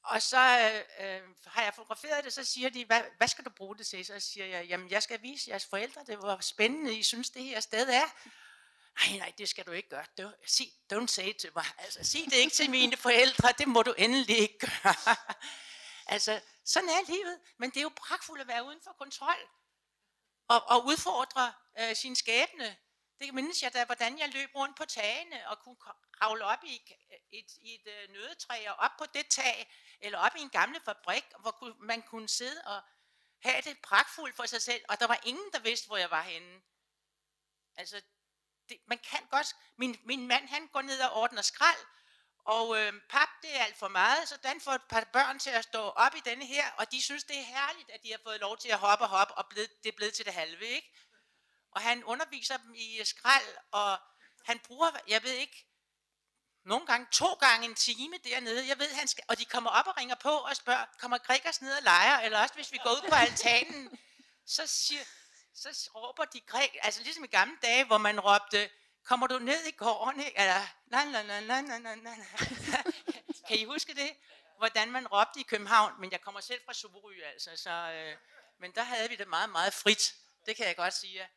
Og 0.03 0.21
så 0.21 0.37
øh, 0.37 1.05
øh, 1.05 1.21
har 1.45 1.63
jeg 1.63 1.73
fotograferet 1.73 2.23
det, 2.23 2.33
så 2.33 2.43
siger 2.43 2.69
de, 2.69 2.85
hvad, 2.85 3.01
hvad 3.17 3.27
skal 3.27 3.45
du 3.45 3.49
bruge 3.49 3.77
det 3.77 3.87
til? 3.87 4.05
Så 4.05 4.19
siger 4.19 4.45
jeg, 4.45 4.65
jamen 4.65 4.89
jeg 4.89 5.03
skal 5.03 5.21
vise 5.21 5.49
jeres 5.49 5.65
forældre, 5.65 6.03
det 6.07 6.21
var 6.21 6.39
spændende, 6.39 6.93
I 6.93 7.03
synes 7.03 7.29
det 7.29 7.43
her 7.43 7.59
sted 7.59 7.89
er. 7.89 8.05
Nej, 8.97 9.17
nej, 9.17 9.33
det 9.37 9.49
skal 9.49 9.65
du 9.65 9.71
ikke 9.71 9.89
gøre. 9.89 10.05
Don't, 10.21 10.43
sig, 10.45 10.67
don't 10.93 11.07
say 11.07 11.27
it 11.27 11.35
to 11.37 11.47
mig. 11.55 11.65
Altså, 11.77 12.03
sig 12.03 12.25
det 12.25 12.33
ikke 12.33 12.53
til 12.53 12.69
mine 12.69 12.97
forældre, 12.97 13.51
det 13.57 13.67
må 13.67 13.83
du 13.83 13.93
endelig 13.97 14.37
ikke 14.37 14.59
gøre. 14.59 15.15
altså, 16.15 16.41
sådan 16.65 16.89
er 16.89 17.11
livet. 17.11 17.39
Men 17.57 17.69
det 17.69 17.77
er 17.77 17.81
jo 17.81 17.91
pragtfuldt 17.95 18.41
at 18.41 18.47
være 18.47 18.65
uden 18.65 18.79
for 18.83 18.91
kontrol. 18.91 19.49
Og, 20.47 20.63
og 20.67 20.85
udfordre 20.85 21.53
øh, 21.79 21.95
sin 21.95 22.15
skæbne. 22.15 22.77
Det 23.19 23.33
mindes 23.33 23.63
jeg 23.63 23.73
da, 23.73 23.85
hvordan 23.85 24.19
jeg 24.19 24.29
løb 24.29 24.49
rundt 24.55 24.77
på 24.77 24.85
tagene 24.85 25.49
og 25.49 25.59
kunne 25.59 25.77
kravle 26.11 26.45
op 26.45 26.63
i 26.63 26.75
et, 26.75 26.91
et, 27.31 27.51
et 27.61 27.87
øh, 27.87 28.09
nødetræ 28.09 28.69
og 28.69 28.75
op 28.75 28.91
på 28.97 29.05
det 29.13 29.27
tag, 29.27 29.73
eller 30.01 30.19
op 30.19 30.35
i 30.35 30.41
en 30.41 30.49
gamle 30.49 30.79
fabrik, 30.85 31.23
hvor 31.39 31.83
man 31.85 32.01
kunne 32.01 32.29
sidde 32.29 32.61
og 32.65 32.81
have 33.41 33.61
det 33.61 33.77
pragtfuldt 33.83 34.35
for 34.35 34.45
sig 34.45 34.61
selv, 34.61 34.83
og 34.89 34.99
der 34.99 35.07
var 35.07 35.19
ingen, 35.25 35.51
der 35.53 35.59
vidste, 35.59 35.87
hvor 35.87 35.97
jeg 35.97 36.11
var 36.11 36.21
henne. 36.21 36.61
Altså, 37.75 38.01
det, 38.69 38.77
man 38.87 38.99
kan 39.09 39.27
godt, 39.31 39.55
min, 39.77 39.97
min 40.05 40.27
mand 40.27 40.47
han 40.47 40.67
går 40.67 40.81
ned 40.81 40.99
og 40.99 41.13
ordner 41.13 41.41
skrald, 41.41 41.79
og 42.45 42.77
øh, 42.79 42.93
pap, 43.09 43.29
det 43.41 43.55
er 43.55 43.63
alt 43.63 43.77
for 43.77 43.87
meget, 43.87 44.27
så 44.29 44.37
den 44.43 44.61
får 44.61 44.71
et 44.71 44.81
par 44.89 45.03
børn 45.13 45.39
til 45.39 45.49
at 45.49 45.63
stå 45.63 45.79
op 45.79 46.15
i 46.15 46.19
denne 46.19 46.45
her, 46.45 46.71
og 46.77 46.91
de 46.91 47.01
synes, 47.01 47.23
det 47.23 47.37
er 47.39 47.43
herligt, 47.43 47.89
at 47.89 48.03
de 48.03 48.11
har 48.11 48.19
fået 48.23 48.39
lov 48.39 48.57
til 48.57 48.69
at 48.69 48.79
hoppe 48.79 49.05
og 49.05 49.09
hoppe, 49.09 49.33
og 49.33 49.45
blevet, 49.49 49.69
det 49.83 49.89
er 49.89 49.95
blevet 49.95 50.13
til 50.13 50.25
det 50.25 50.33
halve, 50.33 50.65
ikke? 50.65 50.93
Og 51.71 51.81
han 51.81 52.03
underviser 52.03 52.57
dem 52.57 52.73
i 52.75 52.99
øh, 52.99 53.05
skrald, 53.05 53.57
og 53.71 53.99
han 54.45 54.59
bruger, 54.59 54.91
jeg 55.07 55.23
ved 55.23 55.33
ikke, 55.33 55.67
nogle 56.65 56.85
gange 56.85 57.07
to 57.11 57.33
gange 57.33 57.65
en 57.65 57.75
time 57.75 58.17
dernede. 58.23 58.67
Jeg 58.67 58.79
ved, 58.79 58.93
han 58.93 59.07
skal, 59.07 59.23
og 59.27 59.37
de 59.37 59.45
kommer 59.45 59.69
op 59.69 59.87
og 59.87 59.97
ringer 59.97 60.15
på 60.15 60.29
og 60.29 60.55
spørger, 60.55 60.85
kommer 60.99 61.17
Gregers 61.17 61.61
ned 61.61 61.77
og 61.77 61.83
leger? 61.83 62.19
Eller 62.19 62.41
også 62.41 62.55
hvis 62.55 62.71
vi 62.71 62.77
går 62.83 62.91
ud 62.91 63.09
på 63.09 63.15
altanen, 63.15 63.99
så, 64.45 64.67
siger, 64.67 65.03
så 65.57 65.89
råber 65.95 66.25
de 66.25 66.41
græk, 66.41 66.77
altså 66.81 67.03
ligesom 67.03 67.23
i 67.23 67.27
gamle 67.27 67.57
dage, 67.61 67.85
hvor 67.85 67.97
man 67.97 68.19
råbte, 68.19 68.69
kommer 69.03 69.27
du 69.27 69.39
ned 69.39 69.65
i 69.65 69.71
gården? 69.71 70.19
Ikke? 70.19 70.39
Eller, 70.39 70.67
la, 70.87 71.03
la, 71.03 71.21
la, 71.21 71.39
la, 71.39 71.61
la, 71.61 71.77
la, 71.77 71.95
la. 71.95 72.15
kan 73.47 73.57
I 73.57 73.63
huske 73.65 73.93
det? 73.93 74.15
Hvordan 74.57 74.91
man 74.91 75.07
råbte 75.07 75.39
i 75.39 75.43
København, 75.43 75.93
men 75.99 76.11
jeg 76.11 76.21
kommer 76.21 76.41
selv 76.41 76.61
fra 76.65 76.73
Sorø, 76.73 77.13
altså, 77.23 77.55
så, 77.55 77.69
øh, 77.69 78.17
men 78.59 78.71
der 78.71 78.83
havde 78.83 79.09
vi 79.09 79.15
det 79.15 79.27
meget, 79.27 79.49
meget 79.49 79.73
frit. 79.73 80.15
Det 80.45 80.55
kan 80.55 80.67
jeg 80.67 80.75
godt 80.75 80.93
sige. 80.93 81.29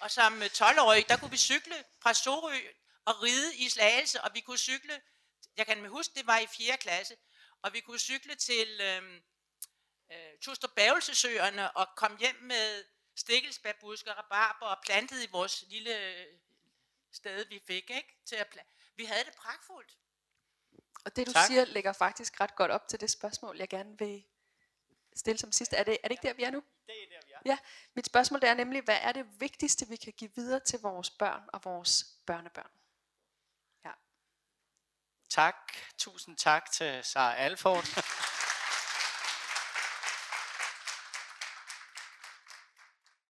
Og 0.00 0.10
som 0.10 0.42
øh, 0.42 0.50
12-årig, 0.52 1.08
der 1.08 1.16
kunne 1.16 1.30
vi 1.30 1.36
cykle 1.36 1.84
fra 2.02 2.14
Sorø 2.14 2.60
og 3.04 3.22
ride 3.22 3.56
i 3.56 3.68
Slagelse, 3.68 4.20
og 4.20 4.30
vi 4.34 4.40
kunne 4.40 4.58
cykle, 4.58 5.00
jeg 5.56 5.66
kan 5.66 5.88
huske, 5.88 6.14
det 6.14 6.26
var 6.26 6.38
i 6.38 6.46
4. 6.46 6.76
klasse, 6.76 7.16
og 7.62 7.72
vi 7.72 7.80
kunne 7.80 7.98
cykle 7.98 8.34
til 8.34 8.80
øh, 8.80 9.20
øh, 10.12 10.38
Tustrup 10.42 10.78
og 11.74 11.88
komme 11.96 12.18
hjem 12.18 12.36
med 12.40 12.84
stikkelsbærbusker, 13.16 14.12
rabarber 14.12 14.66
og 14.66 14.78
plantet 14.82 15.24
i 15.24 15.30
vores 15.30 15.64
lille 15.68 16.26
sted, 17.12 17.46
vi 17.48 17.60
fik, 17.66 17.90
ikke? 17.90 18.20
Til 18.26 18.36
at 18.36 18.58
vi 18.96 19.04
havde 19.04 19.24
det 19.24 19.34
pragtfuldt. 19.36 19.98
Og 21.04 21.16
det 21.16 21.26
du 21.26 21.32
tak. 21.32 21.46
siger, 21.46 21.64
lægger 21.64 21.92
faktisk 21.92 22.40
ret 22.40 22.56
godt 22.56 22.70
op 22.70 22.88
til 22.88 23.00
det 23.00 23.10
spørgsmål, 23.10 23.56
jeg 23.58 23.68
gerne 23.68 23.98
vil 23.98 24.24
stille 25.16 25.38
som 25.38 25.52
sidste. 25.52 25.76
Er 25.76 25.84
det, 25.84 25.98
er 26.02 26.08
det 26.08 26.10
ikke 26.10 26.28
der, 26.28 26.34
vi 26.34 26.42
er 26.42 26.50
nu? 26.50 26.62
Det 26.86 27.02
er 27.02 27.20
der, 27.20 27.26
vi 27.26 27.32
er. 27.32 27.40
Ja, 27.44 27.58
mit 27.94 28.06
spørgsmål 28.06 28.40
er 28.42 28.54
nemlig, 28.54 28.82
hvad 28.82 28.98
er 29.00 29.12
det 29.12 29.40
vigtigste, 29.40 29.88
vi 29.88 29.96
kan 29.96 30.12
give 30.12 30.30
videre 30.34 30.60
til 30.60 30.80
vores 30.80 31.10
børn 31.10 31.48
og 31.52 31.64
vores 31.64 32.04
børnebørn? 32.26 32.70
Tak. 35.30 35.72
Tusind 35.98 36.36
tak 36.36 36.70
til 36.70 37.04
Sara 37.04 37.34
Alford. 37.34 37.84